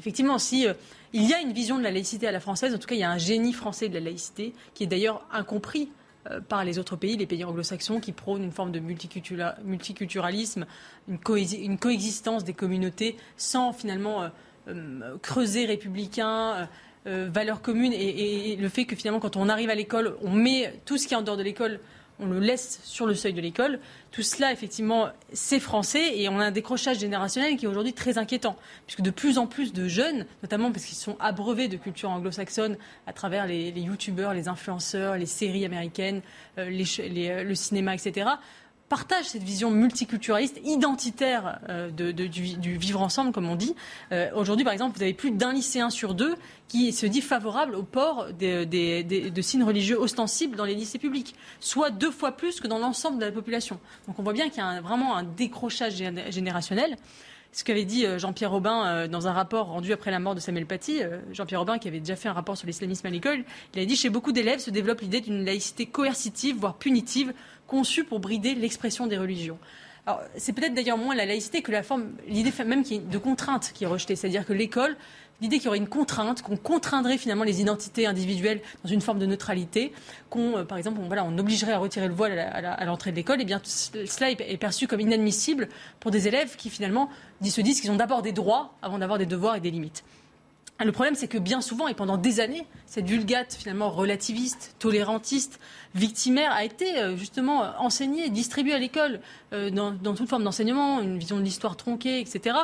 effectivement, 0.00 0.38
si 0.38 0.66
il 1.12 1.28
y 1.28 1.34
a 1.34 1.40
une 1.40 1.52
vision 1.52 1.78
de 1.78 1.82
la 1.82 1.90
laïcité 1.90 2.26
à 2.26 2.32
la 2.32 2.40
française, 2.40 2.74
en 2.74 2.78
tout 2.78 2.86
cas, 2.86 2.94
il 2.94 3.00
y 3.00 3.04
a 3.04 3.10
un 3.10 3.18
génie 3.18 3.52
français 3.52 3.88
de 3.88 3.94
la 3.94 4.00
laïcité 4.00 4.52
qui 4.74 4.84
est 4.84 4.86
d'ailleurs 4.86 5.26
incompris 5.32 5.88
euh, 6.30 6.40
par 6.40 6.64
les 6.64 6.78
autres 6.78 6.96
pays, 6.96 7.16
les 7.16 7.26
pays 7.26 7.44
anglo-saxons, 7.44 8.00
qui 8.00 8.12
prônent 8.12 8.42
une 8.42 8.52
forme 8.52 8.72
de 8.72 8.80
multiculturalisme, 8.80 10.66
une, 11.08 11.78
coexistence 11.78 12.44
des 12.44 12.52
communautés 12.52 13.16
sans 13.36 13.72
finalement 13.72 14.22
euh, 14.22 14.28
euh, 14.68 15.16
creuser 15.22 15.66
républicain. 15.66 16.68
valeurs 17.06 17.62
communes 17.62 17.94
et, 17.94 18.56
le 18.56 18.68
fait 18.68 18.84
que 18.84 18.94
finalement 18.94 19.20
quand 19.20 19.36
on 19.36 19.48
arrive 19.48 19.70
à 19.70 19.74
l'école, 19.74 20.16
on 20.22 20.30
met 20.30 20.74
tout 20.84 20.98
ce 20.98 21.08
qui 21.08 21.14
est 21.14 21.16
en 21.16 21.22
dehors 21.22 21.38
de 21.38 21.42
l'école 21.42 21.80
on 22.20 22.26
le 22.26 22.40
laisse 22.40 22.80
sur 22.84 23.06
le 23.06 23.14
seuil 23.14 23.32
de 23.32 23.40
l'école. 23.40 23.78
Tout 24.10 24.22
cela, 24.22 24.52
effectivement, 24.52 25.08
c'est 25.32 25.60
français 25.60 26.18
et 26.18 26.28
on 26.28 26.40
a 26.40 26.46
un 26.46 26.50
décrochage 26.50 26.98
générationnel 26.98 27.56
qui 27.56 27.64
est 27.64 27.68
aujourd'hui 27.68 27.92
très 27.92 28.18
inquiétant, 28.18 28.56
puisque 28.86 29.02
de 29.02 29.10
plus 29.10 29.38
en 29.38 29.46
plus 29.46 29.72
de 29.72 29.86
jeunes, 29.86 30.26
notamment 30.42 30.72
parce 30.72 30.84
qu'ils 30.84 30.96
sont 30.96 31.16
abreuvés 31.20 31.68
de 31.68 31.76
culture 31.76 32.10
anglo-saxonne 32.10 32.76
à 33.06 33.12
travers 33.12 33.46
les, 33.46 33.70
youtubeurs, 33.70 34.34
les 34.34 34.48
influenceurs, 34.48 35.16
les 35.16 35.26
séries 35.26 35.64
américaines, 35.64 36.22
euh, 36.58 36.68
euh, 36.68 37.44
le 37.44 37.54
cinéma, 37.54 37.94
etc., 37.94 38.28
partagent 38.88 39.26
cette 39.26 39.42
vision 39.42 39.70
multiculturaliste, 39.70 40.60
identitaire 40.64 41.60
euh, 41.68 41.90
de, 41.90 42.10
du, 42.12 42.76
vivre 42.78 43.02
ensemble, 43.02 43.32
comme 43.32 43.48
on 43.48 43.56
dit. 43.56 43.74
Euh, 44.12 44.30
aujourd'hui, 44.34 44.64
par 44.64 44.72
exemple, 44.72 44.96
vous 44.96 45.02
avez 45.02 45.14
plus 45.14 45.30
d'un 45.30 45.52
lycéen 45.52 45.90
sur 45.90 46.14
deux 46.14 46.34
qui 46.68 46.92
se 46.92 47.06
dit 47.06 47.20
favorable 47.20 47.74
au 47.74 47.82
port 47.82 48.26
de 48.38 49.40
signes 49.40 49.64
religieux 49.64 49.98
ostensibles 49.98 50.56
dans 50.56 50.64
les 50.64 50.74
lycées 50.74 50.98
publics, 50.98 51.34
soit 51.60 51.90
deux 51.90 52.10
fois 52.10 52.32
plus 52.32 52.60
que 52.60 52.66
dans 52.66 52.78
l'ensemble 52.78 53.18
de 53.18 53.24
la 53.24 53.32
population. 53.32 53.78
Donc 54.06 54.18
on 54.18 54.22
voit 54.22 54.34
bien 54.34 54.48
qu'il 54.48 54.58
y 54.58 54.66
a 54.66 54.80
vraiment 54.80 55.16
un 55.16 55.22
décrochage 55.22 55.94
générationnel 56.30 56.96
ce 57.50 57.64
qu'avait 57.64 57.86
dit 57.86 58.04
euh, 58.04 58.18
Jean-Pierre 58.18 58.50
Robin 58.50 59.08
dans 59.08 59.26
un 59.26 59.32
rapport 59.32 59.68
rendu 59.68 59.94
après 59.94 60.10
la 60.10 60.18
mort 60.18 60.34
de 60.34 60.40
Samuel 60.40 60.66
Paty. 60.66 61.00
Jean-Pierre 61.32 61.60
Robin, 61.60 61.78
qui 61.78 61.88
avait 61.88 62.00
déjà 62.00 62.14
fait 62.14 62.28
un 62.28 62.34
rapport 62.34 62.58
sur 62.58 62.66
l'islamisme 62.66 63.06
à 63.06 63.10
l'école, 63.10 63.42
il 63.74 63.80
a 63.80 63.86
dit 63.86 63.96
chez 63.96 64.10
beaucoup 64.10 64.32
d'élèves 64.32 64.60
se 64.60 64.70
développe 64.70 65.00
l'idée 65.00 65.22
d'une 65.22 65.44
laïcité 65.44 65.86
coercitive, 65.86 66.56
voire 66.58 66.74
punitive, 66.74 67.32
conçu 67.68 68.02
pour 68.02 68.18
brider 68.18 68.56
l'expression 68.56 69.06
des 69.06 69.18
religions. 69.18 69.58
Alors, 70.08 70.22
c'est 70.36 70.54
peut-être 70.54 70.72
d'ailleurs 70.72 70.96
moins 70.96 71.14
la 71.14 71.26
laïcité 71.26 71.60
que 71.60 71.70
la 71.70 71.82
forme, 71.82 72.12
l'idée 72.26 72.50
même 72.64 72.82
de 72.82 73.18
contrainte 73.18 73.72
qui 73.74 73.84
est 73.84 73.86
rejetée. 73.86 74.16
C'est-à-dire 74.16 74.46
que 74.46 74.54
l'école, 74.54 74.96
l'idée 75.42 75.58
qu'il 75.58 75.66
y 75.66 75.68
aurait 75.68 75.76
une 75.76 75.86
contrainte, 75.88 76.40
qu'on 76.40 76.56
contraindrait 76.56 77.18
finalement 77.18 77.44
les 77.44 77.60
identités 77.60 78.06
individuelles 78.06 78.62
dans 78.82 78.90
une 78.90 79.02
forme 79.02 79.18
de 79.18 79.26
neutralité, 79.26 79.92
qu'on, 80.30 80.56
euh, 80.56 80.64
par 80.64 80.78
exemple, 80.78 80.98
on, 81.02 81.08
voilà, 81.08 81.26
on 81.26 81.36
obligerait 81.36 81.72
à 81.72 81.78
retirer 81.78 82.08
le 82.08 82.14
voile 82.14 82.38
à, 82.38 82.84
l'entrée 82.86 83.10
de 83.10 83.16
l'école, 83.16 83.40
et 83.40 83.42
eh 83.42 83.44
bien 83.44 83.60
cela 83.62 84.30
est, 84.30 84.56
perçu 84.56 84.86
comme 84.86 85.00
inadmissible 85.00 85.68
pour 86.00 86.10
des 86.10 86.26
élèves 86.26 86.56
qui 86.56 86.70
finalement 86.70 87.10
se 87.44 87.60
disent 87.60 87.82
qu'ils 87.82 87.90
ont 87.90 87.96
d'abord 87.96 88.22
des 88.22 88.32
droits 88.32 88.74
avant 88.80 88.98
d'avoir 88.98 89.18
des 89.18 89.26
devoirs 89.26 89.56
et 89.56 89.60
des 89.60 89.70
limites. 89.70 90.04
Le 90.84 90.92
problème, 90.92 91.16
c'est 91.16 91.26
que 91.26 91.38
bien 91.38 91.60
souvent, 91.60 91.88
et 91.88 91.94
pendant 91.94 92.16
des 92.16 92.38
années, 92.38 92.64
cette 92.86 93.06
vulgate 93.06 93.54
finalement 93.54 93.90
relativiste, 93.90 94.76
tolérantiste, 94.78 95.58
victimaire 95.96 96.52
a 96.52 96.64
été 96.64 96.98
euh, 96.98 97.16
justement 97.16 97.72
enseignée, 97.78 98.30
distribuée 98.30 98.74
à 98.74 98.78
l'école 98.78 99.20
euh, 99.52 99.70
dans, 99.70 100.14
toute 100.14 100.28
forme 100.28 100.44
d'enseignement, 100.44 101.00
une 101.00 101.18
vision 101.18 101.38
de 101.38 101.42
l'histoire 101.42 101.76
tronquée, 101.76 102.20
etc. 102.20 102.56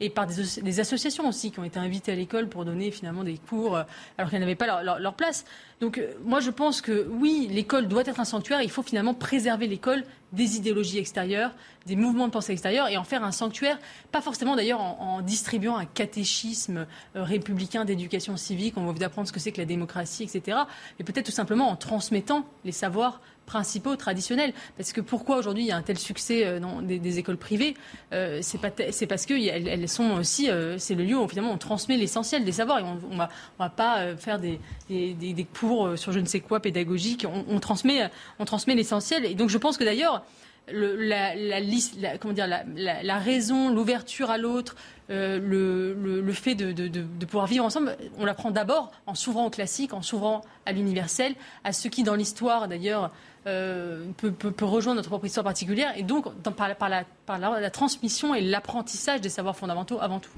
Et 0.00 0.08
par 0.08 0.26
des, 0.26 0.80
associations 0.80 1.28
aussi 1.28 1.50
qui 1.50 1.58
ont 1.58 1.64
été 1.64 1.80
invitées 1.80 2.12
à 2.12 2.14
l'école 2.14 2.48
pour 2.48 2.64
donner 2.64 2.92
finalement 2.92 3.24
des 3.24 3.38
cours 3.38 3.76
euh, 3.76 3.82
alors 4.18 4.30
qu'elles 4.30 4.40
n'avaient 4.40 4.54
pas 4.54 4.82
leur, 4.82 5.14
place. 5.14 5.44
Donc 5.80 6.00
moi 6.24 6.38
je 6.38 6.50
pense 6.50 6.80
que 6.80 7.08
oui, 7.10 7.48
l'école 7.50 7.88
doit 7.88 8.02
être 8.06 8.20
un 8.20 8.24
sanctuaire. 8.24 8.62
Il 8.62 8.70
faut 8.70 8.82
finalement 8.82 9.14
préserver 9.14 9.66
l'école 9.66 10.04
des 10.32 10.56
idéologies 10.56 10.98
extérieures, 10.98 11.52
des 11.86 11.96
mouvements 11.96 12.26
de 12.26 12.32
pensée 12.32 12.52
extérieurs 12.52 12.88
et 12.88 12.96
en 12.96 13.04
faire 13.04 13.24
un 13.24 13.32
sanctuaire, 13.32 13.78
pas 14.12 14.20
forcément 14.20 14.54
d'ailleurs 14.54 14.80
en, 14.80 15.22
distribuant 15.22 15.76
un 15.76 15.86
catéchisme 15.86 16.86
républicain 17.14 17.84
d'éducation 17.84 18.36
civique, 18.36 18.74
on 18.76 18.84
va 18.84 18.92
vous 18.92 19.02
apprendre 19.02 19.26
ce 19.26 19.32
que 19.32 19.40
c'est 19.40 19.52
que 19.52 19.60
la 19.60 19.64
démocratie, 19.64 20.24
etc. 20.24 20.58
Mais 20.98 21.04
peut-être 21.04 21.26
tout 21.26 21.32
simplement 21.32 21.68
en 21.70 21.76
transmettant 21.76 22.44
les 22.64 22.72
savoirs 22.72 23.20
principaux 23.48 23.96
traditionnels. 23.96 24.52
Parce 24.76 24.92
que 24.92 25.00
pourquoi 25.00 25.38
aujourd'hui 25.38 25.64
il 25.64 25.66
y 25.66 25.72
a 25.72 25.76
un 25.76 25.82
tel 25.82 25.98
succès 25.98 26.46
euh, 26.46 26.60
dans 26.60 26.82
des, 26.82 27.18
écoles 27.18 27.38
privées 27.38 27.74
euh, 28.12 28.40
C'est 28.42 29.06
parce 29.06 29.26
que 29.26 29.34
elles, 29.34 29.88
sont 29.88 30.10
aussi 30.12 30.50
euh, 30.50 30.76
c'est 30.78 30.94
le 30.94 31.02
lieu 31.02 31.18
où 31.18 31.26
finalement 31.26 31.52
on 31.52 31.58
transmet 31.58 31.96
l'essentiel 31.96 32.44
des 32.44 32.52
savoirs 32.52 32.80
et 32.80 32.82
on, 32.82 32.98
on 33.10 33.16
va 33.16 33.30
va 33.58 33.70
pas 33.70 34.16
faire 34.16 34.38
des, 34.38 34.60
des, 34.88 35.46
cours 35.58 35.98
sur 35.98 36.12
je 36.12 36.20
ne 36.20 36.26
sais 36.26 36.40
quoi 36.40 36.60
pédagogique. 36.60 37.26
On, 37.48 37.58
transmet 37.58 38.10
on 38.38 38.44
transmet 38.44 38.74
l'essentiel 38.74 39.24
et 39.24 39.34
donc 39.34 39.48
je 39.48 39.58
pense 39.58 39.76
que 39.78 39.84
d'ailleurs 39.84 40.24
le, 40.70 40.96
la, 40.96 41.34
la, 41.34 42.18
comment 42.18 42.34
dire, 42.34 42.46
la, 42.46 42.62
la 43.02 43.18
raison, 43.18 43.70
l'ouverture 43.70 44.30
à 44.30 44.38
l'autre, 44.38 44.76
euh, 45.10 45.38
le, 45.38 45.94
le, 45.94 46.20
le, 46.20 46.32
fait 46.34 46.54
de, 46.54 46.72
de, 46.72 46.86
de, 46.86 47.24
pouvoir 47.24 47.46
vivre 47.46 47.64
ensemble, 47.64 47.96
on 48.18 48.26
l'apprend 48.26 48.50
d'abord 48.50 48.92
en 49.06 49.14
s'ouvrant 49.14 49.46
au 49.46 49.50
classique, 49.50 49.94
en 49.94 50.02
s'ouvrant 50.02 50.42
à 50.66 50.72
l'universel, 50.72 51.34
à 51.64 51.72
ce 51.72 51.88
qui, 51.88 52.02
dans 52.02 52.14
l'histoire 52.14 52.68
d'ailleurs, 52.68 53.10
euh, 53.48 54.04
peut, 54.16 54.64
rejoindre 54.64 54.96
notre 54.96 55.08
propre 55.08 55.26
histoire 55.26 55.44
particulière, 55.44 55.92
et 55.96 56.02
donc 56.02 56.26
par, 56.44 56.88
la 56.88 57.70
transmission 57.70 58.34
et 58.34 58.40
l'apprentissage 58.40 59.20
des 59.20 59.28
savoirs 59.28 59.56
fondamentaux 59.56 59.98
avant 60.00 60.20
tout. 60.20 60.30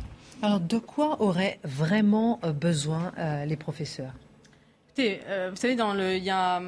Alors, 0.43 0.61
de 0.61 0.79
quoi 0.79 1.21
auraient 1.21 1.59
vraiment 1.65 2.41
euh, 2.45 2.53
besoin 2.53 3.13
euh, 3.19 3.45
les 3.45 3.57
professeurs? 3.57 4.13
Euh, 5.29 5.49
vous 5.51 5.57
savez, 5.57 5.75
il 5.75 6.25
y 6.25 6.31
a 6.31 6.61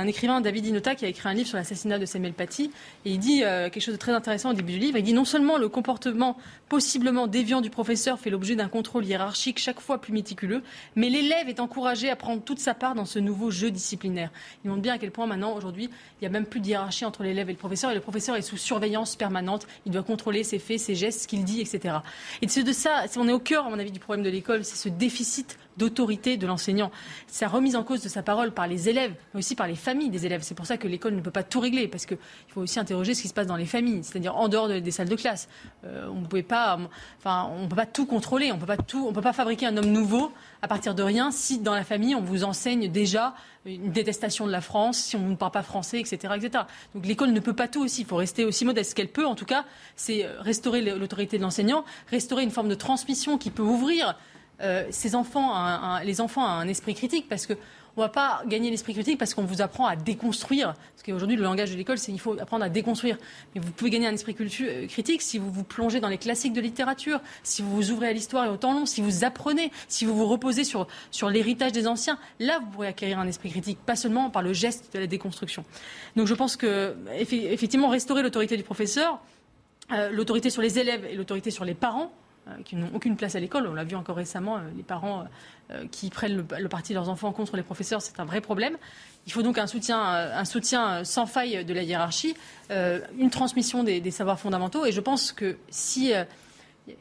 un 0.00 0.06
écrivain, 0.06 0.40
David 0.40 0.66
Inota, 0.66 0.94
qui 0.94 1.04
a 1.04 1.08
écrit 1.08 1.28
un 1.28 1.34
livre 1.34 1.48
sur 1.48 1.56
l'assassinat 1.56 1.98
de 1.98 2.06
Samuel 2.06 2.32
Paty. 2.32 2.70
Et 3.04 3.10
il 3.10 3.18
dit 3.18 3.42
euh, 3.44 3.68
quelque 3.70 3.82
chose 3.82 3.94
de 3.94 3.98
très 3.98 4.12
intéressant 4.12 4.50
au 4.50 4.54
début 4.54 4.72
du 4.72 4.78
livre. 4.78 4.98
Il 4.98 5.04
dit 5.04 5.12
non 5.12 5.24
seulement 5.24 5.58
le 5.58 5.68
comportement 5.68 6.36
possiblement 6.68 7.26
déviant 7.26 7.60
du 7.60 7.70
professeur 7.70 8.18
fait 8.18 8.30
l'objet 8.30 8.56
d'un 8.56 8.68
contrôle 8.68 9.04
hiérarchique 9.04 9.58
chaque 9.58 9.80
fois 9.80 10.00
plus 10.00 10.12
méticuleux, 10.12 10.62
mais 10.96 11.08
l'élève 11.08 11.48
est 11.48 11.60
encouragé 11.60 12.10
à 12.10 12.16
prendre 12.16 12.42
toute 12.42 12.58
sa 12.58 12.74
part 12.74 12.94
dans 12.94 13.04
ce 13.04 13.18
nouveau 13.18 13.50
jeu 13.50 13.70
disciplinaire. 13.70 14.30
Il 14.64 14.70
montre 14.70 14.82
bien 14.82 14.94
à 14.94 14.98
quel 14.98 15.10
point 15.10 15.26
maintenant, 15.26 15.54
aujourd'hui, 15.54 15.84
il 15.84 16.22
n'y 16.22 16.26
a 16.26 16.30
même 16.30 16.46
plus 16.46 16.60
de 16.60 16.66
hiérarchie 16.66 17.04
entre 17.04 17.22
l'élève 17.22 17.48
et 17.48 17.52
le 17.52 17.58
professeur. 17.58 17.90
Et 17.90 17.94
le 17.94 18.00
professeur 18.00 18.36
est 18.36 18.42
sous 18.42 18.56
surveillance 18.56 19.16
permanente. 19.16 19.66
Il 19.84 19.92
doit 19.92 20.02
contrôler 20.02 20.44
ses 20.44 20.58
faits, 20.58 20.80
ses 20.80 20.94
gestes, 20.94 21.22
ce 21.22 21.28
qu'il 21.28 21.44
dit, 21.44 21.60
etc. 21.60 21.96
Et 22.42 22.48
c'est 22.48 22.62
de 22.62 22.72
ça, 22.72 23.04
on 23.16 23.28
est 23.28 23.32
au 23.32 23.38
cœur, 23.38 23.66
à 23.66 23.70
mon 23.70 23.78
avis, 23.78 23.92
du 23.92 24.00
problème 24.00 24.24
de 24.24 24.30
l'école, 24.30 24.64
c'est 24.64 24.76
ce 24.76 24.88
déficit 24.88 25.58
d'autorité 25.76 26.36
de 26.36 26.46
l'enseignant. 26.46 26.90
Sa 27.26 27.48
remise 27.48 27.76
en 27.76 27.84
cause 27.84 28.02
de 28.02 28.08
sa 28.08 28.22
parole 28.22 28.52
par 28.52 28.66
les 28.66 28.88
élèves, 28.88 29.14
mais 29.34 29.38
aussi 29.38 29.54
par 29.54 29.66
les 29.66 29.74
familles 29.74 30.10
des 30.10 30.26
élèves. 30.26 30.42
C'est 30.42 30.54
pour 30.54 30.66
ça 30.66 30.76
que 30.76 30.88
l'école 30.88 31.14
ne 31.14 31.20
peut 31.20 31.30
pas 31.30 31.42
tout 31.42 31.60
régler, 31.60 31.88
parce 31.88 32.06
qu'il 32.06 32.18
faut 32.48 32.62
aussi 32.62 32.78
interroger 32.78 33.14
ce 33.14 33.22
qui 33.22 33.28
se 33.28 33.34
passe 33.34 33.46
dans 33.46 33.56
les 33.56 33.66
familles, 33.66 34.02
c'est-à-dire 34.02 34.36
en 34.36 34.48
dehors 34.48 34.68
des 34.68 34.90
salles 34.90 35.08
de 35.08 35.16
classe. 35.16 35.48
Euh, 35.84 36.08
on 36.08 36.20
ne 36.20 36.42
pas, 36.42 36.78
enfin, 37.18 37.50
on 37.56 37.68
peut 37.68 37.76
pas 37.76 37.86
tout 37.86 38.06
contrôler, 38.06 38.52
on 38.52 38.58
peut 38.58 38.66
pas 38.66 38.76
tout, 38.76 39.06
on 39.08 39.12
peut 39.12 39.22
pas 39.22 39.32
fabriquer 39.32 39.66
un 39.66 39.76
homme 39.76 39.90
nouveau 39.90 40.32
à 40.62 40.68
partir 40.68 40.94
de 40.94 41.02
rien 41.02 41.30
si 41.30 41.58
dans 41.58 41.74
la 41.74 41.84
famille 41.84 42.14
on 42.14 42.22
vous 42.22 42.44
enseigne 42.44 42.90
déjà 42.90 43.34
une 43.64 43.90
détestation 43.90 44.46
de 44.46 44.52
la 44.52 44.60
France, 44.60 44.98
si 44.98 45.16
on 45.16 45.28
ne 45.28 45.34
parle 45.34 45.52
pas 45.52 45.62
français, 45.62 46.00
etc., 46.00 46.34
etc. 46.36 46.64
Donc 46.94 47.04
l'école 47.04 47.32
ne 47.32 47.40
peut 47.40 47.52
pas 47.52 47.68
tout 47.68 47.82
aussi. 47.82 48.02
Il 48.02 48.06
faut 48.06 48.16
rester 48.16 48.44
aussi 48.44 48.64
modeste 48.64 48.94
qu'elle 48.94 49.08
peut. 49.08 49.26
En 49.26 49.34
tout 49.34 49.44
cas, 49.44 49.64
c'est 49.96 50.26
restaurer 50.38 50.82
l'autorité 50.82 51.36
de 51.36 51.42
l'enseignant, 51.42 51.84
restaurer 52.08 52.44
une 52.44 52.50
forme 52.50 52.68
de 52.68 52.74
transmission 52.74 53.38
qui 53.38 53.50
peut 53.50 53.64
ouvrir 53.64 54.16
euh, 54.60 54.84
ces 54.90 55.14
enfants, 55.14 55.98
les 56.02 56.20
enfants 56.20 56.44
à 56.44 56.50
un 56.50 56.68
esprit 56.68 56.94
critique, 56.94 57.28
parce 57.28 57.46
que 57.46 57.54
on 57.96 58.02
ne 58.02 58.06
va 58.06 58.10
pas 58.10 58.42
gagner 58.46 58.70
l'esprit 58.70 58.92
critique 58.92 59.18
parce 59.18 59.32
qu'on 59.32 59.44
vous 59.44 59.62
apprend 59.62 59.86
à 59.86 59.96
déconstruire. 59.96 60.74
Parce 60.74 61.02
qu'aujourd'hui, 61.04 61.36
le 61.36 61.42
langage 61.42 61.70
de 61.70 61.76
l'école, 61.76 61.96
c'est 61.96 62.12
qu'il 62.12 62.20
faut 62.20 62.38
apprendre 62.38 62.62
à 62.62 62.68
déconstruire. 62.68 63.16
Mais 63.54 63.60
vous 63.60 63.72
pouvez 63.72 63.90
gagner 63.90 64.06
un 64.06 64.12
esprit 64.12 64.36
euh, 64.38 64.86
critique 64.86 65.22
si 65.22 65.38
vous 65.38 65.50
vous 65.50 65.64
plongez 65.64 65.98
dans 65.98 66.08
les 66.08 66.18
classiques 66.18 66.52
de 66.52 66.60
littérature, 66.60 67.20
si 67.42 67.62
vous 67.62 67.74
vous 67.74 67.90
ouvrez 67.90 68.08
à 68.08 68.12
l'histoire 68.12 68.44
et 68.44 68.48
au 68.48 68.58
temps 68.58 68.74
long, 68.74 68.84
si 68.84 69.00
vous 69.00 69.24
apprenez, 69.24 69.72
si 69.88 70.04
vous 70.04 70.14
vous 70.14 70.26
reposez 70.26 70.62
sur, 70.62 70.86
sur 71.10 71.30
l'héritage 71.30 71.72
des 71.72 71.86
anciens. 71.86 72.18
Là, 72.38 72.58
vous 72.58 72.66
pourrez 72.66 72.88
acquérir 72.88 73.18
un 73.18 73.26
esprit 73.26 73.50
critique, 73.50 73.78
pas 73.78 73.96
seulement 73.96 74.28
par 74.28 74.42
le 74.42 74.52
geste 74.52 74.92
de 74.92 74.98
la 74.98 75.06
déconstruction. 75.06 75.64
Donc 76.16 76.26
je 76.26 76.34
pense 76.34 76.56
que, 76.56 76.94
effectivement, 77.18 77.88
restaurer 77.88 78.22
l'autorité 78.22 78.58
du 78.58 78.62
professeur, 78.62 79.20
euh, 79.92 80.10
l'autorité 80.10 80.50
sur 80.50 80.60
les 80.60 80.78
élèves 80.78 81.06
et 81.10 81.14
l'autorité 81.14 81.50
sur 81.50 81.64
les 81.64 81.74
parents, 81.74 82.12
qui 82.64 82.76
n'ont 82.76 82.90
aucune 82.94 83.16
place 83.16 83.34
à 83.34 83.40
l'école. 83.40 83.66
On 83.66 83.74
l'a 83.74 83.84
vu 83.84 83.96
encore 83.96 84.16
récemment, 84.16 84.58
euh, 84.58 84.60
les 84.76 84.82
parents 84.82 85.24
euh, 85.70 85.84
qui 85.90 86.10
prennent 86.10 86.36
le, 86.36 86.68
parti 86.68 86.92
de 86.92 86.98
leurs 86.98 87.08
enfants 87.08 87.32
contre 87.32 87.56
les 87.56 87.62
professeurs, 87.62 88.00
c'est 88.02 88.20
un 88.20 88.24
vrai 88.24 88.40
problème. 88.40 88.76
Il 89.26 89.32
faut 89.32 89.42
donc 89.42 89.58
un 89.58 89.66
soutien, 89.66 90.00
un 90.00 90.44
soutien 90.44 91.02
sans 91.02 91.26
faille 91.26 91.64
de 91.64 91.74
la 91.74 91.82
hiérarchie, 91.82 92.36
une 92.70 93.30
transmission 93.30 93.82
des, 93.82 94.10
savoirs 94.12 94.38
fondamentaux. 94.38 94.86
Et 94.86 94.92
je 94.92 95.00
pense 95.00 95.32
que 95.32 95.56
si 95.68 96.12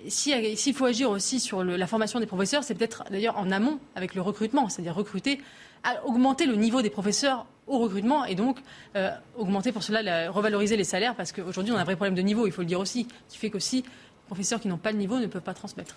s'il 0.07 0.73
faut 0.73 0.85
agir 0.85 1.11
aussi 1.11 1.39
sur 1.39 1.63
la 1.63 1.85
formation 1.85 2.19
des 2.19 2.25
professeurs, 2.25 2.63
c'est 2.63 2.73
peut-être 2.73 3.03
d'ailleurs 3.11 3.37
en 3.37 3.51
amont 3.51 3.79
avec 3.95 4.15
le 4.15 4.23
recrutement, 4.23 4.69
c'est-à-dire 4.69 4.95
recruter, 4.95 5.39
augmenter 6.03 6.47
le 6.47 6.55
niveau 6.55 6.81
des 6.81 6.89
professeurs 6.89 7.45
au 7.67 7.77
recrutement 7.77 8.25
et 8.25 8.33
donc 8.33 8.57
augmenter 9.37 9.71
pour 9.71 9.83
cela, 9.83 10.31
revaloriser 10.31 10.77
les 10.77 10.83
salaires 10.83 11.13
parce 11.13 11.31
qu'aujourd'hui 11.31 11.73
on 11.73 11.77
a 11.77 11.81
un 11.81 11.83
vrai 11.83 11.95
problème 11.95 12.15
de 12.15 12.23
niveau, 12.23 12.47
il 12.47 12.51
faut 12.51 12.61
le 12.61 12.67
dire 12.67 12.79
aussi, 12.79 13.07
qui 13.29 13.37
fait 13.37 13.51
qu'aussi 13.51 13.85
professeurs 14.25 14.59
qui 14.59 14.67
n'ont 14.67 14.77
pas 14.77 14.91
le 14.91 14.97
niveau 14.97 15.19
ne 15.19 15.27
peuvent 15.27 15.41
pas 15.41 15.53
transmettre. 15.53 15.95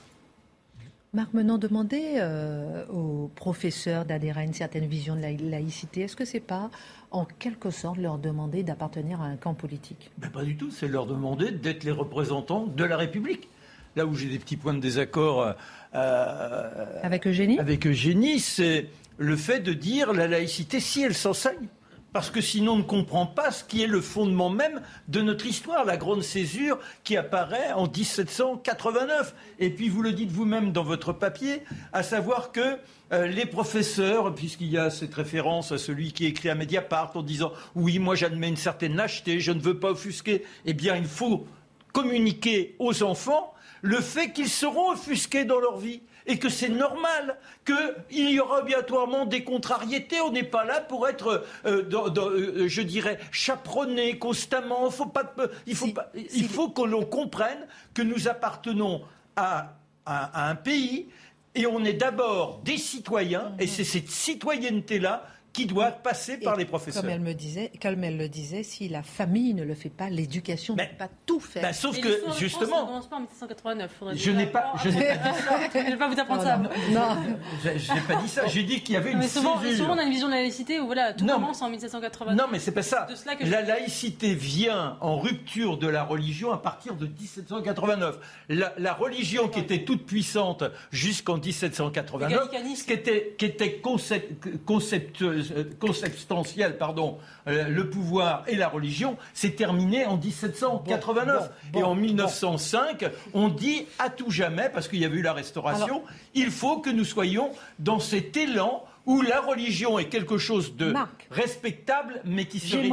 Marc 1.14 1.32
Menant 1.32 1.56
demandait 1.56 2.16
euh, 2.16 2.86
aux 2.88 3.30
professeurs 3.34 4.04
d'adhérer 4.04 4.42
à 4.42 4.44
une 4.44 4.52
certaine 4.52 4.84
vision 4.84 5.16
de 5.16 5.22
la 5.22 5.32
laïcité. 5.32 6.02
Est-ce 6.02 6.16
que 6.16 6.26
c'est 6.26 6.38
pas, 6.38 6.70
en 7.10 7.24
quelque 7.24 7.70
sorte, 7.70 7.96
leur 7.96 8.18
demander 8.18 8.62
d'appartenir 8.62 9.22
à 9.22 9.24
un 9.24 9.36
camp 9.36 9.54
politique? 9.54 10.10
Ben 10.18 10.30
Pas 10.30 10.44
du 10.44 10.56
tout. 10.56 10.70
C'est 10.70 10.86
leur 10.86 11.06
demander 11.06 11.50
d'être 11.50 11.84
les 11.84 11.92
représentants 11.92 12.66
de 12.66 12.84
la 12.84 12.98
République. 12.98 13.48
Là 13.96 14.04
où 14.04 14.14
j'ai 14.14 14.28
des 14.28 14.38
petits 14.38 14.58
points 14.58 14.74
de 14.74 14.80
désaccord 14.80 15.54
euh, 15.94 17.00
avec 17.02 17.26
Eugénie, 17.26 17.58
avec 17.58 17.86
Eugénie, 17.86 18.38
c'est 18.38 18.90
le 19.16 19.34
fait 19.34 19.60
de 19.60 19.72
dire 19.72 20.12
la 20.12 20.28
laïcité 20.28 20.78
si 20.78 21.02
elle 21.02 21.14
s'enseigne 21.14 21.68
parce 22.12 22.30
que 22.30 22.40
sinon 22.40 22.72
on 22.72 22.78
ne 22.78 22.82
comprend 22.82 23.26
pas 23.26 23.50
ce 23.50 23.64
qui 23.64 23.82
est 23.82 23.86
le 23.86 24.00
fondement 24.00 24.50
même 24.50 24.80
de 25.09 25.20
notre 25.20 25.46
histoire, 25.46 25.84
la 25.84 25.96
grande 25.96 26.22
césure 26.22 26.78
qui 27.04 27.16
apparaît 27.16 27.72
en 27.72 27.86
1789. 27.86 29.34
Et 29.59 29.70
puis 29.70 29.88
vous 29.88 30.02
le 30.02 30.12
dites 30.12 30.30
vous-même 30.30 30.72
dans 30.72 30.84
votre 30.84 31.12
papier, 31.12 31.62
à 31.92 32.02
savoir 32.02 32.52
que 32.52 32.78
euh, 33.12 33.26
les 33.26 33.46
professeurs, 33.46 34.34
puisqu'il 34.34 34.68
y 34.68 34.78
a 34.78 34.90
cette 34.90 35.14
référence 35.14 35.72
à 35.72 35.78
celui 35.78 36.12
qui 36.12 36.26
écrit 36.26 36.50
à 36.50 36.54
Mediapart 36.54 37.12
en 37.14 37.22
disant 37.22 37.52
oui, 37.74 37.98
moi 37.98 38.14
j'admets 38.14 38.48
une 38.48 38.56
certaine 38.56 38.96
lâcheté, 38.96 39.40
je 39.40 39.52
ne 39.52 39.61
veux 39.61 39.78
pas 39.78 39.90
offusquer, 39.90 40.44
eh 40.64 40.74
bien 40.74 40.96
il 40.96 41.06
faut 41.06 41.46
communiquer 41.92 42.76
aux 42.78 43.02
enfants 43.02 43.54
le 43.82 44.00
fait 44.00 44.32
qu'ils 44.32 44.48
seront 44.48 44.92
offusqués 44.92 45.44
dans 45.44 45.61
leur 45.61 45.78
vie 45.78 46.02
et 46.28 46.38
que 46.38 46.48
c'est 46.48 46.68
normal 46.68 47.38
qu'il 47.64 48.30
y 48.30 48.38
aura 48.38 48.60
obligatoirement 48.60 49.24
des 49.24 49.42
contrariétés. 49.42 50.20
On 50.20 50.30
n'est 50.30 50.44
pas 50.44 50.64
là 50.64 50.80
pour 50.80 51.08
être, 51.08 51.44
euh, 51.64 51.82
euh, 51.92 52.68
je 52.68 52.82
dirais, 52.82 53.18
chaperonné 53.32 54.18
constamment. 54.18 54.90
Faut 54.90 55.06
pas, 55.06 55.34
il 55.66 55.74
faut, 55.74 55.88
pas, 55.88 56.12
il 56.14 56.48
faut 56.48 56.68
que 56.68 56.82
l'on 56.82 57.04
comprenne 57.04 57.66
que 57.94 58.02
nous 58.02 58.28
appartenons 58.28 59.02
à, 59.34 59.72
à 60.06 60.48
un 60.50 60.54
pays 60.54 61.08
et 61.54 61.66
on 61.66 61.84
est 61.84 61.94
d'abord 61.94 62.60
des 62.62 62.78
citoyens, 62.78 63.52
et 63.58 63.66
c'est 63.66 63.82
cette 63.82 64.10
citoyenneté-là 64.10 65.26
qui 65.53 65.66
doit 65.66 65.90
passer 65.90 66.38
par 66.38 66.57
les 66.57 66.64
professeurs. 66.64 67.03
Comme 67.03 67.11
elle 67.11 67.20
me 67.20 67.32
disait, 67.32 67.72
comme 67.80 68.05
elle 68.05 68.16
le 68.16 68.28
disait, 68.28 68.62
si 68.62 68.88
la 68.88 69.03
famille 69.03 69.55
ne 69.55 69.64
le 69.64 69.74
fait 69.74 69.88
pas, 69.88 70.09
l'éducation 70.09 70.74
ne 70.74 70.82
peut 70.82 70.96
pas 70.99 71.09
tout 71.26 71.40
faire. 71.40 71.62
Ben, 71.62 71.72
sauf 71.72 71.99
que 72.01 72.09
justement, 72.38 72.86
commence 72.86 73.09
pas 73.09 73.16
en 73.16 73.20
1789. 73.20 73.90
Je 74.14 74.30
n'ai 74.30 74.46
pas, 74.46 74.72
je 74.82 74.90
n'ai 74.90 75.07
pas 75.07 75.14
dit 75.14 75.38
ça. 75.38 75.59
je 75.72 75.78
ne 75.78 75.90
vais 75.90 75.96
pas 75.96 76.09
vous 76.09 76.20
apprendre 76.20 76.42
ça. 76.42 76.57
Non, 76.57 77.16
je 77.64 77.94
n'ai 77.94 78.01
pas 78.01 78.16
dit 78.16 78.28
ça. 78.28 78.46
J'ai 78.46 78.62
dit 78.62 78.82
qu'il 78.82 78.94
y 78.94 78.96
avait 78.99 79.12
une 79.12 79.18
mais 79.18 79.28
souvent, 79.28 79.61
souvent, 79.61 79.94
on 79.94 79.99
a 79.99 80.05
une 80.05 80.11
vision 80.11 80.28
de 80.28 80.32
la 80.32 80.40
laïcité 80.40 80.80
où 80.80 80.86
voilà, 80.86 81.12
tout 81.12 81.26
commence 81.26 81.62
en 81.62 81.70
1789. 81.70 82.36
Non, 82.36 82.44
mais 82.51 82.59
c'est 82.59 82.72
pas 82.72 82.82
ça. 82.82 83.07
la 83.40 83.62
laïcité 83.62 84.34
vient 84.34 84.96
en 85.01 85.18
rupture 85.18 85.78
de 85.78 85.88
la 85.88 86.05
religion 86.05 86.53
à 86.53 86.59
partir 86.59 86.94
de 86.94 87.07
1789. 87.07 88.18
La, 88.49 88.74
la 88.78 88.92
religion 88.92 89.49
qui 89.49 89.61
était 89.61 89.84
toute 89.84 90.07
puissante 90.07 90.64
jusqu'en 90.90 91.38
1789, 91.38 92.51
qui 92.86 92.92
était, 92.92 93.34
qui 93.38 93.44
était 93.44 93.78
concept, 93.78 94.64
conceptueuse 94.64 95.38
euh, 95.39 95.64
consubstantielle, 95.78 96.78
pardon, 96.78 97.18
euh, 97.47 97.68
le 97.68 97.89
pouvoir 97.91 98.45
et 98.47 98.57
la 98.57 98.68
religion, 98.68 99.16
c'est 99.34 99.57
terminé 99.57 100.07
en 100.07 100.16
1789. 100.16 101.51
et 101.74 101.82
en 101.82 101.95
1905, 101.95 103.05
on 103.34 103.49
dit 103.49 103.86
à 103.99 104.11
tout 104.11 104.30
jamais, 104.30 104.70
parce 104.72 104.89
qu'il 104.89 105.01
y 105.01 105.05
a 105.05 105.09
eu 105.09 105.22
la 105.22 105.32
restauration, 105.32 106.03
il 106.34 106.51
faut 106.51 106.78
que 106.78 106.91
nous 106.91 107.05
soyons 107.05 107.51
dans 107.78 108.01
cet 108.01 108.36
élan 108.36 108.84
où 109.07 109.22
la 109.22 109.41
religion 109.41 109.99
est 109.99 110.11
quelque 110.11 110.36
chose 110.36 110.76
de 110.76 110.93
respectable, 111.30 112.20
mais 112.24 112.45
qui 112.45 112.61
se 112.61 112.76
réduit 112.76 112.93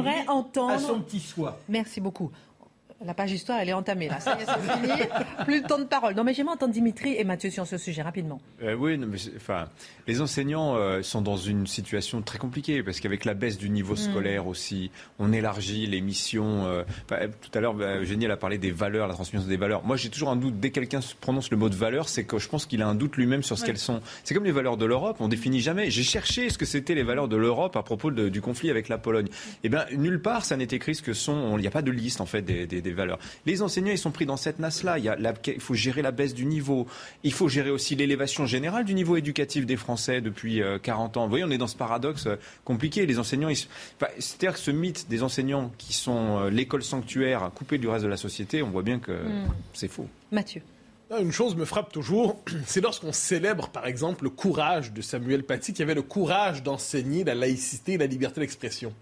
à 0.70 0.78
son 0.78 1.00
petit 1.00 1.20
soi. 1.20 1.60
Merci 1.68 2.00
beaucoup. 2.00 2.30
La 3.04 3.12
page 3.12 3.32
histoire, 3.32 3.58
elle 3.60 3.68
est 3.68 3.74
entamée 3.74 4.08
là. 4.08 4.20
Ça 4.20 4.38
y 4.38 4.42
est, 4.42 4.46
c'est 4.46 4.72
fini. 4.72 5.08
Plus 5.44 5.60
de 5.60 5.66
temps 5.66 5.78
de 5.78 5.84
parole. 5.84 6.14
Non, 6.14 6.24
mais 6.24 6.32
j'aimerais 6.32 6.54
entendre 6.54 6.72
Dimitri 6.72 7.14
et 7.18 7.24
Mathieu 7.24 7.50
sur 7.50 7.66
ce 7.66 7.76
sujet 7.76 8.00
rapidement. 8.00 8.40
Euh, 8.62 8.74
oui, 8.74 8.96
mais 8.96 9.18
enfin, 9.36 9.68
les 10.06 10.22
enseignants 10.22 10.76
euh, 10.76 11.02
sont 11.02 11.20
dans 11.20 11.36
une 11.36 11.66
situation 11.66 12.22
très 12.22 12.38
compliquée 12.38 12.82
parce 12.82 13.00
qu'avec 13.00 13.26
la 13.26 13.34
baisse 13.34 13.58
du 13.58 13.68
niveau 13.68 13.94
mm. 13.94 13.98
scolaire 13.98 14.46
aussi, 14.46 14.90
on 15.18 15.32
élargit 15.32 15.86
les 15.86 16.00
missions. 16.00 16.64
Euh, 16.66 16.84
tout 17.08 17.50
à 17.52 17.60
l'heure, 17.60 17.74
bah, 17.74 17.98
Eugénie 17.98 18.26
a 18.26 18.36
parlé 18.38 18.56
des 18.56 18.70
valeurs, 18.70 19.08
la 19.08 19.14
transmission 19.14 19.46
des 19.46 19.56
valeurs. 19.58 19.84
Moi, 19.84 19.96
j'ai 19.96 20.08
toujours 20.08 20.30
un 20.30 20.36
doute 20.36 20.58
dès 20.58 20.70
que 20.70 20.76
quelqu'un 20.76 21.00
prononce 21.20 21.50
le 21.50 21.58
mot 21.58 21.68
de 21.68 21.74
valeur, 21.74 22.08
c'est 22.08 22.24
que 22.24 22.38
je 22.38 22.48
pense 22.48 22.64
qu'il 22.64 22.80
a 22.80 22.88
un 22.88 22.94
doute 22.94 23.16
lui-même 23.16 23.42
sur 23.42 23.58
ce 23.58 23.66
qu'elles 23.66 23.76
sont. 23.76 24.00
C'est 24.24 24.32
comme 24.32 24.44
les 24.44 24.52
valeurs 24.52 24.78
de 24.78 24.86
l'Europe. 24.86 25.18
On 25.20 25.28
définit 25.28 25.60
jamais. 25.60 25.90
J'ai 25.90 26.02
cherché 26.02 26.48
ce 26.48 26.56
que 26.56 26.64
c'était 26.64 26.94
les 26.94 27.02
valeurs 27.02 27.28
de 27.28 27.36
l'Europe 27.36 27.76
à 27.76 27.82
propos 27.82 28.10
du 28.10 28.40
conflit 28.40 28.70
avec 28.70 28.88
la 28.88 28.96
Pologne. 28.96 29.28
Eh 29.64 29.68
bien, 29.68 29.84
nulle 29.92 30.22
part, 30.22 30.46
ça 30.46 30.56
n'est 30.56 30.64
écrit 30.64 30.94
ce 30.94 31.02
que 31.02 31.12
sont. 31.12 31.58
Il 31.58 31.60
n'y 31.60 31.66
a 31.66 31.70
pas 31.70 31.82
de 31.82 31.90
liste 31.90 32.22
en 32.22 32.26
fait 32.26 32.40
des 32.40 32.66
des 32.85 32.85
valeurs. 32.92 33.18
Les 33.46 33.62
enseignants, 33.62 33.92
ils 33.92 33.98
sont 33.98 34.10
pris 34.10 34.26
dans 34.26 34.36
cette 34.36 34.58
nasse-là. 34.58 34.98
Il, 34.98 35.60
faut 35.60 35.74
gérer 35.74 36.02
la 36.02 36.10
baisse 36.10 36.34
du 36.34 36.46
niveau. 36.46 36.86
Il 37.24 37.32
faut 37.32 37.48
gérer 37.48 37.70
aussi 37.70 37.94
l'élévation 37.96 38.46
générale 38.46 38.84
du 38.84 38.94
niveau 38.94 39.16
éducatif 39.16 39.66
des 39.66 39.76
Français 39.76 40.20
depuis 40.20 40.62
euh, 40.62 40.78
40 40.78 41.16
ans. 41.16 41.24
Vous 41.24 41.30
voyez, 41.30 41.44
on 41.44 41.50
est 41.50 41.58
dans 41.58 41.66
ce 41.66 41.76
paradoxe 41.76 42.26
euh, 42.26 42.36
compliqué. 42.64 43.06
Les 43.06 43.18
enseignants, 43.18 43.48
ils 43.48 43.56
se- 43.56 43.66
enfin, 44.00 44.10
c'est-à-dire 44.18 44.52
que 44.54 44.58
ce 44.58 44.70
mythe 44.70 45.08
des 45.08 45.22
enseignants 45.22 45.72
qui 45.78 45.92
sont 45.92 46.38
euh, 46.40 46.50
l'école 46.50 46.82
sanctuaire 46.82 47.50
coupée 47.54 47.78
du 47.78 47.88
reste 47.88 48.04
de 48.04 48.10
la 48.10 48.16
société, 48.16 48.62
on 48.62 48.70
voit 48.70 48.82
bien 48.82 48.98
que 48.98 49.12
c'est 49.72 49.88
faux. 49.88 50.06
Mathieu. 50.32 50.62
Là, 51.08 51.20
Une 51.20 51.30
chose 51.30 51.54
me 51.54 51.64
frappe 51.64 51.92
toujours, 51.92 52.40
c'est 52.66 52.80
lorsqu'on 52.80 53.12
célèbre, 53.12 53.68
par 53.68 53.86
exemple, 53.86 54.24
le 54.24 54.30
courage 54.30 54.92
de 54.92 55.00
Samuel 55.02 55.44
Paty, 55.44 55.72
qui 55.72 55.82
avait 55.82 55.94
le 55.94 56.02
courage 56.02 56.62
d'enseigner 56.64 57.22
la 57.22 57.34
laïcité 57.36 57.92
et 57.92 57.98
la 57.98 58.06
liberté 58.06 58.40
d'expression. 58.40 58.92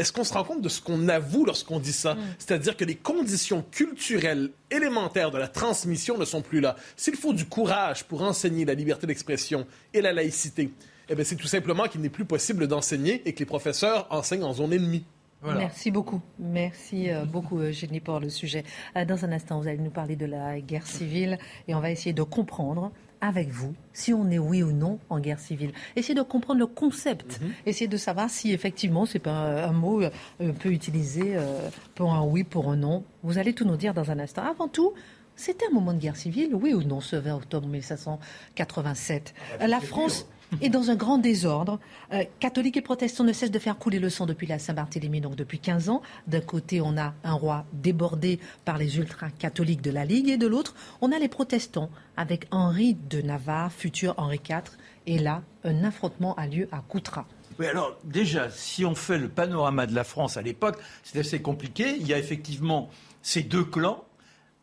Est-ce 0.00 0.14
qu'on 0.14 0.24
se 0.24 0.32
rend 0.32 0.44
compte 0.44 0.62
de 0.62 0.70
ce 0.70 0.80
qu'on 0.80 1.10
avoue 1.10 1.44
lorsqu'on 1.44 1.78
dit 1.78 1.92
ça? 1.92 2.16
C'est-à-dire 2.38 2.74
que 2.74 2.86
les 2.86 2.94
conditions 2.94 3.62
culturelles 3.70 4.48
élémentaires 4.70 5.30
de 5.30 5.36
la 5.36 5.46
transmission 5.46 6.16
ne 6.16 6.24
sont 6.24 6.40
plus 6.40 6.60
là. 6.60 6.74
S'il 6.96 7.16
faut 7.16 7.34
du 7.34 7.44
courage 7.44 8.04
pour 8.04 8.22
enseigner 8.22 8.64
la 8.64 8.72
liberté 8.72 9.06
d'expression 9.06 9.66
et 9.92 10.00
la 10.00 10.14
laïcité, 10.14 10.70
eh 11.10 11.14
bien, 11.14 11.22
c'est 11.22 11.36
tout 11.36 11.46
simplement 11.46 11.84
qu'il 11.84 12.00
n'est 12.00 12.08
plus 12.08 12.24
possible 12.24 12.66
d'enseigner 12.66 13.20
et 13.26 13.34
que 13.34 13.40
les 13.40 13.44
professeurs 13.44 14.06
enseignent 14.08 14.44
en 14.44 14.54
zone 14.54 14.72
ennemie. 14.72 15.04
Voilà. 15.42 15.58
Merci 15.60 15.90
beaucoup. 15.90 16.22
Merci 16.38 17.10
euh, 17.10 17.26
beaucoup, 17.26 17.58
Eugénie, 17.58 18.00
pour 18.00 18.20
le 18.20 18.30
sujet. 18.30 18.64
Euh, 18.96 19.04
Dans 19.04 19.26
un 19.26 19.32
instant, 19.32 19.60
vous 19.60 19.68
allez 19.68 19.76
nous 19.76 19.90
parler 19.90 20.16
de 20.16 20.26
la 20.26 20.60
guerre 20.60 20.86
civile 20.86 21.38
et 21.68 21.74
on 21.74 21.80
va 21.80 21.90
essayer 21.90 22.14
de 22.14 22.22
comprendre 22.22 22.90
avec 23.20 23.48
vous 23.50 23.74
si 23.92 24.12
on 24.12 24.30
est 24.30 24.38
oui 24.38 24.62
ou 24.62 24.72
non 24.72 24.98
en 25.10 25.20
guerre 25.20 25.40
civile. 25.40 25.72
Essayer 25.96 26.14
de 26.14 26.22
comprendre 26.22 26.60
le 26.60 26.66
concept. 26.66 27.40
Essayer 27.66 27.88
de 27.88 27.96
savoir 27.96 28.30
si 28.30 28.52
effectivement 28.52 29.06
c'est 29.06 29.18
pas 29.18 29.30
un, 29.32 29.68
un 29.68 29.72
mot 29.72 30.02
euh, 30.02 30.10
peu 30.58 30.70
utilisé 30.70 31.36
euh, 31.36 31.68
pour 31.94 32.14
un 32.14 32.22
oui, 32.24 32.44
pour 32.44 32.70
un 32.70 32.76
non. 32.76 33.04
Vous 33.22 33.38
allez 33.38 33.52
tout 33.52 33.64
nous 33.64 33.76
dire 33.76 33.94
dans 33.94 34.10
un 34.10 34.18
instant. 34.18 34.42
Avant 34.42 34.68
tout, 34.68 34.94
c'était 35.36 35.66
un 35.70 35.74
moment 35.74 35.92
de 35.92 35.98
guerre 35.98 36.16
civile, 36.16 36.54
oui 36.54 36.74
ou 36.74 36.82
non, 36.82 37.00
ce 37.00 37.16
20 37.16 37.34
octobre 37.34 37.66
1787. 37.68 39.34
Euh, 39.60 39.66
La 39.66 39.80
France 39.80 40.26
est 40.60 40.68
dans 40.68 40.90
un 40.90 40.96
grand 40.96 41.18
désordre. 41.18 41.78
Euh, 42.12 42.24
catholiques 42.38 42.76
et 42.76 42.82
protestants 42.82 43.24
ne 43.24 43.32
cessent 43.32 43.50
de 43.50 43.58
faire 43.58 43.78
couler 43.78 43.98
le 43.98 44.10
sang 44.10 44.26
depuis 44.26 44.46
la 44.46 44.58
Saint-Barthélemy, 44.58 45.20
donc 45.20 45.36
depuis 45.36 45.58
15 45.58 45.88
ans. 45.88 46.02
D'un 46.26 46.40
côté, 46.40 46.80
on 46.80 46.96
a 46.96 47.14
un 47.24 47.32
roi 47.32 47.64
débordé 47.72 48.40
par 48.64 48.78
les 48.78 48.98
ultra-catholiques 48.98 49.82
de 49.82 49.90
la 49.90 50.04
Ligue, 50.04 50.28
et 50.28 50.36
de 50.36 50.46
l'autre, 50.46 50.74
on 51.00 51.12
a 51.12 51.18
les 51.18 51.28
protestants 51.28 51.90
avec 52.16 52.46
Henri 52.50 52.96
de 53.08 53.20
Navarre, 53.20 53.72
futur 53.72 54.14
Henri 54.16 54.40
IV. 54.48 54.62
Et 55.06 55.18
là, 55.18 55.42
un 55.64 55.84
affrontement 55.84 56.34
a 56.34 56.46
lieu 56.46 56.68
à 56.72 56.80
Coutras. 56.86 57.26
Oui, 57.58 57.66
alors 57.66 57.98
déjà, 58.04 58.48
si 58.50 58.84
on 58.84 58.94
fait 58.94 59.18
le 59.18 59.28
panorama 59.28 59.86
de 59.86 59.94
la 59.94 60.04
France 60.04 60.36
à 60.36 60.42
l'époque, 60.42 60.78
c'est 61.02 61.18
assez 61.18 61.42
compliqué. 61.42 61.96
Il 61.98 62.06
y 62.06 62.14
a 62.14 62.18
effectivement 62.18 62.88
ces 63.22 63.42
deux 63.42 63.64
clans. 63.64 64.04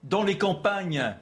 Dans 0.03 0.23
les 0.23 0.37
campagnes, 0.37 1.15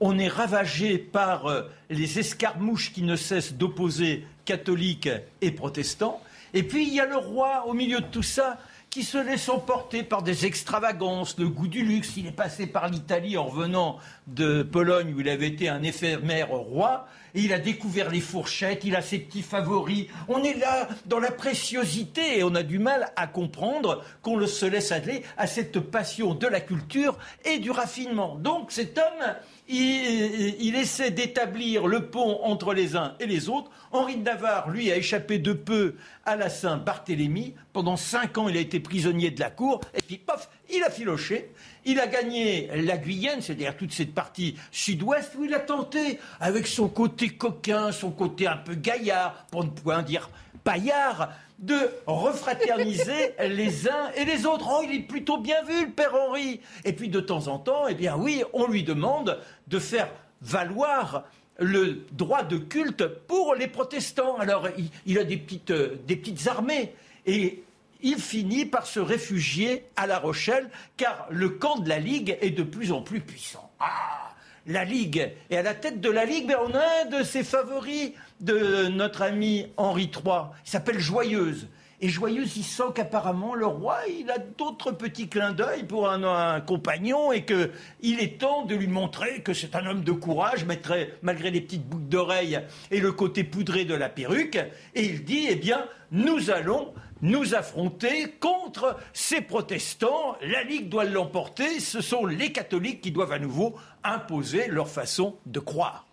on 0.00 0.18
est 0.18 0.28
ravagé 0.28 0.98
par 0.98 1.46
euh, 1.46 1.62
les 1.90 2.18
escarmouches 2.18 2.92
qui 2.92 3.02
ne 3.02 3.16
cessent 3.16 3.54
d'opposer 3.54 4.26
catholiques 4.44 5.08
et 5.40 5.50
protestants. 5.50 6.20
Et 6.54 6.62
puis 6.62 6.86
il 6.86 6.94
y 6.94 7.00
a 7.00 7.06
le 7.06 7.16
roi 7.16 7.66
au 7.66 7.74
milieu 7.74 8.00
de 8.00 8.06
tout 8.06 8.22
ça 8.22 8.58
qui 8.92 9.04
se 9.04 9.16
laisse 9.16 9.48
emporter 9.48 10.02
par 10.02 10.22
des 10.22 10.44
extravagances, 10.44 11.38
le 11.38 11.48
goût 11.48 11.66
du 11.66 11.82
luxe. 11.82 12.12
Il 12.18 12.26
est 12.26 12.30
passé 12.30 12.66
par 12.66 12.88
l'Italie 12.88 13.38
en 13.38 13.46
revenant 13.46 13.98
de 14.26 14.62
Pologne 14.62 15.14
où 15.14 15.20
il 15.20 15.30
avait 15.30 15.46
été 15.46 15.70
un 15.70 15.82
éphémère 15.82 16.50
roi. 16.50 17.06
Et 17.34 17.40
il 17.40 17.54
a 17.54 17.58
découvert 17.58 18.10
les 18.10 18.20
fourchettes, 18.20 18.84
il 18.84 18.94
a 18.94 19.00
ses 19.00 19.18
petits 19.18 19.40
favoris. 19.40 20.08
On 20.28 20.44
est 20.44 20.58
là 20.58 20.88
dans 21.06 21.18
la 21.18 21.30
préciosité 21.30 22.38
et 22.38 22.44
on 22.44 22.54
a 22.54 22.62
du 22.62 22.78
mal 22.78 23.10
à 23.16 23.26
comprendre 23.26 24.04
qu'on 24.20 24.46
se 24.46 24.66
laisse 24.66 24.92
aller 24.92 25.22
à 25.38 25.46
cette 25.46 25.80
passion 25.80 26.34
de 26.34 26.46
la 26.46 26.60
culture 26.60 27.16
et 27.46 27.60
du 27.60 27.70
raffinement. 27.70 28.36
Donc 28.36 28.70
cet 28.70 28.98
homme, 28.98 29.34
il, 29.72 30.74
essaie 30.76 31.10
d'établir 31.10 31.86
le 31.86 32.06
pont 32.06 32.40
entre 32.42 32.74
les 32.74 32.96
uns 32.96 33.14
et 33.20 33.26
les 33.26 33.48
autres. 33.48 33.70
Henri 33.90 34.16
de 34.16 34.22
Navarre, 34.22 34.70
lui, 34.70 34.90
a 34.92 34.96
échappé 34.96 35.38
de 35.38 35.52
peu 35.52 35.94
à 36.24 36.36
la 36.36 36.50
Saint-Barthélemy. 36.50 37.54
Pendant 37.72 37.96
cinq 37.96 38.38
ans, 38.38 38.48
il 38.48 38.56
a 38.56 38.60
été 38.60 38.80
prisonnier 38.80 39.30
de 39.30 39.40
la 39.40 39.50
cour. 39.50 39.80
Et 39.94 40.02
puis, 40.02 40.18
pof, 40.18 40.48
il 40.70 40.82
a 40.82 40.90
filoché. 40.90 41.50
Il 41.84 42.00
a 42.00 42.06
gagné 42.06 42.70
la 42.82 42.96
Guyenne, 42.96 43.40
c'est-à-dire 43.40 43.76
toute 43.76 43.92
cette 43.92 44.14
partie 44.14 44.56
sud-ouest, 44.70 45.32
où 45.38 45.44
il 45.44 45.54
a 45.54 45.60
tenté, 45.60 46.18
avec 46.40 46.66
son 46.66 46.88
côté 46.88 47.30
coquin, 47.30 47.92
son 47.92 48.10
côté 48.10 48.46
un 48.46 48.58
peu 48.58 48.74
gaillard, 48.74 49.46
pour 49.50 49.64
ne 49.64 49.70
point 49.70 50.02
dire 50.02 50.30
paillard, 50.64 51.32
de 51.58 51.78
refraterniser 52.06 53.34
les 53.48 53.88
uns 53.88 54.10
et 54.16 54.24
les 54.24 54.46
autres. 54.46 54.68
Oh, 54.70 54.82
il 54.84 54.94
est 54.94 55.00
plutôt 55.00 55.38
bien 55.38 55.62
vu, 55.64 55.86
le 55.86 55.92
père 55.92 56.14
Henri. 56.14 56.60
Et 56.84 56.92
puis 56.92 57.08
de 57.08 57.20
temps 57.20 57.48
en 57.48 57.58
temps, 57.58 57.86
eh 57.88 57.94
bien 57.94 58.16
oui, 58.16 58.42
on 58.52 58.66
lui 58.66 58.82
demande 58.82 59.40
de 59.68 59.78
faire 59.78 60.10
valoir 60.40 61.24
le 61.58 62.04
droit 62.12 62.42
de 62.42 62.56
culte 62.56 63.06
pour 63.06 63.54
les 63.54 63.68
protestants. 63.68 64.36
Alors, 64.38 64.68
il, 64.76 64.90
il 65.06 65.18
a 65.18 65.24
des 65.24 65.36
petites, 65.36 65.70
euh, 65.70 65.96
des 66.06 66.16
petites 66.16 66.46
armées. 66.48 66.94
Et 67.26 67.62
il 68.00 68.16
finit 68.16 68.64
par 68.64 68.86
se 68.86 68.98
réfugier 68.98 69.84
à 69.94 70.08
La 70.08 70.18
Rochelle, 70.18 70.68
car 70.96 71.26
le 71.30 71.50
camp 71.50 71.78
de 71.78 71.88
la 71.88 72.00
Ligue 72.00 72.36
est 72.40 72.50
de 72.50 72.64
plus 72.64 72.90
en 72.90 73.02
plus 73.02 73.20
puissant. 73.20 73.70
Ah 73.78 74.22
la 74.66 74.84
Ligue. 74.84 75.32
Et 75.50 75.56
à 75.56 75.62
la 75.62 75.74
tête 75.74 76.00
de 76.00 76.10
la 76.10 76.24
Ligue, 76.24 76.48
ben, 76.48 76.58
on 76.64 76.74
a 76.74 77.02
un 77.02 77.18
de 77.18 77.24
ses 77.24 77.44
favoris 77.44 78.12
de 78.42 78.88
notre 78.88 79.22
ami 79.22 79.66
Henri 79.76 80.10
III. 80.14 80.50
Il 80.64 80.70
s'appelle 80.70 80.98
Joyeuse. 80.98 81.68
Et 82.04 82.08
Joyeuse, 82.08 82.56
il 82.56 82.64
sent 82.64 82.90
qu'apparemment 82.96 83.54
le 83.54 83.64
roi, 83.64 83.98
il 84.08 84.28
a 84.28 84.38
d'autres 84.38 84.90
petits 84.90 85.28
clins 85.28 85.52
d'œil 85.52 85.84
pour 85.84 86.10
un, 86.10 86.60
compagnon 86.60 87.30
et 87.30 87.44
que 87.44 87.70
il 88.00 88.18
est 88.18 88.40
temps 88.40 88.64
de 88.64 88.74
lui 88.74 88.88
montrer 88.88 89.42
que 89.42 89.54
c'est 89.54 89.76
un 89.76 89.86
homme 89.86 90.02
de 90.02 90.10
courage, 90.10 90.64
malgré 90.64 91.50
les 91.52 91.60
petites 91.60 91.86
boucles 91.86 92.08
d'oreilles 92.08 92.58
et 92.90 92.98
le 92.98 93.12
côté 93.12 93.44
poudré 93.44 93.84
de 93.84 93.94
la 93.94 94.08
perruque. 94.08 94.58
Et 94.96 95.04
il 95.04 95.24
dit, 95.24 95.46
eh 95.48 95.54
bien, 95.54 95.86
nous 96.10 96.50
allons 96.50 96.92
nous 97.20 97.54
affronter 97.54 98.32
contre 98.40 98.96
ces 99.12 99.40
protestants. 99.40 100.36
La 100.42 100.64
Ligue 100.64 100.88
doit 100.88 101.04
l'emporter. 101.04 101.78
Ce 101.78 102.00
sont 102.00 102.26
les 102.26 102.50
catholiques 102.50 103.00
qui 103.00 103.12
doivent 103.12 103.30
à 103.30 103.38
nouveau 103.38 103.76
imposer 104.02 104.66
leur 104.66 104.88
façon 104.88 105.36
de 105.46 105.60
croire. 105.60 106.04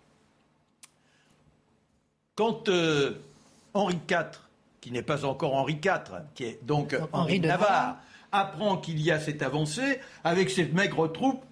Quand 2.40 2.70
euh, 2.70 3.20
Henri 3.74 3.98
IV, 4.10 4.30
qui 4.80 4.92
n'est 4.92 5.02
pas 5.02 5.26
encore 5.26 5.54
Henri 5.56 5.74
IV, 5.74 6.22
qui 6.34 6.44
est 6.44 6.58
donc 6.62 6.92
Donc, 6.92 7.02
Henri 7.02 7.08
Henri 7.12 7.40
de 7.40 7.48
Navarre, 7.48 7.98
apprend 8.32 8.78
qu'il 8.78 8.98
y 8.98 9.10
a 9.10 9.20
cette 9.20 9.42
avancée, 9.42 10.00
avec 10.24 10.48
cette 10.48 10.72
maigre 10.72 11.06
troupe, 11.12 11.44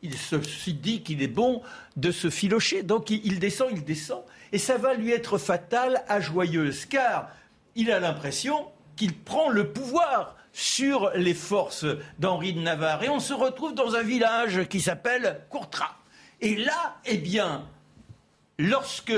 il 0.00 0.16
se 0.16 0.36
dit 0.70 1.02
qu'il 1.02 1.24
est 1.24 1.26
bon 1.26 1.60
de 1.96 2.12
se 2.12 2.30
filocher. 2.30 2.84
Donc 2.84 3.10
il, 3.10 3.20
il 3.26 3.40
descend, 3.40 3.70
il 3.72 3.82
descend. 3.82 4.22
Et 4.52 4.58
ça 4.58 4.78
va 4.78 4.94
lui 4.94 5.10
être 5.10 5.38
fatal 5.38 6.04
à 6.06 6.20
Joyeuse, 6.20 6.86
car 6.86 7.30
il 7.74 7.90
a 7.90 7.98
l'impression 7.98 8.68
qu'il 8.94 9.18
prend 9.18 9.48
le 9.48 9.72
pouvoir 9.72 10.36
sur 10.52 11.10
les 11.16 11.34
forces 11.34 11.84
d'Henri 12.20 12.52
de 12.52 12.60
Navarre. 12.60 13.02
Et 13.02 13.08
on 13.08 13.18
se 13.18 13.34
retrouve 13.34 13.74
dans 13.74 13.96
un 13.96 14.04
village 14.04 14.68
qui 14.68 14.80
s'appelle 14.80 15.40
Courtras. 15.50 15.96
Et 16.40 16.54
là, 16.54 17.00
eh 17.06 17.18
bien, 17.18 17.66
lorsque 18.56 19.12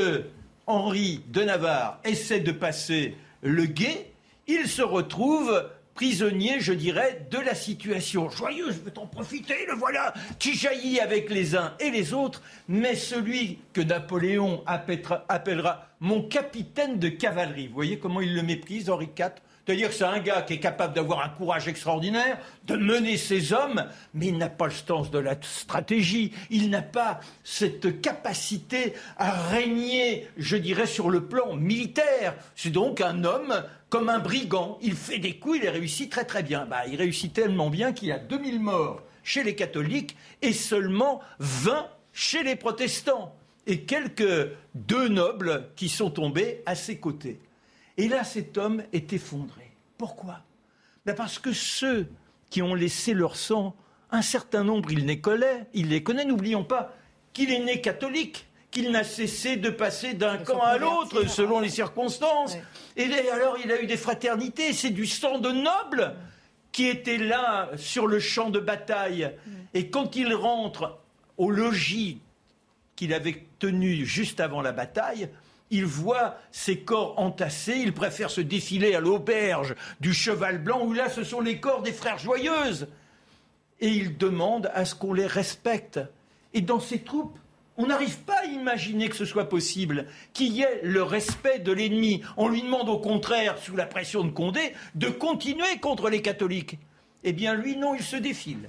Henri 0.70 1.20
de 1.26 1.42
Navarre 1.42 1.98
essaie 2.04 2.38
de 2.38 2.52
passer 2.52 3.16
le 3.42 3.64
guet, 3.64 4.12
il 4.46 4.68
se 4.68 4.82
retrouve 4.82 5.68
prisonnier, 5.94 6.60
je 6.60 6.72
dirais, 6.72 7.26
de 7.28 7.38
la 7.38 7.56
situation. 7.56 8.30
Joyeux, 8.30 8.70
je 8.70 8.78
veux 8.78 8.92
t'en 8.92 9.06
profiter, 9.06 9.66
le 9.66 9.74
voilà, 9.74 10.14
qui 10.38 10.54
jaillit 10.54 11.00
avec 11.00 11.28
les 11.28 11.56
uns 11.56 11.74
et 11.80 11.90
les 11.90 12.14
autres, 12.14 12.40
mais 12.68 12.94
celui 12.94 13.58
que 13.72 13.80
Napoléon 13.80 14.62
appellera, 14.66 15.88
mon 15.98 16.22
capitaine 16.22 17.00
de 17.00 17.08
cavalerie. 17.08 17.66
Vous 17.66 17.74
voyez 17.74 17.98
comment 17.98 18.20
il 18.20 18.34
le 18.34 18.42
méprise, 18.42 18.88
Henri 18.90 19.08
IV 19.18 19.30
c'est-à-dire 19.70 19.90
que 19.90 19.94
c'est 19.94 20.02
un 20.02 20.18
gars 20.18 20.42
qui 20.42 20.54
est 20.54 20.58
capable 20.58 20.94
d'avoir 20.94 21.24
un 21.24 21.28
courage 21.28 21.68
extraordinaire, 21.68 22.40
de 22.64 22.74
mener 22.74 23.16
ses 23.16 23.52
hommes, 23.52 23.86
mais 24.14 24.26
il 24.26 24.36
n'a 24.36 24.48
pas 24.48 24.64
le 24.64 24.72
sens 24.72 25.12
de 25.12 25.18
la 25.20 25.36
stratégie, 25.40 26.32
il 26.50 26.70
n'a 26.70 26.82
pas 26.82 27.20
cette 27.44 28.00
capacité 28.00 28.94
à 29.16 29.30
régner, 29.30 30.26
je 30.36 30.56
dirais, 30.56 30.86
sur 30.86 31.08
le 31.08 31.26
plan 31.26 31.54
militaire. 31.54 32.34
C'est 32.56 32.70
donc 32.70 33.00
un 33.00 33.22
homme 33.22 33.62
comme 33.90 34.08
un 34.08 34.18
brigand. 34.18 34.76
Il 34.82 34.94
fait 34.94 35.20
des 35.20 35.36
coups, 35.36 35.58
il 35.58 35.62
les 35.62 35.70
réussit 35.70 36.10
très 36.10 36.24
très 36.24 36.42
bien. 36.42 36.66
Bah, 36.66 36.82
il 36.88 36.96
réussit 36.96 37.32
tellement 37.32 37.70
bien 37.70 37.92
qu'il 37.92 38.08
y 38.08 38.12
a 38.12 38.18
2000 38.18 38.58
morts 38.58 39.04
chez 39.22 39.44
les 39.44 39.54
catholiques 39.54 40.16
et 40.42 40.52
seulement 40.52 41.20
20 41.38 41.86
chez 42.12 42.42
les 42.42 42.56
protestants. 42.56 43.36
Et 43.68 43.82
quelques 43.82 44.50
deux 44.74 45.06
nobles 45.06 45.68
qui 45.76 45.88
sont 45.88 46.10
tombés 46.10 46.60
à 46.66 46.74
ses 46.74 46.96
côtés. 46.96 47.38
Et 48.00 48.08
là, 48.08 48.24
cet 48.24 48.56
homme 48.56 48.82
est 48.94 49.12
effondré. 49.12 49.72
Pourquoi? 49.98 50.40
Ben 51.04 51.14
Parce 51.14 51.38
que 51.38 51.52
ceux 51.52 52.08
qui 52.48 52.62
ont 52.62 52.74
laissé 52.74 53.12
leur 53.12 53.36
sang, 53.36 53.76
un 54.10 54.22
certain 54.22 54.64
nombre, 54.64 54.90
il 54.90 55.04
les 55.04 55.20
connaît. 55.20 55.66
Il 55.74 55.90
les 55.90 56.02
connaît. 56.02 56.24
N'oublions 56.24 56.64
pas 56.64 56.94
qu'il 57.34 57.52
est 57.52 57.58
né 57.58 57.82
catholique, 57.82 58.46
qu'il 58.70 58.90
n'a 58.90 59.04
cessé 59.04 59.56
de 59.56 59.68
passer 59.68 60.14
d'un 60.14 60.38
camp 60.38 60.62
à 60.62 60.78
l'autre 60.78 61.28
selon 61.28 61.60
les 61.60 61.68
circonstances. 61.68 62.54
Ouais. 62.54 62.62
Et 62.96 63.28
alors, 63.28 63.58
il 63.62 63.70
a 63.70 63.82
eu 63.82 63.86
des 63.86 63.98
fraternités. 63.98 64.72
C'est 64.72 64.88
du 64.88 65.04
sang 65.04 65.38
de 65.38 65.50
nobles 65.50 66.16
qui 66.72 66.86
était 66.86 67.18
là 67.18 67.68
sur 67.76 68.06
le 68.06 68.18
champ 68.18 68.48
de 68.48 68.60
bataille. 68.60 69.30
Et 69.74 69.90
quand 69.90 70.16
il 70.16 70.32
rentre 70.32 71.00
au 71.36 71.50
logis 71.50 72.22
qu'il 72.96 73.12
avait 73.12 73.44
tenu 73.58 74.06
juste 74.06 74.40
avant 74.40 74.62
la 74.62 74.72
bataille, 74.72 75.28
il 75.70 75.84
voit 75.84 76.36
ses 76.50 76.80
corps 76.80 77.18
entassés, 77.18 77.76
il 77.76 77.92
préfère 77.92 78.30
se 78.30 78.40
défiler 78.40 78.94
à 78.94 79.00
l'auberge 79.00 79.74
du 80.00 80.12
cheval 80.12 80.58
blanc 80.58 80.84
où 80.84 80.92
là 80.92 81.08
ce 81.08 81.22
sont 81.22 81.40
les 81.40 81.60
corps 81.60 81.82
des 81.82 81.92
frères 81.92 82.18
joyeuses. 82.18 82.88
Et 83.80 83.88
il 83.88 84.18
demande 84.18 84.70
à 84.74 84.84
ce 84.84 84.94
qu'on 84.94 85.14
les 85.14 85.26
respecte. 85.26 86.00
Et 86.52 86.60
dans 86.60 86.80
ces 86.80 86.98
troupes, 86.98 87.38
on 87.76 87.86
n'arrive 87.86 88.18
pas 88.18 88.40
à 88.42 88.46
imaginer 88.46 89.08
que 89.08 89.16
ce 89.16 89.24
soit 89.24 89.48
possible, 89.48 90.06
qu'il 90.34 90.52
y 90.52 90.62
ait 90.62 90.80
le 90.82 91.02
respect 91.02 91.60
de 91.60 91.72
l'ennemi. 91.72 92.20
On 92.36 92.48
lui 92.48 92.62
demande 92.62 92.90
au 92.90 92.98
contraire, 92.98 93.56
sous 93.56 93.74
la 93.74 93.86
pression 93.86 94.22
de 94.22 94.30
Condé, 94.30 94.74
de 94.96 95.08
continuer 95.08 95.78
contre 95.80 96.10
les 96.10 96.20
catholiques. 96.20 96.78
Eh 97.24 97.32
bien 97.32 97.54
lui, 97.54 97.76
non, 97.76 97.94
il 97.94 98.02
se 98.02 98.16
défile. 98.16 98.68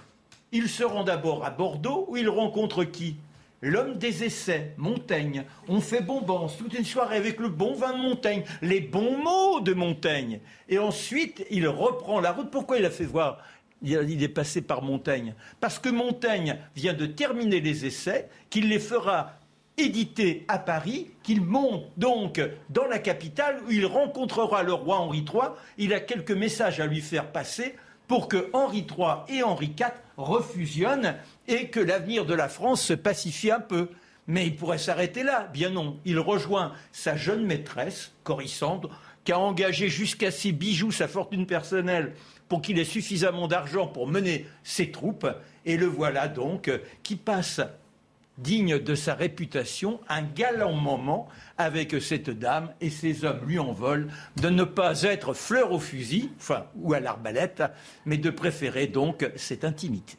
Il 0.53 0.69
se 0.69 0.83
rend 0.83 1.03
d'abord 1.03 1.43
à 1.43 1.49
Bordeaux, 1.49 2.05
où 2.09 2.15
il 2.15 2.29
rencontre 2.29 2.83
qui? 2.85 3.17
L'homme 3.63 3.99
des 3.99 4.23
essais, 4.23 4.73
Montaigne. 4.77 5.43
On 5.67 5.81
fait 5.81 6.01
bonbons 6.01 6.47
toute 6.47 6.73
une 6.73 6.85
soirée 6.85 7.17
avec 7.17 7.39
le 7.39 7.49
bon 7.49 7.75
vin 7.75 7.93
de 7.93 8.01
Montaigne, 8.01 8.43
les 8.63 8.81
bons 8.81 9.17
mots 9.17 9.59
de 9.59 9.73
Montaigne. 9.73 10.39
Et 10.67 10.79
ensuite, 10.79 11.45
il 11.51 11.67
reprend 11.67 12.19
la 12.19 12.31
route. 12.31 12.49
Pourquoi 12.49 12.79
il 12.79 12.85
a 12.85 12.89
fait 12.89 13.05
voir 13.05 13.37
il 13.83 14.23
est 14.23 14.27
passé 14.27 14.61
par 14.61 14.81
Montaigne? 14.81 15.35
Parce 15.59 15.77
que 15.77 15.89
Montaigne 15.89 16.57
vient 16.75 16.93
de 16.93 17.05
terminer 17.05 17.61
les 17.61 17.85
essais, 17.85 18.29
qu'il 18.49 18.67
les 18.67 18.79
fera 18.79 19.33
éditer 19.77 20.43
à 20.47 20.57
Paris, 20.57 21.11
qu'il 21.21 21.41
monte 21.41 21.85
donc 21.97 22.41
dans 22.69 22.85
la 22.85 22.99
capitale 22.99 23.59
où 23.67 23.71
il 23.71 23.85
rencontrera 23.85 24.63
le 24.63 24.73
roi 24.73 24.97
Henri 24.97 25.19
III. 25.19 25.49
Il 25.77 25.93
a 25.93 25.99
quelques 25.99 26.31
messages 26.31 26.79
à 26.79 26.87
lui 26.87 27.01
faire 27.01 27.31
passer 27.31 27.75
pour 28.11 28.27
que 28.27 28.49
Henri 28.51 28.79
III 28.79 29.37
et 29.37 29.41
Henri 29.41 29.67
IV 29.67 29.93
refusionnent 30.17 31.15
et 31.47 31.69
que 31.69 31.79
l'avenir 31.79 32.25
de 32.25 32.33
la 32.33 32.49
France 32.49 32.81
se 32.81 32.91
pacifie 32.91 33.51
un 33.51 33.61
peu. 33.61 33.87
Mais 34.27 34.47
il 34.47 34.57
pourrait 34.57 34.79
s'arrêter 34.79 35.23
là. 35.23 35.47
Bien 35.53 35.69
non. 35.69 35.97
Il 36.03 36.19
rejoint 36.19 36.73
sa 36.91 37.15
jeune 37.15 37.45
maîtresse, 37.45 38.11
Corissandre, 38.25 38.89
qui 39.23 39.31
a 39.31 39.39
engagé 39.39 39.87
jusqu'à 39.87 40.29
ses 40.29 40.51
bijoux, 40.51 40.91
sa 40.91 41.07
fortune 41.07 41.45
personnelle, 41.45 42.13
pour 42.49 42.61
qu'il 42.61 42.79
ait 42.79 42.83
suffisamment 42.83 43.47
d'argent 43.47 43.87
pour 43.87 44.07
mener 44.07 44.45
ses 44.61 44.91
troupes. 44.91 45.27
Et 45.63 45.77
le 45.77 45.85
voilà 45.85 46.27
donc 46.27 46.69
qui 47.03 47.15
passe 47.15 47.61
digne 48.37 48.79
de 48.79 48.95
sa 48.95 49.13
réputation, 49.13 49.99
un 50.09 50.23
galant 50.23 50.73
moment 50.73 51.27
avec 51.57 52.01
cette 52.01 52.29
dame 52.29 52.73
et 52.81 52.89
ces 52.89 53.25
hommes 53.25 53.41
lui 53.45 53.59
en 53.59 53.71
veulent 53.71 54.09
de 54.41 54.49
ne 54.49 54.63
pas 54.63 55.03
être 55.03 55.33
fleur 55.33 55.71
au 55.71 55.79
fusil, 55.79 56.31
enfin, 56.37 56.65
ou 56.75 56.93
à 56.93 56.99
l'arbalète, 56.99 57.63
mais 58.05 58.17
de 58.17 58.29
préférer 58.29 58.87
donc 58.87 59.29
cette 59.35 59.63
intimité. 59.65 60.17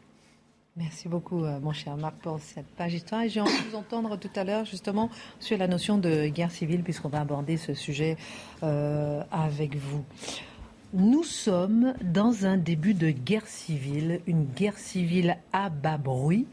Merci 0.74 1.06
beaucoup, 1.06 1.44
euh, 1.44 1.60
mon 1.60 1.74
cher 1.74 1.98
Marc, 1.98 2.16
pour 2.22 2.40
cette 2.40 2.66
page 2.66 2.94
histoire. 2.94 3.22
Et 3.22 3.28
j'ai 3.28 3.42
envie 3.42 3.62
de 3.62 3.68
vous 3.68 3.76
entendre 3.76 4.16
tout 4.16 4.30
à 4.34 4.42
l'heure, 4.42 4.64
justement, 4.64 5.10
sur 5.38 5.58
la 5.58 5.68
notion 5.68 5.98
de 5.98 6.28
guerre 6.28 6.50
civile, 6.50 6.82
puisqu'on 6.82 7.10
va 7.10 7.20
aborder 7.20 7.58
ce 7.58 7.74
sujet 7.74 8.16
euh, 8.62 9.22
avec 9.30 9.76
vous. 9.76 10.02
Nous 10.94 11.24
sommes 11.24 11.92
dans 12.02 12.46
un 12.46 12.56
début 12.56 12.94
de 12.94 13.10
guerre 13.10 13.46
civile, 13.46 14.20
une 14.26 14.44
guerre 14.44 14.78
civile 14.78 15.36
à 15.52 15.68
bas 15.68 15.98
bruit. 15.98 16.46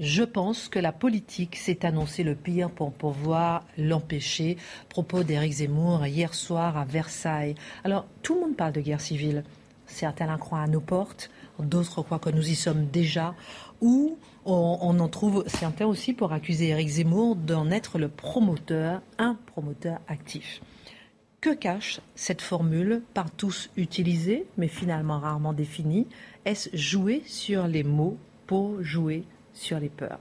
Je 0.00 0.24
pense 0.24 0.68
que 0.68 0.80
la 0.80 0.90
politique 0.90 1.54
s'est 1.54 1.86
annoncé 1.86 2.24
le 2.24 2.34
pire 2.34 2.68
pour 2.68 2.92
pouvoir 2.92 3.62
l'empêcher. 3.78 4.56
Propos 4.88 5.22
d'Éric 5.22 5.52
Zemmour 5.52 6.04
hier 6.06 6.34
soir 6.34 6.76
à 6.76 6.84
Versailles. 6.84 7.54
Alors, 7.84 8.04
tout 8.22 8.34
le 8.34 8.40
monde 8.40 8.56
parle 8.56 8.72
de 8.72 8.80
guerre 8.80 9.00
civile. 9.00 9.44
Certains 9.86 10.26
la 10.26 10.36
croient 10.36 10.62
à 10.62 10.66
nos 10.66 10.80
portes, 10.80 11.30
d'autres 11.60 12.02
croient 12.02 12.18
que 12.18 12.30
nous 12.30 12.50
y 12.50 12.56
sommes 12.56 12.86
déjà 12.86 13.36
où 13.80 14.18
on, 14.44 14.98
en 14.98 15.08
trouve 15.08 15.44
certains 15.46 15.86
aussi 15.86 16.12
pour 16.12 16.32
accuser 16.32 16.70
Éric 16.70 16.88
Zemmour 16.88 17.36
d'en 17.36 17.70
être 17.70 17.98
le 17.98 18.08
promoteur, 18.08 19.00
un 19.18 19.38
promoteur 19.46 20.00
actif. 20.08 20.60
Que 21.40 21.54
cache 21.54 22.00
cette 22.16 22.42
formule 22.42 23.02
par 23.12 23.30
tous 23.30 23.70
utilisée, 23.76 24.46
mais 24.58 24.68
finalement 24.68 25.20
rarement 25.20 25.52
définie? 25.52 26.08
Est-ce 26.46 26.70
jouer 26.76 27.22
sur 27.26 27.68
les 27.68 27.84
mots 27.84 28.16
pour 28.46 28.82
jouer? 28.82 29.24
Sur 29.54 29.78
les 29.78 29.88
peurs 29.88 30.18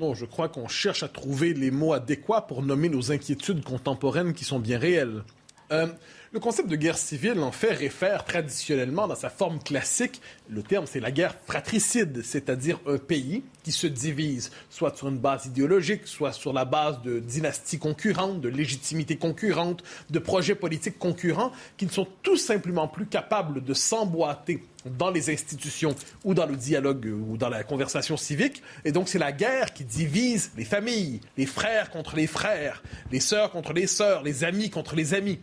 non, 0.00 0.12
je 0.12 0.24
crois 0.24 0.48
qu'on 0.48 0.66
cherche 0.66 1.04
à 1.04 1.08
trouver 1.08 1.54
les 1.54 1.70
mots 1.70 1.92
adéquats 1.92 2.40
pour 2.40 2.62
nommer 2.62 2.88
nos 2.88 3.12
inquiétudes 3.12 3.62
contemporaines 3.62 4.34
qui 4.34 4.44
sont 4.44 4.58
bien 4.58 4.76
réelles. 4.76 5.22
Euh, 5.70 5.86
le 6.34 6.40
concept 6.40 6.68
de 6.68 6.74
guerre 6.74 6.98
civile, 6.98 7.38
en 7.38 7.52
fait, 7.52 7.70
réfère 7.70 8.24
traditionnellement, 8.24 9.06
dans 9.06 9.14
sa 9.14 9.30
forme 9.30 9.60
classique, 9.60 10.20
le 10.50 10.64
terme 10.64 10.84
c'est 10.84 10.98
la 10.98 11.12
guerre 11.12 11.36
fratricide, 11.46 12.22
c'est-à-dire 12.24 12.80
un 12.88 12.98
pays 12.98 13.44
qui 13.62 13.70
se 13.70 13.86
divise, 13.86 14.50
soit 14.68 14.96
sur 14.96 15.06
une 15.06 15.18
base 15.18 15.46
idéologique, 15.46 16.08
soit 16.08 16.32
sur 16.32 16.52
la 16.52 16.64
base 16.64 17.00
de 17.02 17.20
dynasties 17.20 17.78
concurrentes, 17.78 18.40
de 18.40 18.48
légitimités 18.48 19.16
concurrentes, 19.16 19.84
de 20.10 20.18
projets 20.18 20.56
politiques 20.56 20.98
concurrents, 20.98 21.52
qui 21.76 21.86
ne 21.86 21.92
sont 21.92 22.08
tout 22.24 22.36
simplement 22.36 22.88
plus 22.88 23.06
capables 23.06 23.62
de 23.62 23.72
s'emboîter 23.72 24.64
dans 24.98 25.12
les 25.12 25.30
institutions 25.30 25.94
ou 26.24 26.34
dans 26.34 26.46
le 26.46 26.56
dialogue 26.56 27.06
ou 27.06 27.36
dans 27.36 27.48
la 27.48 27.62
conversation 27.62 28.16
civique. 28.16 28.60
Et 28.84 28.90
donc, 28.90 29.08
c'est 29.08 29.20
la 29.20 29.30
guerre 29.30 29.72
qui 29.72 29.84
divise 29.84 30.50
les 30.56 30.64
familles, 30.64 31.20
les 31.36 31.46
frères 31.46 31.90
contre 31.90 32.16
les 32.16 32.26
frères, 32.26 32.82
les 33.12 33.20
sœurs 33.20 33.52
contre 33.52 33.72
les 33.72 33.86
sœurs, 33.86 34.24
les 34.24 34.42
amis 34.42 34.68
contre 34.68 34.96
les 34.96 35.14
amis. 35.14 35.38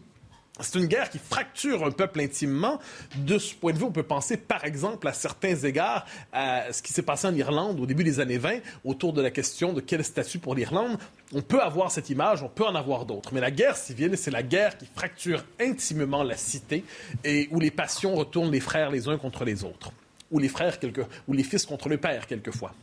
C'est 0.63 0.79
une 0.79 0.85
guerre 0.85 1.09
qui 1.09 1.17
fracture 1.17 1.85
un 1.85 1.91
peuple 1.91 2.21
intimement. 2.21 2.79
De 3.15 3.37
ce 3.37 3.53
point 3.55 3.73
de 3.73 3.77
vue, 3.77 3.85
on 3.85 3.91
peut 3.91 4.03
penser, 4.03 4.37
par 4.37 4.65
exemple, 4.65 5.07
à 5.07 5.13
certains 5.13 5.55
égards, 5.55 6.05
à 6.31 6.71
ce 6.71 6.81
qui 6.81 6.93
s'est 6.93 7.01
passé 7.01 7.27
en 7.27 7.35
Irlande 7.35 7.79
au 7.79 7.85
début 7.85 8.03
des 8.03 8.19
années 8.19 8.37
20, 8.37 8.59
autour 8.85 9.13
de 9.13 9.21
la 9.21 9.31
question 9.31 9.73
de 9.73 9.81
quel 9.81 10.03
statut 10.03 10.39
pour 10.39 10.55
l'Irlande. 10.55 10.97
On 11.33 11.41
peut 11.41 11.61
avoir 11.61 11.91
cette 11.91 12.09
image, 12.09 12.43
on 12.43 12.49
peut 12.49 12.65
en 12.65 12.75
avoir 12.75 13.05
d'autres. 13.05 13.33
Mais 13.33 13.41
la 13.41 13.51
guerre 13.51 13.77
civile, 13.77 14.17
c'est 14.17 14.31
la 14.31 14.43
guerre 14.43 14.77
qui 14.77 14.85
fracture 14.85 15.43
intimement 15.59 16.23
la 16.23 16.37
cité 16.37 16.83
et 17.23 17.47
où 17.51 17.59
les 17.59 17.71
passions 17.71 18.15
retournent 18.15 18.51
les 18.51 18.59
frères 18.59 18.91
les 18.91 19.07
uns 19.07 19.17
contre 19.17 19.45
les 19.45 19.63
autres. 19.63 19.91
Ou 20.31 20.39
les 20.39 20.49
frères, 20.49 20.79
quelque... 20.79 21.01
ou 21.27 21.33
les 21.33 21.43
fils 21.43 21.65
contre 21.65 21.89
le 21.89 21.97
père, 21.97 22.27
quelquefois. 22.27 22.73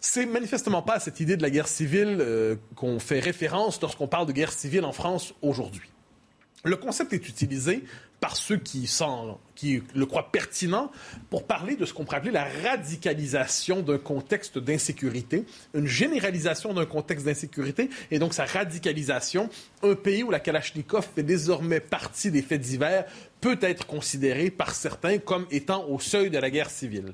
C'est 0.00 0.26
manifestement 0.26 0.82
pas 0.82 0.96
à 0.96 1.00
cette 1.00 1.20
idée 1.20 1.38
de 1.38 1.42
la 1.42 1.48
guerre 1.48 1.68
civile 1.68 2.18
euh, 2.20 2.56
qu'on 2.76 2.98
fait 2.98 3.20
référence 3.20 3.80
lorsqu'on 3.80 4.06
parle 4.06 4.26
de 4.26 4.32
guerre 4.32 4.52
civile 4.52 4.84
en 4.84 4.92
France 4.92 5.32
aujourd'hui. 5.40 5.88
Le 6.64 6.76
concept 6.76 7.12
est 7.12 7.28
utilisé 7.28 7.84
par 8.20 8.36
ceux 8.36 8.56
qui, 8.56 8.88
le 9.94 10.06
croient 10.06 10.32
pertinent 10.32 10.90
pour 11.28 11.46
parler 11.46 11.76
de 11.76 11.84
ce 11.84 11.92
qu'on 11.92 12.04
pourrait 12.04 12.16
appeler 12.16 12.32
la 12.32 12.48
radicalisation 12.64 13.82
d'un 13.82 13.98
contexte 13.98 14.58
d'insécurité, 14.58 15.44
une 15.74 15.86
généralisation 15.86 16.72
d'un 16.72 16.86
contexte 16.86 17.26
d'insécurité 17.26 17.90
et 18.10 18.18
donc 18.18 18.32
sa 18.32 18.46
radicalisation. 18.46 19.50
Un 19.82 19.94
pays 19.94 20.22
où 20.22 20.30
la 20.30 20.40
Kalachnikov 20.40 21.06
fait 21.14 21.22
désormais 21.22 21.80
partie 21.80 22.30
des 22.30 22.40
faits 22.40 22.62
divers 22.62 23.04
peut 23.42 23.58
être 23.60 23.86
considéré 23.86 24.50
par 24.50 24.74
certains 24.74 25.18
comme 25.18 25.46
étant 25.50 25.86
au 25.86 26.00
seuil 26.00 26.30
de 26.30 26.38
la 26.38 26.48
guerre 26.48 26.70
civile. 26.70 27.12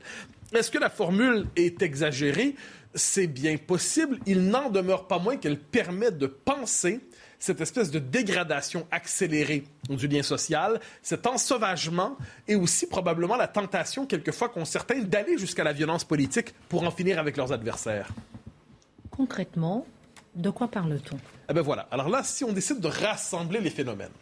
Est-ce 0.55 0.71
que 0.71 0.79
la 0.79 0.91
formule 0.91 1.47
est 1.57 1.83
exagérée? 1.83 2.55
C'est 2.95 3.27
bien 3.27 3.57
possible. 3.57 4.21
Il 4.27 4.43
n'en 4.43 4.71
demeure 4.71 5.09
pas 5.09 5.19
moins 5.19 5.37
qu'elle 5.37 5.59
permet 5.59 6.13
de 6.13 6.27
penser 6.27 7.01
cette 7.41 7.61
espèce 7.61 7.91
de 7.91 7.99
dégradation 7.99 8.87
accélérée 8.93 9.65
du 9.89 10.07
lien 10.07 10.23
social, 10.23 10.79
cet 11.03 11.27
ensauvagement 11.27 12.17
et 12.47 12.55
aussi 12.55 12.87
probablement 12.87 13.37
la 13.37 13.49
tentation 13.49 14.07
quelquefois 14.07 14.51
qu'ont 14.51 14.67
certains 14.67 15.01
d'aller 15.01 15.39
jusqu'à 15.39 15.65
la 15.65 15.73
violence 15.73 16.05
politique 16.05 16.55
pour 16.69 16.85
en 16.85 16.91
finir 16.91 17.19
avec 17.19 17.37
leurs 17.37 17.53
adversaires. 17.53 18.11
Concrètement, 19.11 19.87
de 20.35 20.51
quoi 20.51 20.69
parle-t-on? 20.69 21.19
Eh 21.49 21.53
bien 21.53 21.63
voilà. 21.63 21.89
Alors 21.91 22.09
là, 22.09 22.23
si 22.23 22.45
on 22.45 22.53
décide 22.53 22.79
de 22.79 22.89
rassembler 22.89 23.61
les 23.61 23.71
phénomènes, 23.71 24.13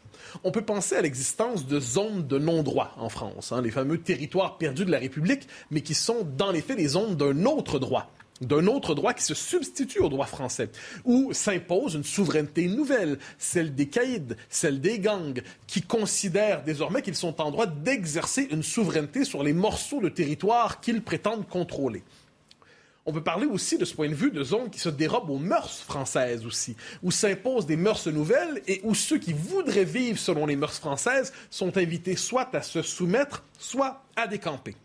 on 0.45 0.51
peut 0.51 0.65
penser 0.65 0.97
à 0.97 1.03
l'existence 1.03 1.67
de 1.67 1.81
zones 1.81 2.27
de 2.27 2.39
non-droit 2.39 2.95
en 2.97 3.09
France, 3.09 3.53
hein, 3.53 3.63
les 3.63 3.71
fameux 3.71 3.99
territoires 3.99 4.59
perdus 4.59 4.85
de 4.85 4.91
la 4.91 4.99
République, 4.99 5.49
mais 5.71 5.81
qui 5.81 5.95
sont 5.95 6.27
dans 6.37 6.53
les 6.53 6.61
faits 6.61 6.77
des 6.77 6.89
zones 6.89 7.17
d'un 7.17 7.45
autre 7.45 7.79
droit 7.79 8.11
d'un 8.41 8.67
autre 8.67 8.95
droit 8.95 9.15
qui 9.15 9.25
se 9.25 9.35
substitue 9.35 10.01
au 10.01 10.09
droit 10.09 10.27
français, 10.27 10.71
où 11.05 11.33
s'impose 11.33 11.95
une 11.95 12.05
souveraineté 12.05 12.69
nouvelle, 12.69 13.19
celle 13.39 13.75
des 13.75 13.87
caïds, 13.87 14.37
celle 14.49 14.81
des 14.81 14.99
gangs, 14.99 15.43
qui 15.67 15.83
considèrent 15.83 16.63
désormais 16.63 17.03
qu'ils 17.03 17.17
sont 17.17 17.41
en 17.41 17.51
droit 17.51 17.67
d'exercer 17.67 18.49
une 18.51 18.63
souveraineté 18.63 19.25
sur 19.25 19.43
les 19.43 19.53
morceaux 19.53 20.01
de 20.01 20.09
territoire 20.09 20.81
qu'ils 20.81 21.03
prétendent 21.03 21.49
contrôler. 21.49 22.03
On 23.09 23.13
peut 23.13 23.23
parler 23.23 23.47
aussi 23.47 23.79
de 23.79 23.87
ce 23.87 23.95
point 23.95 24.11
de 24.11 24.15
vue 24.15 24.31
de 24.31 24.45
zones 24.45 24.69
qui 24.69 24.81
se 24.81 24.91
dérobent 24.91 25.31
aux 25.31 25.39
mœurs 25.39 25.79
françaises 25.81 26.45
aussi, 26.45 26.77
où 27.03 27.11
s'imposent 27.11 27.65
des 27.65 27.79
mœurs 27.79 28.07
nouvelles 28.07 28.61
et 28.67 28.83
où 28.85 28.95
ceux 28.95 29.17
qui 29.17 29.33
voudraient 29.33 29.85
vivre 29.85 30.19
selon 30.19 30.45
les 30.45 30.57
mœurs 30.57 30.77
françaises 30.77 31.33
sont 31.49 31.79
invités 31.79 32.17
soit 32.17 32.55
à 32.55 32.61
se 32.61 32.83
soumettre, 32.83 33.45
soit 33.59 34.03
à 34.15 34.27
décamper. 34.27 34.77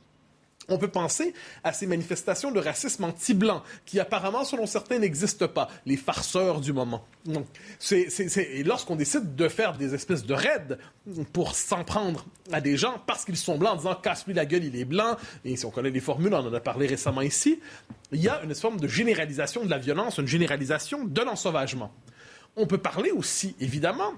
On 0.69 0.77
peut 0.77 0.87
penser 0.87 1.33
à 1.63 1.73
ces 1.73 1.87
manifestations 1.87 2.51
de 2.51 2.59
racisme 2.59 3.03
anti-blanc 3.03 3.63
qui 3.85 3.99
apparemment, 3.99 4.45
selon 4.45 4.65
certains, 4.65 4.99
n'existent 4.99 5.47
pas, 5.47 5.67
les 5.85 5.97
farceurs 5.97 6.61
du 6.61 6.71
moment. 6.71 7.05
Donc, 7.25 7.45
c'est, 7.79 8.07
et 8.37 8.63
lorsqu'on 8.63 8.95
décide 8.95 9.35
de 9.35 9.47
faire 9.49 9.77
des 9.77 9.93
espèces 9.93 10.25
de 10.25 10.33
raids 10.33 10.77
pour 11.33 11.55
s'en 11.55 11.83
prendre 11.83 12.25
à 12.51 12.61
des 12.61 12.77
gens 12.77 13.01
parce 13.05 13.25
qu'ils 13.25 13.37
sont 13.37 13.57
blancs, 13.57 13.73
en 13.73 13.77
disant 13.77 13.95
casse-lui 13.95 14.33
la 14.33 14.45
gueule, 14.45 14.63
il 14.63 14.75
est 14.77 14.85
blanc, 14.85 15.17
et 15.43 15.57
si 15.57 15.65
on 15.65 15.71
connaît 15.71 15.89
les 15.89 15.99
formules, 15.99 16.33
on 16.33 16.47
en 16.47 16.53
a 16.53 16.59
parlé 16.61 16.87
récemment 16.87 17.21
ici, 17.21 17.59
il 18.11 18.21
y 18.21 18.29
a 18.29 18.41
une 18.43 18.55
forme 18.55 18.79
de 18.79 18.87
généralisation 18.87 19.65
de 19.65 19.69
la 19.69 19.79
violence, 19.79 20.17
une 20.17 20.27
généralisation 20.27 21.03
de 21.03 21.21
l'ensauvagement. 21.21 21.91
On 22.55 22.67
peut 22.67 22.77
parler 22.77 23.11
aussi, 23.11 23.55
évidemment, 23.59 24.13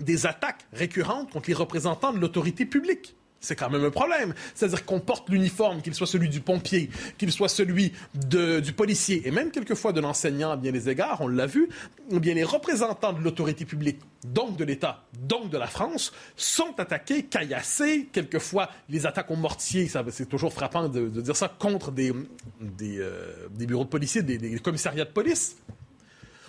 des 0.00 0.26
attaques 0.26 0.66
récurrentes 0.72 1.30
contre 1.30 1.48
les 1.48 1.54
représentants 1.54 2.12
de 2.12 2.18
l'autorité 2.18 2.64
publique 2.64 3.14
c'est 3.40 3.56
quand 3.56 3.70
même 3.70 3.84
un 3.84 3.90
problème. 3.90 4.34
C'est-à-dire 4.54 4.84
qu'on 4.84 5.00
porte 5.00 5.28
l'uniforme, 5.28 5.82
qu'il 5.82 5.94
soit 5.94 6.06
celui 6.06 6.28
du 6.28 6.40
pompier, 6.40 6.90
qu'il 7.18 7.32
soit 7.32 7.48
celui 7.48 7.92
du 8.14 8.72
policier, 8.72 9.26
et 9.26 9.30
même 9.30 9.50
quelquefois 9.50 9.92
de 9.92 10.00
l'enseignant 10.00 10.50
à 10.50 10.56
bien 10.56 10.72
des 10.72 10.88
égards, 10.88 11.20
on 11.20 11.28
l'a 11.28 11.46
vu, 11.46 11.68
bien 12.10 12.34
les 12.34 12.44
représentants 12.44 13.12
de 13.12 13.22
l'autorité 13.22 13.64
publique, 13.64 14.00
donc 14.24 14.56
de 14.56 14.64
l'État, 14.64 15.04
donc 15.20 15.50
de 15.50 15.58
la 15.58 15.66
France, 15.66 16.12
sont 16.36 16.78
attaqués, 16.78 17.24
caillassés, 17.24 18.08
quelquefois 18.12 18.70
les 18.88 19.06
attaques 19.06 19.30
au 19.30 19.36
mortier, 19.36 19.88
c'est 20.10 20.28
toujours 20.28 20.52
frappant 20.52 20.88
de, 20.88 21.08
dire 21.08 21.36
ça, 21.36 21.48
contre 21.48 21.92
des, 21.92 22.12
des, 22.60 22.98
euh, 22.98 23.48
bureaux 23.50 23.84
de 23.84 23.88
policiers, 23.88 24.22
des 24.22 24.58
commissariats 24.58 25.04
de 25.04 25.10
police. 25.10 25.56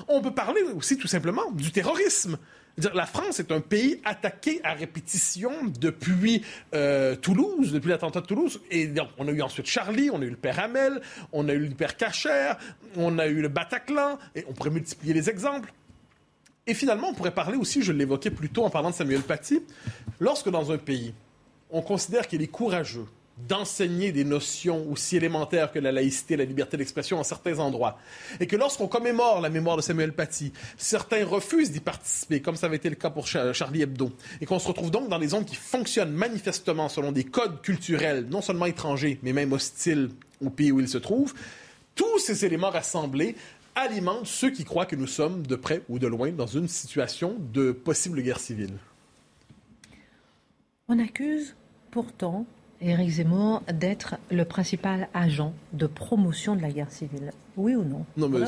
On 0.08 0.22
peut 0.22 0.34
parler 0.34 0.62
aussi 0.76 0.98
tout 0.98 1.08
simplement 1.08 1.52
du 1.52 1.72
terrorisme 1.72 2.38
la 2.94 3.06
France 3.06 3.40
est 3.40 3.52
un 3.52 3.60
pays 3.60 4.00
attaqué 4.06 4.62
à 4.64 4.74
répétition 4.74 5.52
depuis 5.80 6.44
euh, 6.76 7.16
Toulouse, 7.16 7.72
depuis 7.72 7.90
l'attentat 7.90 8.22
de 8.22 8.28
Toulouse. 8.28 8.62
Et 8.70 8.92
on 9.18 9.28
a 9.28 9.32
eu 9.32 9.42
ensuite 9.42 9.66
Charlie, 9.66 10.10
on 10.12 10.22
a 10.22 10.26
eu 10.26 10.30
le 10.30 10.36
père 10.36 10.60
Hamel, 10.60 11.02
on 11.34 11.50
a 11.50 11.54
eu 11.54 11.66
le 11.66 11.76
père 11.76 11.98
Cacher, 11.98 12.54
on 12.96 13.18
a 13.18 13.28
eu 13.28 13.42
le 13.42 13.48
Bataclan, 13.48 14.20
et 14.36 14.46
on 14.48 14.54
pourrait 14.54 14.70
multiplier 14.70 15.14
les 15.14 15.30
exemples. 15.30 15.74
Et 16.68 16.74
finalement, 16.74 17.10
on 17.10 17.14
pourrait 17.14 17.34
parler 17.34 17.58
aussi, 17.58 17.82
je 17.82 17.92
l'évoquais 17.92 18.30
plus 18.30 18.50
tôt 18.50 18.66
en 18.66 18.70
parlant 18.70 18.92
de 18.92 18.96
Samuel 18.96 19.22
Paty, 19.22 19.64
lorsque 20.20 20.50
dans 20.50 20.72
un 20.72 20.78
pays, 20.78 21.14
on 21.72 21.82
considère 21.82 22.28
qu'il 22.28 22.42
est 22.42 22.48
courageux, 22.48 23.06
d'enseigner 23.38 24.12
des 24.12 24.24
notions 24.24 24.90
aussi 24.92 25.16
élémentaires 25.16 25.72
que 25.72 25.80
la 25.80 25.92
laïcité, 25.92 26.36
la 26.36 26.46
liberté 26.46 26.76
d'expression 26.76 27.20
en 27.20 27.24
certains 27.24 27.60
endroits. 27.60 28.00
Et 28.40 28.48
que 28.48 28.56
lorsqu'on 28.56 28.88
commémore 28.88 29.42
la 29.42 29.50
mémoire 29.50 29.78
de 29.78 29.82
Samuel 29.82 30.14
Paty, 30.14 30.52
certains 30.78 31.26
refusent 31.26 31.72
d'y 31.72 31.80
participer, 31.80 32.42
comme 32.42 32.56
ça 32.56 32.66
avait 32.66 32.78
été 32.78 32.90
le 32.90 32.96
cas 32.96 33.10
pour 33.10 33.28
Charlie 33.28 33.82
Hebdo, 33.84 34.12
et 34.42 34.46
qu'on 34.46 34.60
se 34.60 34.68
retrouve 34.68 34.92
donc 34.92 35.10
dans 35.10 35.20
des 35.20 35.30
zones 35.30 35.46
qui 35.46 35.56
fonctionnent 35.56 36.12
manifestement 36.12 36.90
selon 36.90 37.12
des 37.12 37.24
codes 37.24 37.62
culturels, 37.62 38.26
non 38.30 38.42
seulement 38.42 38.66
étrangers, 38.66 39.20
mais 39.22 39.34
même 39.34 39.54
hostiles 39.54 40.10
au 40.44 40.50
pays 40.50 40.72
où 40.72 40.80
ils 40.80 40.90
se 40.90 40.98
trouvent, 40.98 41.34
tous 41.96 42.20
ces 42.20 42.46
éléments 42.46 42.70
rassemblés 42.70 43.36
alimentent 43.76 44.26
ceux 44.26 44.50
qui 44.50 44.64
croient 44.64 44.88
que 44.88 44.96
nous 44.96 45.08
sommes, 45.08 45.46
de 45.46 45.56
près 45.56 45.84
ou 45.90 46.00
de 46.00 46.08
loin, 46.08 46.32
dans 46.32 46.48
une 46.48 46.68
situation 46.68 47.36
de 47.54 47.72
possible 47.72 48.22
guerre 48.22 48.40
civile. 48.40 48.74
On 50.88 50.98
accuse 51.00 51.56
pourtant 51.92 52.46
Éric 52.80 53.10
Zemmour 53.10 53.64
d'être 53.74 54.18
le 54.30 54.46
principal 54.46 55.08
agent 55.14 55.54
de 55.74 55.88
promotion 55.88 56.56
de 56.56 56.62
la 56.62 56.70
guerre 56.70 56.92
civile. 56.92 57.32
Oui 57.58 57.76
ou 57.76 57.84
non? 57.84 58.06
Non, 58.16 58.30
mais 58.30 58.46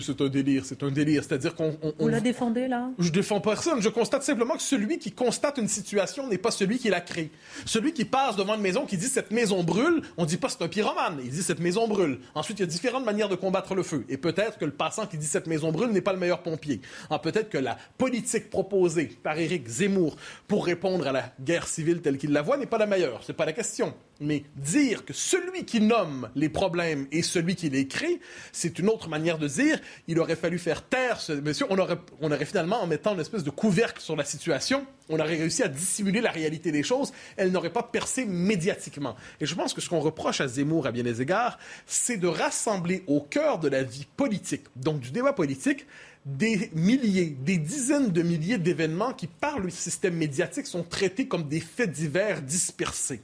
c'est 0.00 0.20
un 0.20 0.28
délire, 0.28 0.64
c'est 0.64 0.82
un 0.84 0.90
délire. 0.90 1.24
C'est-à-dire 1.24 1.56
qu'on. 1.56 1.76
Vous 1.98 2.08
la 2.08 2.20
défendez, 2.20 2.68
là? 2.68 2.90
Je 3.00 3.10
défends 3.10 3.40
personne. 3.40 3.82
Je 3.82 3.88
constate 3.88 4.22
simplement 4.22 4.54
que 4.54 4.62
celui 4.62 4.98
qui 4.98 5.10
constate 5.10 5.58
une 5.58 5.66
situation 5.66 6.28
n'est 6.28 6.38
pas 6.38 6.52
celui 6.52 6.78
qui 6.78 6.88
la 6.88 7.00
crée. 7.00 7.30
Celui 7.66 7.92
qui 7.92 8.04
passe 8.04 8.36
devant 8.36 8.54
une 8.54 8.60
maison, 8.60 8.86
qui 8.86 8.96
dit 8.96 9.08
cette 9.08 9.32
maison 9.32 9.64
brûle, 9.64 10.02
on 10.16 10.24
dit 10.24 10.36
pas 10.36 10.48
c'est 10.48 10.62
un 10.62 10.68
pyromane, 10.68 11.18
il 11.24 11.30
dit 11.30 11.42
cette 11.42 11.58
maison 11.58 11.88
brûle. 11.88 12.20
Ensuite, 12.36 12.60
il 12.60 12.62
y 12.62 12.64
a 12.64 12.68
différentes 12.68 13.04
manières 13.04 13.28
de 13.28 13.34
combattre 13.34 13.74
le 13.74 13.82
feu. 13.82 14.04
Et 14.08 14.16
peut-être 14.16 14.56
que 14.58 14.64
le 14.64 14.72
passant 14.72 15.06
qui 15.06 15.18
dit 15.18 15.26
cette 15.26 15.48
maison 15.48 15.72
brûle 15.72 15.90
n'est 15.90 16.00
pas 16.00 16.12
le 16.12 16.20
meilleur 16.20 16.42
pompier. 16.42 16.80
Ah, 17.10 17.18
peut-être 17.18 17.50
que 17.50 17.58
la 17.58 17.76
politique 17.98 18.50
proposée 18.50 19.06
par 19.22 19.36
Éric 19.36 19.66
Zemmour 19.66 20.16
pour 20.46 20.64
répondre 20.64 21.08
à 21.08 21.12
la 21.12 21.32
guerre 21.40 21.66
civile 21.66 22.02
telle 22.02 22.18
qu'il 22.18 22.30
la 22.30 22.42
voit 22.42 22.56
n'est 22.56 22.66
pas 22.66 22.78
la 22.78 22.86
meilleure. 22.86 23.20
C'est 23.24 23.32
pas 23.32 23.46
la 23.46 23.52
question. 23.52 23.94
Mais 24.20 24.44
dire 24.56 25.04
que 25.04 25.12
celui 25.12 25.64
qui 25.64 25.80
nomme 25.80 26.30
les 26.36 26.48
problèmes 26.48 27.06
est 27.10 27.22
celui 27.22 27.56
qui 27.56 27.68
les 27.68 27.88
crée, 27.88 28.20
c'est 28.52 28.78
une 28.78 28.88
autre 28.88 29.08
manière 29.08 29.38
de 29.38 29.48
dire. 29.48 29.80
Il 30.06 30.20
aurait 30.20 30.36
fallu 30.36 30.58
faire 30.58 30.86
taire 30.86 31.20
ce 31.20 31.32
monsieur. 31.32 31.66
On 31.68 31.78
aurait, 31.78 31.98
on 32.20 32.30
aurait 32.30 32.44
finalement, 32.44 32.80
en 32.80 32.86
mettant 32.86 33.14
une 33.14 33.20
espèce 33.20 33.42
de 33.42 33.50
couvercle 33.50 34.00
sur 34.00 34.14
la 34.14 34.24
situation, 34.24 34.86
on 35.08 35.18
aurait 35.18 35.36
réussi 35.36 35.62
à 35.62 35.68
dissimuler 35.68 36.20
la 36.20 36.30
réalité 36.30 36.70
des 36.70 36.82
choses. 36.82 37.12
Elle 37.36 37.50
n'aurait 37.50 37.72
pas 37.72 37.82
percé 37.82 38.24
médiatiquement. 38.24 39.16
Et 39.40 39.46
je 39.46 39.54
pense 39.54 39.74
que 39.74 39.80
ce 39.80 39.88
qu'on 39.88 40.00
reproche 40.00 40.40
à 40.40 40.46
Zemmour, 40.46 40.86
à 40.86 40.92
bien 40.92 41.02
des 41.02 41.20
égards, 41.20 41.58
c'est 41.86 42.16
de 42.16 42.28
rassembler 42.28 43.02
au 43.06 43.20
cœur 43.20 43.58
de 43.58 43.68
la 43.68 43.82
vie 43.82 44.06
politique, 44.16 44.64
donc 44.76 45.00
du 45.00 45.10
débat 45.10 45.32
politique, 45.32 45.86
des 46.24 46.70
milliers, 46.74 47.36
des 47.40 47.58
dizaines 47.58 48.10
de 48.10 48.22
milliers 48.22 48.58
d'événements 48.58 49.12
qui, 49.12 49.26
par 49.26 49.58
le 49.58 49.68
système 49.68 50.14
médiatique, 50.14 50.66
sont 50.66 50.82
traités 50.82 51.28
comme 51.28 51.48
des 51.48 51.60
faits 51.60 51.90
divers 51.90 52.40
dispersés. 52.40 53.20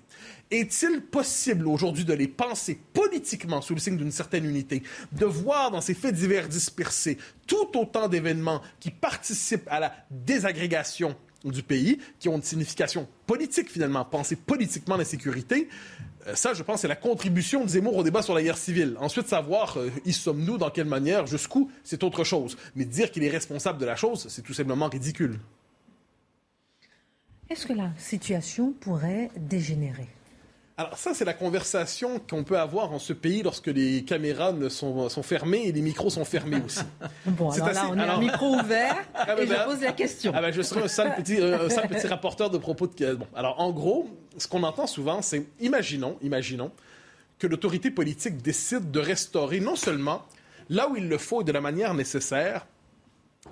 Est-il 0.51 1.01
possible 1.01 1.69
aujourd'hui 1.69 2.05
de 2.05 2.13
les 2.13 2.27
penser 2.27 2.79
politiquement 2.93 3.61
sous 3.61 3.75
le 3.75 3.81
signe 3.81 3.97
d'une 3.97 4.11
certaine 4.11 4.45
unité, 4.45 4.83
de 5.13 5.25
voir 5.25 5.71
dans 5.71 5.81
ces 5.81 5.95
faits 5.95 6.15
divers 6.15 6.49
dispersés 6.49 7.19
tout 7.47 7.79
autant 7.79 8.09
d'événements 8.09 8.61
qui 8.81 8.91
participent 8.91 9.69
à 9.69 9.79
la 9.79 9.95
désagrégation 10.11 11.17
du 11.45 11.63
pays, 11.63 11.99
qui 12.19 12.29
ont 12.29 12.37
une 12.37 12.43
signification 12.43 13.09
politique 13.27 13.71
finalement, 13.71 14.05
penser 14.05 14.37
politiquement 14.37 14.97
la 14.97 15.05
sécurité, 15.05 15.69
euh, 16.27 16.35
ça, 16.35 16.53
je 16.53 16.63
pense, 16.63 16.83
c'est 16.83 16.89
la 16.89 16.97
contribution 16.97 17.65
de 17.65 17.69
Zemmour 17.69 17.97
au 17.97 18.03
débat 18.03 18.23
sur 18.23 18.35
la 18.35 18.43
guerre 18.43 18.59
civile. 18.59 18.97
Ensuite, 19.01 19.29
savoir 19.29 19.79
euh, 19.79 19.91
y 20.05 20.13
sommes-nous, 20.13 20.59
dans 20.59 20.71
quelle 20.71 20.87
manière, 20.87 21.27
jusqu'où, 21.27 21.71
c'est 21.83 22.05
autre 22.05 22.25
chose. 22.25 22.57
Mais 22.77 22.85
dire 22.85 23.11
qu'il 23.11 23.25
est 23.25 23.31
responsable 23.31 23.79
de 23.79 23.87
la 23.87 23.97
chose, 23.97 24.27
c'est 24.29 24.43
tout 24.43 24.53
simplement 24.53 24.89
ridicule. 24.89 25.39
Est-ce 27.49 27.67
que 27.67 27.73
la 27.73 27.91
situation 27.97 28.73
pourrait 28.81 29.31
dégénérer? 29.37 30.09
Alors 30.81 30.97
ça, 30.97 31.13
c'est 31.13 31.27
la 31.27 31.35
conversation 31.35 32.19
qu'on 32.19 32.43
peut 32.43 32.59
avoir 32.59 32.91
en 32.91 32.99
ce 32.99 33.13
pays 33.13 33.43
lorsque 33.43 33.67
les 33.67 34.03
caméras 34.03 34.55
sont, 34.71 35.11
sont 35.11 35.23
fermées 35.23 35.67
et 35.67 35.73
les 35.73 35.83
micros 35.83 36.09
sont 36.09 36.25
fermés 36.25 36.63
aussi. 36.65 36.81
bon, 37.27 37.51
alors 37.51 37.71
là, 37.71 37.87
on 37.91 37.99
a 37.99 38.15
un 38.15 38.19
micro 38.19 38.55
ouvert 38.55 38.97
ah, 39.15 39.37
et 39.39 39.47
je 39.47 39.53
ben, 39.53 39.65
pose 39.67 39.83
la 39.83 39.93
question. 39.93 40.33
Ah 40.35 40.41
ben, 40.41 40.55
je 40.55 40.63
serai 40.63 40.81
un 40.81 40.89
sale 40.89 41.15
petit, 41.17 41.39
euh, 41.39 41.69
petit 41.69 42.07
rapporteur 42.07 42.49
de 42.49 42.57
propos 42.57 42.87
de... 42.87 43.13
Bon, 43.13 43.27
alors 43.35 43.61
en 43.61 43.73
gros, 43.73 44.09
ce 44.39 44.49
qu'on 44.49 44.63
entend 44.63 44.87
souvent, 44.87 45.21
c'est 45.21 45.47
imaginons, 45.61 46.17
imaginons 46.23 46.73
que 47.39 47.47
l'autorité 47.47 47.91
politique 47.91 48.39
décide 48.39 48.91
de 48.91 49.01
restaurer 49.01 49.61
non 49.61 49.77
seulement 49.77 50.23
là 50.71 50.89
où 50.89 50.97
il 50.97 51.11
le 51.11 51.19
faut 51.19 51.43
et 51.43 51.45
de 51.45 51.53
la 51.53 51.61
manière 51.61 51.93
nécessaire, 51.93 52.67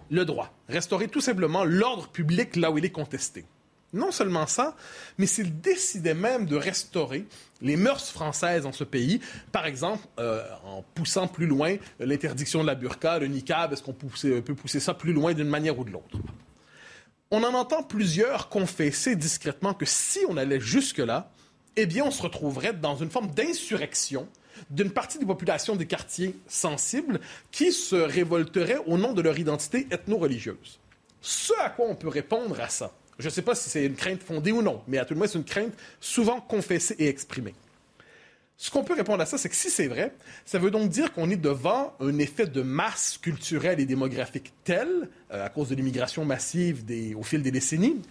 le 0.08 0.24
droit. 0.24 0.50
Restaurer 0.66 1.08
tout 1.08 1.20
simplement 1.20 1.64
l'ordre 1.64 2.08
public 2.08 2.56
là 2.56 2.70
où 2.70 2.78
il 2.78 2.86
est 2.86 2.90
contesté. 2.90 3.44
Non 3.94 4.12
seulement 4.12 4.46
ça, 4.46 4.76
mais 5.16 5.26
s'il 5.26 5.60
décidait 5.60 6.14
même 6.14 6.44
de 6.44 6.56
restaurer 6.56 7.24
les 7.62 7.76
mœurs 7.76 8.10
françaises 8.10 8.64
dans 8.64 8.72
ce 8.72 8.84
pays, 8.84 9.20
par 9.50 9.64
exemple 9.64 10.06
euh, 10.18 10.42
en 10.64 10.82
poussant 10.94 11.26
plus 11.26 11.46
loin 11.46 11.76
l'interdiction 11.98 12.60
de 12.60 12.66
la 12.66 12.74
burqa, 12.74 13.18
le 13.18 13.28
niqab, 13.28 13.72
est-ce 13.72 13.82
qu'on 13.82 13.94
peut 13.94 14.54
pousser 14.54 14.80
ça 14.80 14.92
plus 14.92 15.14
loin 15.14 15.32
d'une 15.32 15.48
manière 15.48 15.78
ou 15.78 15.84
de 15.84 15.90
l'autre? 15.90 16.18
On 17.30 17.42
en 17.42 17.54
entend 17.54 17.82
plusieurs 17.82 18.48
confesser 18.48 19.16
discrètement 19.16 19.74
que 19.74 19.86
si 19.86 20.20
on 20.28 20.36
allait 20.36 20.60
jusque-là, 20.60 21.30
eh 21.76 21.86
bien 21.86 22.04
on 22.04 22.10
se 22.10 22.22
retrouverait 22.22 22.74
dans 22.74 22.96
une 22.96 23.10
forme 23.10 23.28
d'insurrection 23.28 24.28
d'une 24.70 24.90
partie 24.90 25.18
des 25.18 25.26
populations 25.26 25.76
des 25.76 25.86
quartiers 25.86 26.34
sensibles 26.46 27.20
qui 27.52 27.72
se 27.72 27.96
révolteraient 27.96 28.80
au 28.86 28.98
nom 28.98 29.12
de 29.12 29.22
leur 29.22 29.38
identité 29.38 29.86
ethno-religieuse. 29.90 30.78
Ce 31.20 31.52
à 31.60 31.70
quoi 31.70 31.86
on 31.88 31.94
peut 31.94 32.08
répondre 32.08 32.60
à 32.60 32.68
ça, 32.68 32.92
je 33.18 33.26
ne 33.26 33.30
sais 33.30 33.42
pas 33.42 33.54
si 33.54 33.68
c'est 33.68 33.84
une 33.84 33.96
crainte 33.96 34.22
fondée 34.22 34.52
ou 34.52 34.62
non, 34.62 34.82
mais 34.86 34.98
à 34.98 35.04
tout 35.04 35.14
le 35.14 35.18
moins, 35.18 35.26
c'est 35.26 35.38
une 35.38 35.44
crainte 35.44 35.72
souvent 36.00 36.40
confessée 36.40 36.94
et 36.98 37.08
exprimée. 37.08 37.54
Ce 38.56 38.70
qu'on 38.70 38.82
peut 38.82 38.94
répondre 38.94 39.22
à 39.22 39.26
ça, 39.26 39.38
c'est 39.38 39.48
que 39.48 39.54
si 39.54 39.70
c'est 39.70 39.86
vrai, 39.86 40.14
ça 40.44 40.58
veut 40.58 40.70
donc 40.70 40.88
dire 40.90 41.12
qu'on 41.12 41.30
est 41.30 41.36
devant 41.36 41.94
un 42.00 42.18
effet 42.18 42.46
de 42.46 42.62
masse 42.62 43.16
culturelle 43.16 43.78
et 43.78 43.86
démographique 43.86 44.52
tel, 44.64 45.08
euh, 45.32 45.44
à 45.44 45.48
cause 45.48 45.68
de 45.68 45.76
l'immigration 45.76 46.24
massive 46.24 46.84
au 47.16 47.22
fil 47.22 47.42
des 47.42 47.52
décennies, 47.52 48.02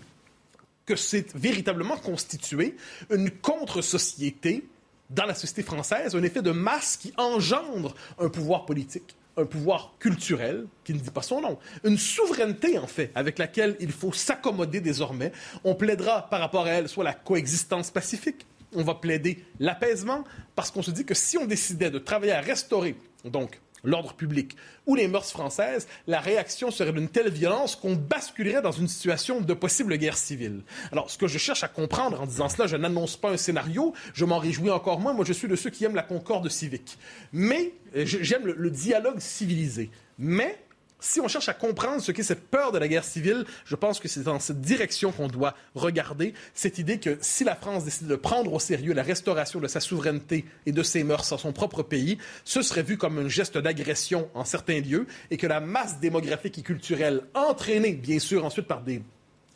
que 0.85 0.95
c'est 0.95 1.35
véritablement 1.35 1.97
constitué 1.97 2.77
une 3.09 3.29
contre-société 3.29 4.65
dans 5.09 5.25
la 5.25 5.35
société 5.35 5.63
française, 5.63 6.15
un 6.15 6.23
effet 6.23 6.41
de 6.41 6.51
masse 6.51 6.97
qui 6.97 7.13
engendre 7.17 7.93
un 8.17 8.29
pouvoir 8.29 8.65
politique 8.65 9.15
un 9.37 9.45
pouvoir 9.45 9.93
culturel 9.99 10.65
qui 10.83 10.93
ne 10.93 10.99
dit 10.99 11.11
pas 11.11 11.21
son 11.21 11.41
nom, 11.41 11.57
une 11.83 11.97
souveraineté 11.97 12.77
en 12.79 12.87
fait 12.87 13.11
avec 13.15 13.37
laquelle 13.37 13.77
il 13.79 13.91
faut 13.91 14.11
s'accommoder 14.11 14.81
désormais. 14.81 15.31
On 15.63 15.75
plaidera 15.75 16.29
par 16.29 16.39
rapport 16.39 16.65
à 16.65 16.71
elle 16.71 16.89
soit 16.89 17.03
la 17.03 17.13
coexistence 17.13 17.91
pacifique, 17.91 18.45
on 18.73 18.83
va 18.83 18.95
plaider 18.95 19.45
l'apaisement 19.59 20.23
parce 20.55 20.71
qu'on 20.71 20.81
se 20.81 20.91
dit 20.91 21.05
que 21.05 21.13
si 21.13 21.37
on 21.37 21.45
décidait 21.45 21.91
de 21.91 21.99
travailler 21.99 22.33
à 22.33 22.41
restaurer 22.41 22.95
donc 23.23 23.59
l'ordre 23.87 24.13
public 24.13 24.55
ou 24.85 24.95
les 24.95 25.07
mœurs 25.07 25.31
françaises, 25.31 25.87
la 26.05 26.19
réaction 26.19 26.69
serait 26.71 26.93
d'une 26.93 27.09
telle 27.09 27.29
violence 27.29 27.75
qu'on 27.75 27.95
basculerait 27.95 28.61
dans 28.61 28.71
une 28.71 28.87
situation 28.87 29.41
de 29.41 29.53
possible 29.53 29.97
guerre 29.97 30.17
civile. 30.17 30.61
Alors, 30.91 31.09
ce 31.09 31.17
que 31.17 31.27
je 31.27 31.37
cherche 31.37 31.63
à 31.63 31.67
comprendre 31.67 32.21
en 32.21 32.25
disant 32.25 32.49
cela, 32.49 32.67
je 32.67 32.75
n'annonce 32.75 33.17
pas 33.17 33.31
un 33.31 33.37
scénario, 33.37 33.93
je 34.13 34.25
m'en 34.25 34.37
réjouis 34.37 34.69
encore 34.69 34.99
moins. 34.99 35.13
Moi, 35.13 35.25
je 35.25 35.33
suis 35.33 35.47
de 35.47 35.55
ceux 35.55 35.69
qui 35.69 35.85
aiment 35.85 35.95
la 35.95 36.03
concorde 36.03 36.49
civique. 36.49 36.97
Mais 37.31 37.73
euh, 37.95 38.03
j'aime 38.05 38.45
le, 38.45 38.55
le 38.57 38.69
dialogue 38.69 39.19
civilisé. 39.19 39.89
Mais 40.19 40.57
si 40.99 41.21
on 41.21 41.27
cherche 41.27 41.49
à 41.49 41.53
comprendre 41.53 42.01
ce 42.01 42.11
qu'est 42.11 42.23
cette 42.23 42.49
peur 42.49 42.71
de 42.71 42.79
la 42.79 42.87
guerre 42.87 43.03
civile, 43.03 43.45
je 43.65 43.75
pense 43.75 43.99
que 43.99 44.07
c'est 44.07 44.23
dans 44.23 44.39
cette 44.39 44.61
direction 44.61 45.11
qu'on 45.11 45.27
doit 45.27 45.55
regarder 45.75 46.33
cette 46.53 46.79
idée 46.79 46.99
que 46.99 47.17
si 47.21 47.43
la 47.43 47.55
France 47.55 47.85
décide 47.85 48.07
de 48.07 48.15
prendre 48.15 48.51
au 48.51 48.59
sérieux 48.59 48.93
la 48.93 49.03
restauration 49.03 49.59
de 49.59 49.67
sa 49.67 49.79
souveraineté 49.79 50.45
et 50.65 50.71
de 50.71 50.83
ses 50.83 51.03
mœurs 51.03 51.29
dans 51.29 51.37
son 51.37 51.53
propre 51.53 51.83
pays, 51.83 52.17
ce 52.43 52.61
serait 52.61 52.83
vu 52.83 52.97
comme 52.97 53.19
un 53.19 53.29
geste 53.29 53.57
d'agression 53.57 54.29
en 54.33 54.43
certains 54.43 54.81
lieux 54.81 55.05
et 55.29 55.37
que 55.37 55.47
la 55.47 55.59
masse 55.59 55.99
démographique 55.99 56.57
et 56.57 56.63
culturelle 56.63 57.21
entraînée, 57.35 57.93
bien 57.93 58.19
sûr, 58.19 58.43
ensuite 58.43 58.67
par 58.67 58.81
des 58.81 59.01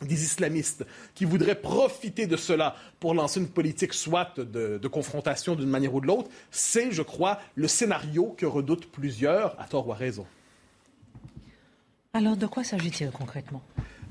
islamistes 0.02 0.84
qui 1.14 1.24
voudraient 1.24 1.60
profiter 1.60 2.26
de 2.26 2.36
cela 2.36 2.76
pour 3.00 3.14
lancer 3.14 3.40
une 3.40 3.48
politique 3.48 3.94
soit 3.94 4.38
de, 4.38 4.78
de 4.78 4.88
confrontation 4.88 5.54
d'une 5.54 5.68
manière 5.68 5.94
ou 5.94 6.00
de 6.00 6.06
l'autre, 6.06 6.30
c'est, 6.50 6.92
je 6.92 7.02
crois, 7.02 7.40
le 7.54 7.68
scénario 7.68 8.34
que 8.36 8.46
redoutent 8.46 8.86
plusieurs, 8.86 9.60
à 9.60 9.64
tort 9.64 9.88
ou 9.88 9.92
à 9.92 9.96
raison. 9.96 10.26
Alors, 12.14 12.36
de 12.36 12.46
quoi 12.46 12.62
s'agit-il 12.62 13.10
concrètement? 13.10 13.62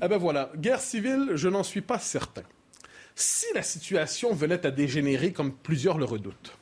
Eh 0.02 0.08
bien 0.08 0.18
voilà, 0.18 0.50
guerre 0.56 0.80
civile, 0.80 1.30
je 1.34 1.48
n'en 1.48 1.62
suis 1.62 1.82
pas 1.82 2.00
certain. 2.00 2.42
Si 3.14 3.46
la 3.54 3.62
situation 3.62 4.34
venait 4.34 4.66
à 4.66 4.72
dégénérer 4.72 5.32
comme 5.32 5.52
plusieurs 5.52 5.98
le 5.98 6.04
redoutent, 6.04 6.58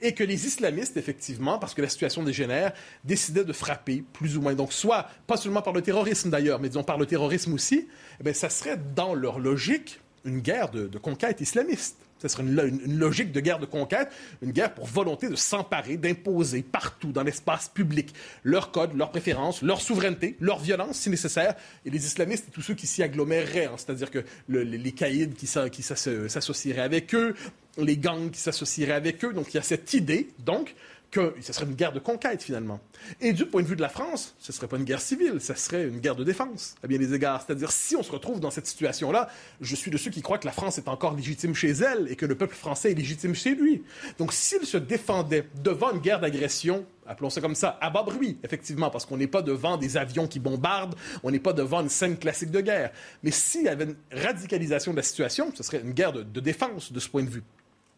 et 0.00 0.14
que 0.14 0.22
les 0.22 0.46
islamistes, 0.46 0.96
effectivement, 0.96 1.58
parce 1.58 1.74
que 1.74 1.82
la 1.82 1.88
situation 1.88 2.22
dégénère, 2.22 2.72
décidaient 3.02 3.44
de 3.44 3.52
frapper 3.52 4.04
plus 4.12 4.36
ou 4.36 4.42
moins. 4.42 4.54
Donc, 4.54 4.72
soit, 4.72 5.08
pas 5.26 5.36
seulement 5.36 5.62
par 5.62 5.72
le 5.72 5.82
terrorisme 5.82 6.30
d'ailleurs, 6.30 6.60
mais 6.60 6.68
disons 6.68 6.84
par 6.84 6.98
le 6.98 7.06
terrorisme 7.06 7.54
aussi, 7.54 7.88
eh 8.20 8.22
bien, 8.22 8.32
ça 8.32 8.48
serait 8.48 8.78
dans 8.94 9.14
leur 9.14 9.40
logique 9.40 9.98
une 10.24 10.38
guerre 10.38 10.70
de, 10.70 10.86
de 10.86 10.98
conquête 10.98 11.40
islamiste. 11.40 12.03
Ce 12.28 12.36
serait 12.36 12.42
une, 12.42 12.98
logique 12.98 13.32
de 13.32 13.40
guerre 13.40 13.58
de 13.58 13.66
conquête, 13.66 14.08
une 14.42 14.52
guerre 14.52 14.72
pour 14.72 14.86
volonté 14.86 15.28
de 15.28 15.36
s'emparer, 15.36 15.96
d'imposer 15.96 16.62
partout 16.62 17.12
dans 17.12 17.22
l'espace 17.22 17.68
public 17.68 18.14
leurs 18.42 18.70
codes, 18.70 18.96
leurs 18.96 19.10
préférences, 19.10 19.62
leur 19.62 19.80
souveraineté, 19.80 20.36
leur 20.40 20.58
violence 20.58 20.96
si 20.98 21.10
nécessaire. 21.10 21.54
Et 21.84 21.90
les 21.90 22.06
islamistes 22.06 22.48
et 22.48 22.50
tous 22.50 22.62
ceux 22.62 22.74
qui 22.74 22.86
s'y 22.86 23.02
aggloméreraient, 23.02 23.66
hein, 23.66 23.76
c'est-à-dire 23.76 24.10
que 24.10 24.24
le, 24.48 24.62
les, 24.62 24.78
les 24.78 24.92
caïds 24.92 25.30
qui, 25.30 25.46
qui 25.70 25.82
s'associeraient 25.82 26.80
avec 26.80 27.14
eux, 27.14 27.34
les 27.78 27.96
gangs 27.96 28.30
qui 28.30 28.40
s'associeraient 28.40 28.92
avec 28.92 29.24
eux. 29.24 29.32
Donc 29.32 29.52
il 29.52 29.56
y 29.56 29.60
a 29.60 29.62
cette 29.62 29.92
idée, 29.94 30.28
donc, 30.38 30.74
que 31.14 31.32
ce 31.40 31.52
serait 31.52 31.66
une 31.66 31.76
guerre 31.76 31.92
de 31.92 32.00
conquête 32.00 32.42
finalement. 32.42 32.80
Et 33.20 33.32
du 33.32 33.46
point 33.46 33.62
de 33.62 33.68
vue 33.68 33.76
de 33.76 33.80
la 33.80 33.88
France, 33.88 34.34
ce 34.40 34.50
ne 34.50 34.54
serait 34.56 34.66
pas 34.66 34.78
une 34.78 34.84
guerre 34.84 35.00
civile, 35.00 35.40
ce 35.40 35.54
serait 35.54 35.84
une 35.86 36.00
guerre 36.00 36.16
de 36.16 36.24
défense, 36.24 36.74
à 36.82 36.88
bien 36.88 36.98
des 36.98 37.14
égards. 37.14 37.44
C'est-à-dire, 37.46 37.70
si 37.70 37.94
on 37.94 38.02
se 38.02 38.10
retrouve 38.10 38.40
dans 38.40 38.50
cette 38.50 38.66
situation-là, 38.66 39.28
je 39.60 39.76
suis 39.76 39.92
de 39.92 39.96
ceux 39.96 40.10
qui 40.10 40.22
croient 40.22 40.38
que 40.38 40.46
la 40.46 40.52
France 40.52 40.76
est 40.76 40.88
encore 40.88 41.14
légitime 41.14 41.54
chez 41.54 41.70
elle 41.70 42.10
et 42.10 42.16
que 42.16 42.26
le 42.26 42.34
peuple 42.34 42.56
français 42.56 42.90
est 42.90 42.94
légitime 42.94 43.32
chez 43.32 43.54
lui. 43.54 43.84
Donc, 44.18 44.32
s'il 44.32 44.66
se 44.66 44.76
défendait 44.76 45.46
devant 45.62 45.92
une 45.92 46.00
guerre 46.00 46.18
d'agression, 46.18 46.84
appelons 47.06 47.30
ça 47.30 47.40
comme 47.40 47.54
ça, 47.54 47.78
à 47.80 47.90
bas 47.90 48.02
bruit, 48.02 48.38
effectivement, 48.42 48.90
parce 48.90 49.06
qu'on 49.06 49.16
n'est 49.16 49.28
pas 49.28 49.42
devant 49.42 49.76
des 49.76 49.96
avions 49.96 50.26
qui 50.26 50.40
bombardent, 50.40 50.96
on 51.22 51.30
n'est 51.30 51.38
pas 51.38 51.52
devant 51.52 51.80
une 51.80 51.90
scène 51.90 52.18
classique 52.18 52.50
de 52.50 52.60
guerre. 52.60 52.90
Mais 53.22 53.30
s'il 53.30 53.62
y 53.62 53.68
avait 53.68 53.84
une 53.84 53.96
radicalisation 54.10 54.90
de 54.90 54.96
la 54.96 55.04
situation, 55.04 55.52
ce 55.54 55.62
serait 55.62 55.80
une 55.80 55.92
guerre 55.92 56.12
de, 56.12 56.24
de 56.24 56.40
défense 56.40 56.90
de 56.90 56.98
ce 56.98 57.08
point 57.08 57.22
de 57.22 57.30
vue. 57.30 57.44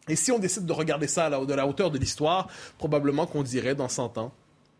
Et 0.07 0.15
si 0.15 0.31
on 0.31 0.39
décide 0.39 0.65
de 0.65 0.73
regarder 0.73 1.07
ça 1.07 1.29
de 1.29 1.53
la 1.53 1.67
hauteur 1.67 1.91
de 1.91 1.97
l'histoire, 1.97 2.47
probablement 2.77 3.25
qu'on 3.25 3.43
dirait 3.43 3.75
dans 3.75 3.89
100 3.89 4.17
ans 4.17 4.31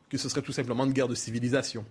que 0.10 0.18
ce 0.18 0.30
serait 0.30 0.42
tout 0.42 0.54
simplement 0.54 0.86
une 0.86 0.94
guerre 0.94 1.08
de 1.08 1.16
civilisation. 1.16 1.86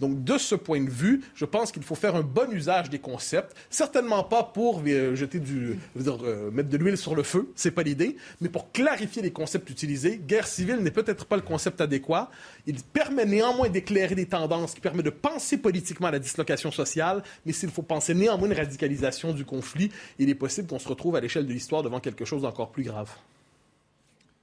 Donc, 0.00 0.24
de 0.24 0.38
ce 0.38 0.54
point 0.54 0.82
de 0.82 0.90
vue, 0.90 1.22
je 1.34 1.44
pense 1.44 1.72
qu'il 1.72 1.82
faut 1.82 1.94
faire 1.94 2.16
un 2.16 2.22
bon 2.22 2.50
usage 2.50 2.90
des 2.90 2.98
concepts. 2.98 3.56
Certainement 3.70 4.24
pas 4.24 4.42
pour 4.42 4.82
euh, 4.86 5.14
jeter 5.14 5.40
du, 5.40 5.78
euh, 5.96 6.50
mettre 6.50 6.68
de 6.68 6.76
l'huile 6.76 6.96
sur 6.96 7.14
le 7.14 7.22
feu, 7.22 7.50
c'est 7.54 7.70
pas 7.70 7.82
l'idée, 7.82 8.16
mais 8.40 8.48
pour 8.48 8.72
clarifier 8.72 9.22
les 9.22 9.32
concepts 9.32 9.68
utilisés. 9.70 10.20
Guerre 10.26 10.46
civile 10.46 10.76
n'est 10.76 10.90
peut-être 10.90 11.24
pas 11.24 11.36
le 11.36 11.42
concept 11.42 11.80
adéquat. 11.80 12.30
Il 12.66 12.82
permet 12.82 13.26
néanmoins 13.26 13.68
d'éclairer 13.68 14.14
des 14.14 14.26
tendances, 14.26 14.74
qui 14.74 14.80
permet 14.80 15.02
de 15.02 15.10
penser 15.10 15.58
politiquement 15.58 16.08
à 16.08 16.12
la 16.12 16.18
dislocation 16.18 16.70
sociale, 16.70 17.22
mais 17.46 17.52
s'il 17.52 17.70
faut 17.70 17.82
penser 17.82 18.14
néanmoins 18.14 18.48
une 18.48 18.54
radicalisation 18.56 19.32
du 19.32 19.44
conflit, 19.44 19.90
il 20.18 20.28
est 20.28 20.34
possible 20.34 20.68
qu'on 20.68 20.78
se 20.78 20.88
retrouve 20.88 21.16
à 21.16 21.20
l'échelle 21.20 21.46
de 21.46 21.52
l'histoire 21.52 21.82
devant 21.82 22.00
quelque 22.00 22.24
chose 22.24 22.42
d'encore 22.42 22.70
plus 22.70 22.84
grave. 22.84 23.10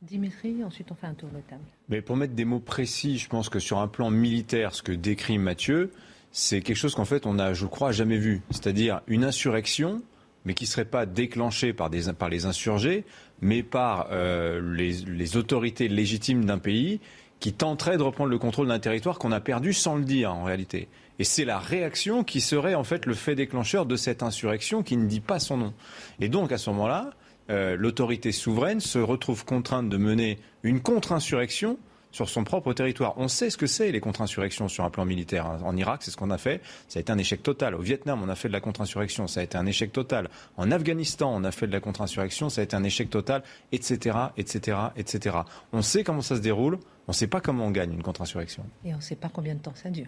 Dimitri, 0.01 0.63
ensuite 0.63 0.91
on 0.91 0.95
fait 0.95 1.07
un 1.07 1.13
tour 1.13 1.29
de 1.29 1.41
table. 1.47 1.61
Mais 1.89 2.01
pour 2.01 2.15
mettre 2.15 2.33
des 2.33 2.45
mots 2.45 2.59
précis, 2.59 3.19
je 3.19 3.29
pense 3.29 3.49
que 3.49 3.59
sur 3.59 3.79
un 3.79 3.87
plan 3.87 4.09
militaire, 4.09 4.73
ce 4.73 4.81
que 4.81 4.91
décrit 4.91 5.37
Mathieu, 5.37 5.91
c'est 6.31 6.61
quelque 6.61 6.77
chose 6.77 6.95
qu'en 6.95 7.05
fait 7.05 7.27
on 7.27 7.35
n'a, 7.35 7.53
je 7.53 7.67
crois, 7.67 7.91
jamais 7.91 8.17
vu. 8.17 8.41
C'est-à-dire 8.49 9.01
une 9.07 9.23
insurrection, 9.23 10.01
mais 10.45 10.55
qui 10.55 10.63
ne 10.63 10.69
serait 10.69 10.85
pas 10.85 11.05
déclenchée 11.05 11.71
par, 11.71 11.89
les 11.89 12.45
insurgés, 12.47 13.05
mais 13.41 13.61
par 13.61 14.07
euh, 14.11 14.75
les, 14.75 14.91
les, 14.91 15.37
autorités 15.37 15.87
légitimes 15.87 16.45
d'un 16.45 16.57
pays 16.57 16.99
qui 17.39 17.53
tenteraient 17.53 17.97
de 17.97 18.03
reprendre 18.03 18.31
le 18.31 18.39
contrôle 18.39 18.67
d'un 18.67 18.79
territoire 18.79 19.19
qu'on 19.19 19.31
a 19.31 19.39
perdu 19.39 19.73
sans 19.73 19.97
le 19.97 20.03
dire 20.03 20.33
en 20.33 20.43
réalité. 20.43 20.87
Et 21.19 21.23
c'est 21.23 21.45
la 21.45 21.59
réaction 21.59 22.23
qui 22.23 22.41
serait 22.41 22.73
en 22.73 22.83
fait 22.83 23.05
le 23.05 23.13
fait 23.13 23.35
déclencheur 23.35 23.85
de 23.85 23.95
cette 23.95 24.23
insurrection 24.23 24.81
qui 24.81 24.97
ne 24.97 25.05
dit 25.05 25.19
pas 25.19 25.39
son 25.39 25.57
nom. 25.57 25.73
Et 26.19 26.29
donc 26.29 26.51
à 26.51 26.57
ce 26.57 26.71
moment-là, 26.71 27.11
euh, 27.51 27.75
l'autorité 27.77 28.31
souveraine 28.31 28.79
se 28.79 28.97
retrouve 28.97 29.45
contrainte 29.45 29.89
de 29.89 29.97
mener 29.97 30.39
une 30.63 30.81
contre-insurrection 30.81 31.77
sur 32.11 32.29
son 32.29 32.43
propre 32.43 32.73
territoire. 32.73 33.13
On 33.17 33.27
sait 33.27 33.49
ce 33.49 33.57
que 33.57 33.67
c'est 33.67 33.91
les 33.91 33.99
contre-insurrections 33.99 34.67
sur 34.67 34.83
un 34.83 34.89
plan 34.89 35.05
militaire. 35.05 35.45
En 35.63 35.75
Irak, 35.75 36.01
c'est 36.03 36.11
ce 36.11 36.17
qu'on 36.17 36.29
a 36.29 36.37
fait. 36.37 36.61
Ça 36.87 36.99
a 36.99 37.01
été 37.01 37.11
un 37.11 37.17
échec 37.17 37.41
total. 37.41 37.75
Au 37.75 37.81
Vietnam, 37.81 38.21
on 38.23 38.29
a 38.29 38.35
fait 38.35 38.47
de 38.47 38.53
la 38.53 38.59
contre-insurrection. 38.59 39.27
Ça 39.27 39.39
a 39.39 39.43
été 39.43 39.57
un 39.57 39.65
échec 39.65 39.91
total. 39.91 40.29
En 40.57 40.71
Afghanistan, 40.71 41.31
on 41.33 41.43
a 41.43 41.51
fait 41.51 41.67
de 41.67 41.71
la 41.71 41.79
contre-insurrection. 41.79 42.49
Ça 42.49 42.61
a 42.61 42.63
été 42.63 42.75
un 42.75 42.83
échec 42.83 43.09
total, 43.09 43.43
etc., 43.71 44.17
etc., 44.37 44.77
etc. 44.97 45.37
On 45.73 45.81
sait 45.81 46.03
comment 46.03 46.21
ça 46.21 46.35
se 46.35 46.41
déroule. 46.41 46.79
On 47.07 47.11
ne 47.11 47.15
sait 47.15 47.27
pas 47.27 47.41
comment 47.41 47.65
on 47.65 47.71
gagne 47.71 47.93
une 47.93 48.03
contre-insurrection. 48.03 48.63
Et 48.85 48.93
on 48.93 48.97
ne 48.97 49.01
sait 49.01 49.15
pas 49.15 49.29
combien 49.29 49.55
de 49.55 49.61
temps 49.61 49.73
ça 49.75 49.89
dure. 49.89 50.07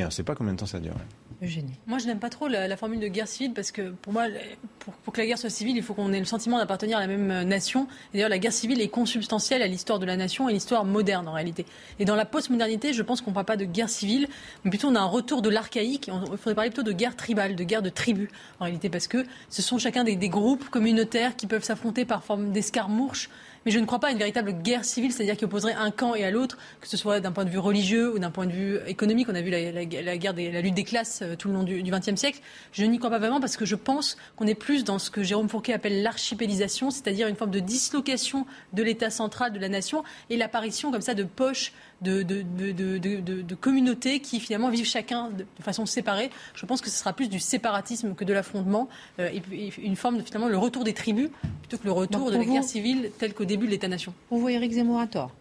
Et 0.00 0.02
on 0.02 0.06
ne 0.06 0.10
sait 0.10 0.22
pas 0.22 0.34
combien 0.34 0.54
de 0.54 0.58
temps 0.58 0.66
ça 0.66 0.80
dure. 0.80 0.94
Eugénie. 1.42 1.74
Moi, 1.86 1.98
je 1.98 2.06
n'aime 2.06 2.18
pas 2.18 2.30
trop 2.30 2.48
la, 2.48 2.66
la, 2.66 2.76
formule 2.78 3.00
de 3.00 3.08
guerre 3.08 3.28
civile 3.28 3.52
parce 3.52 3.70
que 3.70 3.90
pour 3.90 4.14
moi, 4.14 4.24
pour, 4.78 4.94
pour, 4.94 5.12
que 5.12 5.20
la 5.20 5.26
guerre 5.26 5.38
soit 5.38 5.50
civile, 5.50 5.76
il 5.76 5.82
faut 5.82 5.92
qu'on 5.92 6.10
ait 6.14 6.18
le 6.18 6.24
sentiment 6.24 6.56
d'appartenir 6.56 6.96
à 6.96 7.00
la 7.00 7.06
même 7.06 7.42
nation. 7.46 7.86
D'ailleurs, 8.14 8.30
la 8.30 8.38
guerre 8.38 8.52
civile 8.52 8.80
est 8.80 8.88
consubstantielle 8.88 9.60
à 9.60 9.66
l'histoire 9.66 9.98
de 9.98 10.06
la 10.06 10.16
nation 10.16 10.48
et 10.48 10.54
l'histoire 10.54 10.86
moderne 10.86 11.28
en 11.28 11.32
réalité. 11.32 11.66
Et 11.98 12.06
dans 12.06 12.16
la 12.16 12.24
postmodernité, 12.24 12.94
je 12.94 13.02
pense 13.02 13.20
qu'on 13.20 13.30
ne 13.30 13.34
parle 13.34 13.44
pas 13.44 13.58
de 13.58 13.66
guerre 13.66 13.90
civile, 13.90 14.26
mais 14.64 14.70
plutôt 14.70 14.88
on 14.88 14.94
a 14.94 15.00
un 15.00 15.04
retour 15.04 15.42
de 15.42 15.50
l'archaïque. 15.50 16.08
Il 16.08 16.38
faudrait 16.38 16.54
parler 16.54 16.70
plutôt 16.70 16.82
de 16.82 16.92
guerre 16.92 17.14
tribale, 17.14 17.56
de 17.56 17.64
guerre 17.64 17.82
de 17.82 17.90
tribus 17.90 18.30
en 18.58 18.64
réalité, 18.64 18.88
parce 18.88 19.06
que 19.06 19.26
ce 19.50 19.60
sont 19.60 19.76
chacun 19.76 20.02
des, 20.02 20.16
des 20.16 20.30
groupes 20.30 20.70
communautaires 20.70 21.36
qui 21.36 21.46
peuvent 21.46 21.64
s'affronter 21.64 22.06
par 22.06 22.24
forme 22.24 22.52
d'escarmouches 22.52 23.28
mais 23.64 23.70
je 23.70 23.78
ne 23.78 23.86
crois 23.86 23.98
pas 23.98 24.08
à 24.08 24.10
une 24.10 24.18
véritable 24.18 24.52
guerre 24.52 24.84
civile, 24.84 25.12
c'est-à-dire 25.12 25.36
qui 25.36 25.44
opposerait 25.44 25.74
un 25.74 25.90
camp 25.90 26.14
et 26.14 26.24
à 26.24 26.30
l'autre, 26.30 26.56
que 26.80 26.88
ce 26.88 26.96
soit 26.96 27.20
d'un 27.20 27.32
point 27.32 27.44
de 27.44 27.50
vue 27.50 27.58
religieux 27.58 28.14
ou 28.14 28.18
d'un 28.18 28.30
point 28.30 28.46
de 28.46 28.52
vue 28.52 28.78
économique. 28.86 29.28
On 29.30 29.34
a 29.34 29.42
vu 29.42 29.50
la, 29.50 29.84
guerre 30.16 30.34
des, 30.34 30.50
la 30.50 30.60
lutte 30.60 30.74
des 30.74 30.84
classes 30.84 31.20
euh, 31.22 31.36
tout 31.36 31.48
le 31.48 31.54
long 31.54 31.62
du 31.62 31.82
XXe 31.82 32.16
siècle. 32.16 32.40
Je 32.72 32.84
n'y 32.84 32.98
crois 32.98 33.10
pas 33.10 33.18
vraiment 33.18 33.40
parce 33.40 33.56
que 33.56 33.64
je 33.64 33.76
pense 33.76 34.16
qu'on 34.36 34.46
est 34.46 34.54
plus 34.54 34.84
dans 34.84 34.98
ce 34.98 35.10
que 35.10 35.22
Jérôme 35.22 35.48
Fourquet 35.48 35.72
appelle 35.72 36.02
l'archipélisation, 36.02 36.90
c'est-à-dire 36.90 37.28
une 37.28 37.36
forme 37.36 37.50
de 37.50 37.60
dislocation 37.60 38.46
de 38.72 38.82
l'État 38.82 39.10
central 39.10 39.52
de 39.52 39.58
la 39.58 39.68
nation 39.68 40.04
et 40.30 40.36
l'apparition 40.36 40.90
comme 40.90 41.00
ça 41.02 41.14
de 41.14 41.24
poches 41.24 41.72
de, 42.02 42.22
de, 42.22 42.42
de, 42.42 43.42
de, 43.42 43.54
communautés 43.54 44.20
qui 44.20 44.40
finalement 44.40 44.70
vivent 44.70 44.86
chacun 44.86 45.30
de, 45.30 45.46
façon 45.60 45.86
séparée. 45.86 46.30
Je 46.54 46.66
pense 46.66 46.80
que 46.80 46.90
ce 46.90 46.98
sera 46.98 47.12
plus 47.12 47.28
du 47.28 47.40
séparatisme 47.40 48.14
que 48.14 48.24
de 48.24 48.32
l'affrontement 48.32 48.88
euh, 49.18 49.28
et, 49.28 49.66
et, 49.66 49.72
une 49.82 49.96
forme 49.96 50.18
de 50.18 50.22
finalement 50.22 50.48
le 50.48 50.58
retour 50.58 50.84
des 50.84 50.94
tribus 50.94 51.30
plutôt 51.60 51.78
que 51.78 51.84
le 51.84 51.92
retour 51.92 52.20
Donc, 52.20 52.32
de 52.32 52.38
la 52.38 52.44
vous, 52.44 52.52
guerre 52.52 52.64
civile 52.64 53.10
telle 53.18 53.34
qu'au 53.34 53.44
début 53.44 53.66
de 53.66 53.70
l'État-nation. 53.70 54.14
Vous 54.30 54.38
voyez 54.38 54.56
Eric 54.56 54.72
Zemmour 54.72 55.00
à 55.00 55.06
tort? 55.06 55.32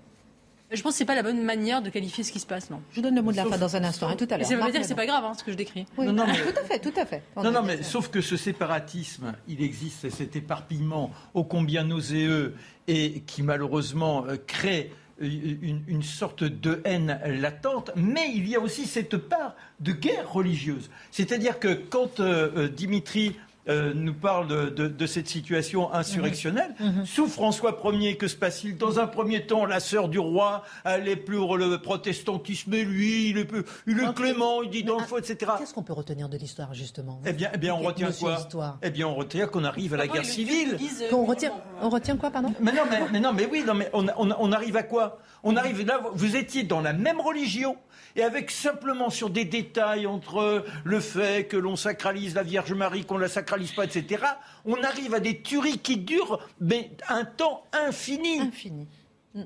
Je 0.71 0.83
pense 0.83 0.93
que 0.93 0.97
ce 0.99 1.03
n'est 1.03 1.07
pas 1.07 1.15
la 1.15 1.23
bonne 1.23 1.41
manière 1.41 1.81
de 1.81 1.89
qualifier 1.89 2.23
ce 2.23 2.31
qui 2.31 2.39
se 2.39 2.45
passe, 2.45 2.69
non. 2.69 2.79
Je 2.91 2.97
vous 2.97 3.01
donne 3.01 3.15
le 3.15 3.23
mot 3.23 3.31
de 3.31 3.37
la 3.37 3.45
fin 3.45 3.57
dans 3.57 3.75
un 3.75 3.83
instant, 3.83 4.07
hein, 4.07 4.15
tout 4.15 4.27
à 4.29 4.37
l'heure. 4.37 4.45
Ça 4.45 4.55
veut 4.55 4.71
dire 4.71 4.81
que 4.81 4.85
ce 4.85 4.89
n'est 4.89 4.95
pas 4.95 5.07
grave, 5.07 5.25
hein, 5.25 5.33
ce 5.35 5.43
que 5.43 5.51
je 5.51 5.57
décris. 5.57 5.87
Oui. 5.97 6.05
Non, 6.05 6.13
non, 6.13 6.27
mais... 6.27 6.37
tout 6.37 6.59
à 6.59 6.63
fait, 6.63 6.79
tout 6.79 6.93
à 6.95 7.05
fait. 7.07 7.23
On 7.35 7.41
non, 7.41 7.51
non, 7.51 7.63
mais 7.63 7.81
sauf 7.81 8.09
que 8.09 8.21
ce 8.21 8.37
séparatisme, 8.37 9.33
il 9.47 9.63
existe, 9.63 10.07
cet 10.11 10.35
éparpillement 10.35 11.09
ô 11.33 11.43
combien 11.43 11.83
nauséeux 11.83 12.53
et 12.87 13.21
qui 13.21 13.41
malheureusement 13.41 14.25
euh, 14.27 14.35
crée 14.45 14.91
une, 15.21 16.03
sorte 16.03 16.43
de 16.43 16.81
haine 16.85 17.19
latente, 17.25 17.91
mais 17.95 18.31
il 18.33 18.47
y 18.47 18.55
a 18.55 18.59
aussi 18.59 18.85
cette 18.85 19.17
part 19.17 19.55
de 19.79 19.91
guerre 19.91 20.31
religieuse. 20.31 20.89
C'est-à-dire 21.11 21.59
que 21.59 21.73
quand 21.73 22.19
euh, 22.19 22.67
Dimitri 22.69 23.35
euh, 23.69 23.93
nous 23.93 24.13
parle 24.13 24.73
de, 24.73 25.05
cette 25.05 25.27
situation 25.27 25.93
insurrectionnelle. 25.93 26.75
Mhm. 26.79 26.99
Mhm. 26.99 27.05
Sous 27.05 27.27
François 27.27 27.79
Ier, 27.93 28.17
que 28.17 28.27
se 28.27 28.35
passe-t-il 28.35 28.77
Dans 28.77 28.99
un 28.99 29.07
premier 29.07 29.45
temps, 29.45 29.65
la 29.65 29.79
sœur 29.79 30.09
du 30.09 30.19
roi, 30.19 30.63
elle 30.85 31.07
est 31.07 31.15
pour 31.15 31.57
le 31.57 31.77
protestantisme, 31.77 32.73
et 32.73 32.83
lui, 32.83 33.29
il 33.29 33.37
est, 33.37 33.49
il 33.87 33.99
est 33.99 34.13
clément, 34.13 34.61
il 34.63 34.69
dit 34.69 34.83
dans 34.83 34.99
le 34.99 35.05
faux, 35.05 35.17
etc. 35.17 35.51
Qu'est-ce 35.57 35.73
qu'on 35.73 35.83
peut 35.83 35.93
retenir 35.93 36.29
de 36.29 36.37
l'histoire, 36.37 36.73
justement 36.73 37.21
eh 37.25 37.33
bien, 37.33 37.49
eh 37.53 37.57
bien, 37.57 37.75
on 37.75 37.79
retient 37.79 38.11
quoi 38.11 38.77
Eh 38.81 38.89
bien, 38.89 39.07
on 39.07 39.15
retient 39.15 39.47
qu'on 39.47 39.63
arrive 39.63 39.93
à 39.93 39.97
la 39.97 40.07
guerre 40.07 40.25
civile. 40.25 40.77
On 41.11 41.25
retient, 41.25 41.51
on 41.81 41.89
retient 41.89 42.17
quoi, 42.17 42.31
pardon 42.31 42.53
mais 42.59 42.71
non, 42.71 42.83
mais, 43.11 43.19
non, 43.19 43.33
mais 43.33 43.47
oui, 43.51 43.63
non, 43.65 43.73
mais 43.73 43.89
on, 43.93 44.07
on 44.17 44.51
arrive 44.51 44.77
à 44.77 44.83
quoi 44.83 45.19
On 45.43 45.55
arrive 45.55 45.85
là, 45.85 46.01
vous 46.13 46.35
étiez 46.35 46.63
dans 46.63 46.81
la 46.81 46.93
même 46.93 47.19
religion 47.19 47.77
et 48.15 48.23
avec 48.23 48.51
simplement 48.51 49.09
sur 49.09 49.29
des 49.29 49.45
détails 49.45 50.07
entre 50.07 50.65
le 50.83 50.99
fait 50.99 51.47
que 51.47 51.57
l'on 51.57 51.75
sacralise 51.75 52.35
la 52.35 52.43
Vierge 52.43 52.73
Marie, 52.73 53.05
qu'on 53.05 53.17
la 53.17 53.29
sacralise 53.29 53.71
pas, 53.71 53.85
etc., 53.85 54.23
on 54.65 54.81
arrive 54.83 55.13
à 55.13 55.19
des 55.19 55.41
tueries 55.41 55.79
qui 55.79 55.97
durent 55.97 56.39
mais 56.59 56.91
un 57.07 57.25
temps 57.25 57.63
infini. 57.73 58.39
Infini. 58.39 58.87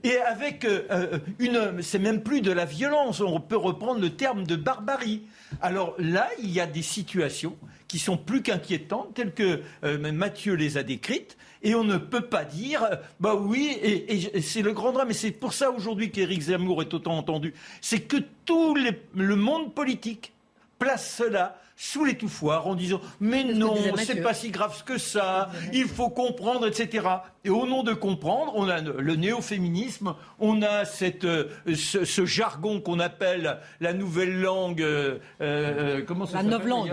Et 0.04 0.18
avec 0.18 0.64
euh, 0.64 0.84
euh, 0.92 1.20
une, 1.40 1.82
c'est 1.82 2.00
même 2.00 2.24
plus 2.24 2.42
de 2.42 2.52
la 2.52 2.66
violence, 2.66 3.20
on 3.20 3.42
peut 3.42 3.58
reprendre 3.58 4.00
le 4.00 4.12
terme 4.12 4.46
de 4.46 4.56
barbarie. 4.56 5.24
Alors 5.62 5.94
là, 6.00 6.30
il 6.42 6.50
y 6.52 6.62
a 6.62 6.66
des 6.66 6.82
situations 6.82 7.58
qui 7.90 8.00
sont 8.00 8.18
plus 8.18 8.42
qu'inquiétantes, 8.42 9.14
telles 9.14 9.34
que 9.34 9.62
euh, 9.84 10.12
Mathieu 10.12 10.54
les 10.54 10.78
a 10.78 10.84
décrites, 10.84 11.38
et 11.64 11.76
on 11.76 11.84
ne 11.84 11.98
peut 11.98 12.28
pas 12.28 12.46
dire, 12.46 12.86
bah 13.20 13.36
oui, 13.36 13.78
et, 13.82 14.42
c'est 14.42 14.62
le 14.62 14.74
grand 14.74 14.92
drame, 14.92 15.10
et 15.12 15.14
c'est 15.14 15.32
pour 15.32 15.54
ça 15.54 15.72
aujourd'hui 15.72 16.12
qu'Éric 16.12 16.42
Zemmour 16.42 16.82
est 16.82 16.94
autant 16.94 17.18
entendu, 17.18 17.54
c'est 17.82 18.02
que 18.02 18.18
tout 18.46 18.76
le 18.76 19.36
monde 19.36 19.74
politique 19.74 20.34
place 20.78 21.16
cela 21.18 21.58
sous 21.76 22.06
l'étouffoir 22.06 22.68
en 22.68 22.76
disant 22.76 23.02
mais 23.20 23.44
non, 23.44 23.76
c'est 23.98 24.22
pas 24.22 24.34
si 24.34 24.52
grave 24.52 24.84
que 24.84 24.98
ça, 24.98 25.50
il 25.74 25.86
faut 25.86 26.10
comprendre, 26.10 26.68
etc. 26.68 27.08
Et 27.44 27.50
au 27.50 27.66
nom 27.66 27.84
de 27.84 27.94
comprendre, 27.94 28.54
on 28.56 28.70
a 28.70 28.80
le 28.80 29.16
néo-féminisme, 29.16 30.16
on 30.40 30.62
a 30.62 30.86
cette, 30.86 31.26
euh, 31.26 31.50
ce, 31.76 32.26
jargon 32.26 32.80
qu'on 32.80 33.00
appelle 33.00 33.60
la 33.82 33.94
nouvelle 33.94 34.40
langue, 34.40 34.82
euh, 34.82 35.18
euh, 35.42 36.02
comment 36.06 36.26
ça 36.26 36.38
La 36.38 36.44
nouvelle 36.44 36.70
langue. 36.70 36.92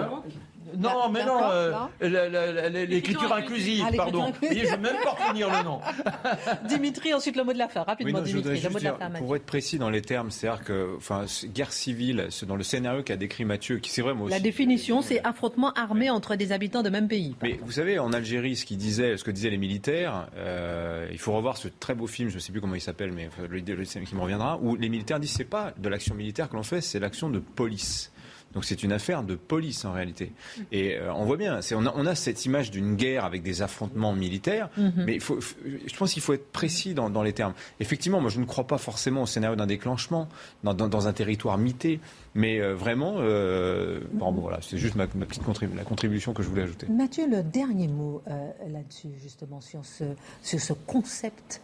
Non, 0.79 1.09
mais 1.11 1.25
non, 1.25 1.41
euh, 1.43 2.69
l'écriture 2.87 3.33
inclusive, 3.33 3.85
ah, 3.87 3.93
pardon. 3.97 4.33
je 4.43 4.47
ne 4.49 4.55
vais 4.55 4.77
même 4.77 4.97
pas 5.03 5.11
retenir 5.11 5.49
le 5.51 5.65
nom. 5.65 5.81
Dimitri, 6.69 7.15
ensuite 7.15 7.37
le 7.37 7.45
mot 7.45 7.53
de 7.53 7.59
la 7.59 7.69
fin, 7.69 7.83
rapidement, 7.83 8.21
Dimitri, 8.21 8.61
le 8.61 8.71
mot 8.71 8.79
de 8.79 8.85
la 8.85 8.95
fin. 8.95 9.11
Pour 9.19 9.37
être 9.37 9.47
précis 9.47 9.79
dans 9.79 9.91
les 9.91 10.03
termes, 10.03 10.31
c'est-à-dire 10.31 10.65
que, 10.65 10.95
enfin, 10.97 11.25
guerre 11.47 11.73
civile, 11.73 12.29
dans 12.47 12.57
le 12.57 12.63
scénario 12.63 13.03
qu'a 13.03 13.17
décrit 13.17 13.45
Mathieu, 13.45 13.79
qui 13.79 13.91
c'est 13.91 14.03
vrai 14.03 14.15
moi 14.15 14.27
aussi. 14.27 14.35
La 14.35 14.41
définition, 14.41 15.03
c'est 15.03 15.25
affrontement 15.25 15.73
armé 15.73 16.11
entre 16.11 16.37
des 16.37 16.53
habitants 16.53 16.83
de 16.83 16.91
même 16.91 17.09
pays. 17.09 17.35
Mais 17.43 17.59
vous 17.63 17.73
savez, 17.73 17.99
en 17.99 18.13
Algérie, 18.13 18.57
ce, 18.57 18.67
disait, 18.75 19.17
ce 19.17 19.25
que 19.25 19.31
disaient 19.31 19.51
les 19.51 19.59
militaires, 19.59 20.29
euh, 20.37 21.09
il 21.11 21.19
faut 21.19 21.33
revoir 21.33 21.57
ce 21.57 21.69
très 21.69 21.95
beau 21.95 22.07
film, 22.07 22.29
je 22.29 22.37
ne 22.37 22.41
sais 22.41 22.53
plus 22.53 22.61
comment 22.61 22.75
il 22.75 22.81
s'appelle, 22.81 23.13
mais 23.13 23.29
le, 23.49 23.59
le, 23.59 23.85
qui 23.85 24.15
me 24.15 24.21
reviendra, 24.21 24.59
où 24.63 24.77
les 24.77 24.89
militaires 24.89 25.21
disent 25.21 25.33
c'est 25.33 25.45
pas 25.45 25.73
de 25.77 25.89
l'action 25.89 26.15
militaire 26.15 26.49
que 26.49 26.57
l'on 26.57 26.63
fait, 26.63 26.81
c'est 26.81 27.01
l'action 27.01 27.31
de 27.31 27.39
police. 27.39 28.13
Donc 28.55 28.65
c'est 28.65 28.83
une 28.83 28.93
affaire 28.93 29.23
de 29.23 29.37
police 29.37 29.85
en 29.85 29.93
réalité. 29.93 30.33
Et 30.73 30.97
euh, 30.97 31.13
on 31.15 31.25
voit 31.25 31.37
bien, 31.37 31.61
on 31.73 31.87
a, 31.87 31.93
on, 31.95 32.07
a, 32.07 32.15
cette 32.17 32.45
image 32.47 32.71
d'une 32.71 32.97
guerre 32.97 33.25
avec 33.25 33.43
des 33.43 33.63
affrontements 33.63 34.13
militaires, 34.13 34.71
mhm. 34.77 35.05
mais 35.07 35.15
il 35.15 35.21
faut, 35.21 35.39
je 35.41 35.97
pense 35.97 36.13
qu'il 36.13 36.23
faut 36.23 36.33
être 36.33 36.51
précis 36.51 36.93
dans, 36.95 37.11
dans, 37.11 37.23
les 37.23 37.33
termes. 37.33 37.55
Effectivement, 37.79 38.21
moi 38.21 38.31
je 38.31 38.41
ne 38.41 38.45
crois 38.47 38.67
pas 38.67 38.79
forcément 38.79 39.23
au 39.23 39.27
scénario 39.27 39.55
d'un 39.55 39.69
déclenchement 39.69 40.29
dans, 40.65 40.75
dans, 40.75 40.89
dans, 40.89 41.07
un 41.07 41.13
territoire 41.13 41.59
mité, 41.59 42.01
mais 42.35 42.61
euh, 42.61 42.75
vraiment, 42.75 43.17
euh, 43.19 44.01
bon, 44.13 44.33
voilà, 44.33 44.59
c'est 44.63 44.79
juste 44.79 44.97
ma, 44.97 45.07
ma 45.15 45.27
petite 45.27 45.45
contribution, 45.45 45.79
la 45.79 45.85
contribution 45.85 46.33
que 46.33 46.43
je 46.43 46.49
voulais 46.49 46.63
ajouter. 46.63 46.87
Mathieu, 46.89 47.29
le 47.29 47.43
dernier 47.43 47.87
mot 47.87 48.23
là-dessus, 48.69 49.11
justement, 49.23 49.61
sur 49.61 49.85
ce, 49.85 50.05
sur 50.43 50.61
ce 50.61 50.73
concept 50.73 51.61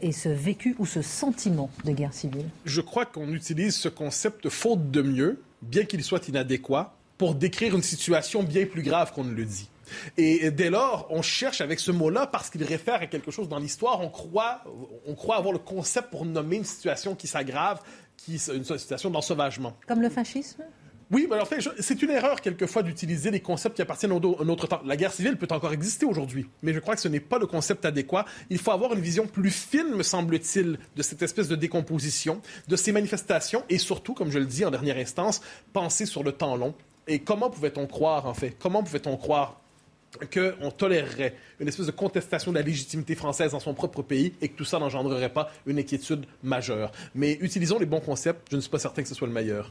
et 0.00 0.12
ce 0.12 0.28
vécu 0.28 0.76
ou 0.78 0.86
ce 0.86 1.02
sentiment 1.02 1.70
de 1.84 1.92
guerre 1.92 2.12
civile? 2.12 2.46
Je 2.64 2.80
crois 2.80 3.06
qu'on 3.06 3.28
utilise 3.28 3.74
ce 3.74 3.88
concept 3.88 4.48
faute 4.48 4.90
de 4.90 5.02
mieux 5.02 5.40
bien 5.62 5.84
qu'il 5.84 6.02
soit 6.04 6.28
inadéquat, 6.28 6.94
pour 7.18 7.34
décrire 7.34 7.76
une 7.76 7.82
situation 7.82 8.42
bien 8.42 8.66
plus 8.66 8.82
grave 8.82 9.12
qu'on 9.12 9.24
ne 9.24 9.32
le 9.32 9.44
dit. 9.44 9.68
Et 10.16 10.50
dès 10.50 10.70
lors, 10.70 11.06
on 11.10 11.22
cherche 11.22 11.60
avec 11.60 11.78
ce 11.78 11.90
mot-là, 11.90 12.26
parce 12.26 12.50
qu'il 12.50 12.64
réfère 12.64 13.02
à 13.02 13.06
quelque 13.06 13.30
chose 13.30 13.48
dans 13.48 13.58
l'histoire, 13.58 14.00
on 14.00 14.08
croit, 14.08 14.64
on 15.06 15.14
croit 15.14 15.36
avoir 15.36 15.52
le 15.52 15.58
concept 15.58 16.10
pour 16.10 16.24
nommer 16.24 16.56
une 16.56 16.64
situation 16.64 17.14
qui 17.14 17.26
s'aggrave, 17.26 17.80
qui, 18.16 18.40
une 18.52 18.64
situation 18.64 19.10
d'ensauvagement. 19.10 19.76
Comme 19.86 20.02
le 20.02 20.10
fascisme? 20.10 20.64
Oui, 21.12 21.28
mais 21.30 21.38
en 21.38 21.44
fait, 21.44 21.60
c'est 21.78 22.00
une 22.02 22.10
erreur 22.10 22.40
quelquefois 22.40 22.82
d'utiliser 22.82 23.30
des 23.30 23.40
concepts 23.40 23.76
qui 23.76 23.82
appartiennent 23.82 24.12
à 24.12 24.14
un 24.14 24.48
autre 24.48 24.66
temps. 24.66 24.80
La 24.86 24.96
guerre 24.96 25.12
civile 25.12 25.36
peut 25.36 25.48
encore 25.50 25.74
exister 25.74 26.06
aujourd'hui, 26.06 26.46
mais 26.62 26.72
je 26.72 26.78
crois 26.78 26.94
que 26.94 27.02
ce 27.02 27.08
n'est 27.08 27.20
pas 27.20 27.38
le 27.38 27.46
concept 27.46 27.84
adéquat. 27.84 28.24
Il 28.48 28.56
faut 28.58 28.70
avoir 28.70 28.94
une 28.94 29.00
vision 29.00 29.26
plus 29.26 29.50
fine, 29.50 29.94
me 29.94 30.02
semble-t-il, 30.02 30.78
de 30.96 31.02
cette 31.02 31.20
espèce 31.20 31.48
de 31.48 31.56
décomposition, 31.56 32.40
de 32.66 32.76
ces 32.76 32.92
manifestations, 32.92 33.62
et 33.68 33.76
surtout, 33.76 34.14
comme 34.14 34.30
je 34.30 34.38
le 34.38 34.46
dis 34.46 34.64
en 34.64 34.70
dernière 34.70 34.96
instance, 34.96 35.42
penser 35.74 36.06
sur 36.06 36.22
le 36.22 36.32
temps 36.32 36.56
long. 36.56 36.74
Et 37.06 37.18
comment 37.18 37.50
pouvait-on 37.50 37.86
croire, 37.86 38.26
en 38.26 38.34
fait, 38.34 38.56
comment 38.58 38.82
pouvait-on 38.82 39.18
croire 39.18 39.60
qu'on 40.32 40.70
tolérerait 40.70 41.34
une 41.60 41.68
espèce 41.68 41.86
de 41.86 41.92
contestation 41.92 42.52
de 42.52 42.58
la 42.58 42.64
légitimité 42.64 43.14
française 43.14 43.52
dans 43.52 43.60
son 43.60 43.74
propre 43.74 44.02
pays 44.02 44.32
et 44.40 44.48
que 44.48 44.56
tout 44.56 44.64
ça 44.64 44.78
n'engendrerait 44.78 45.32
pas 45.32 45.50
une 45.66 45.78
inquiétude 45.78 46.24
majeure? 46.42 46.90
Mais 47.14 47.38
utilisons 47.40 47.78
les 47.78 47.86
bons 47.86 48.00
concepts, 48.00 48.48
je 48.50 48.56
ne 48.56 48.60
suis 48.62 48.70
pas 48.70 48.78
certain 48.78 49.02
que 49.02 49.08
ce 49.08 49.14
soit 49.14 49.26
le 49.26 49.34
meilleur. 49.34 49.70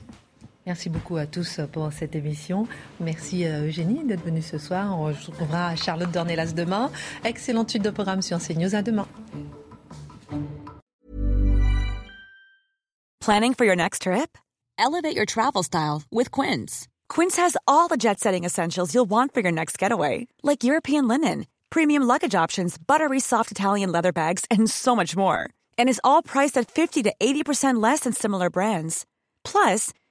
Merci 0.65 0.89
beaucoup 0.89 1.17
à 1.17 1.25
tous 1.25 1.59
pour 1.71 1.91
cette 1.91 2.15
émission. 2.15 2.67
Merci 2.99 3.45
euh, 3.45 3.67
Eugénie 3.67 4.03
d'être 4.05 4.23
venue 4.23 4.43
ce 4.43 4.59
soir. 4.59 4.97
On 4.97 5.05
retrouvera 5.05 5.75
Charlotte 5.75 6.11
Dornelas 6.11 6.53
demain. 6.53 6.91
Excellente 7.23 7.69
suite 7.69 7.83
de 7.83 7.89
programme 7.89 8.21
sur 8.21 8.37
CNews. 8.39 8.75
À 8.75 8.83
demain. 8.83 9.07
Planning 13.19 13.53
for 13.53 13.65
your 13.65 13.75
next 13.75 14.03
trip? 14.03 14.37
Elevate 14.77 15.15
your 15.15 15.25
travel 15.25 15.63
style 15.63 16.03
with 16.11 16.31
Quince. 16.31 16.87
Quince 17.07 17.37
has 17.37 17.55
all 17.67 17.87
the 17.87 17.97
jet-setting 17.97 18.45
essentials 18.45 18.93
you'll 18.95 19.09
want 19.09 19.33
for 19.33 19.41
your 19.41 19.51
next 19.51 19.77
getaway, 19.77 20.27
like 20.43 20.63
European 20.63 21.07
linen, 21.07 21.45
premium 21.69 22.03
luggage 22.03 22.33
options, 22.33 22.77
buttery 22.77 23.19
soft 23.19 23.51
Italian 23.51 23.91
leather 23.91 24.11
bags, 24.11 24.45
and 24.49 24.69
so 24.69 24.95
much 24.95 25.15
more. 25.15 25.49
And 25.77 25.87
is 25.89 26.01
all 26.03 26.23
priced 26.23 26.57
at 26.57 26.71
50 26.71 27.03
to 27.03 27.13
80% 27.19 27.81
less 27.81 28.01
than 28.01 28.13
similar 28.13 28.49
brands. 28.49 29.05
Plus, 29.43 29.91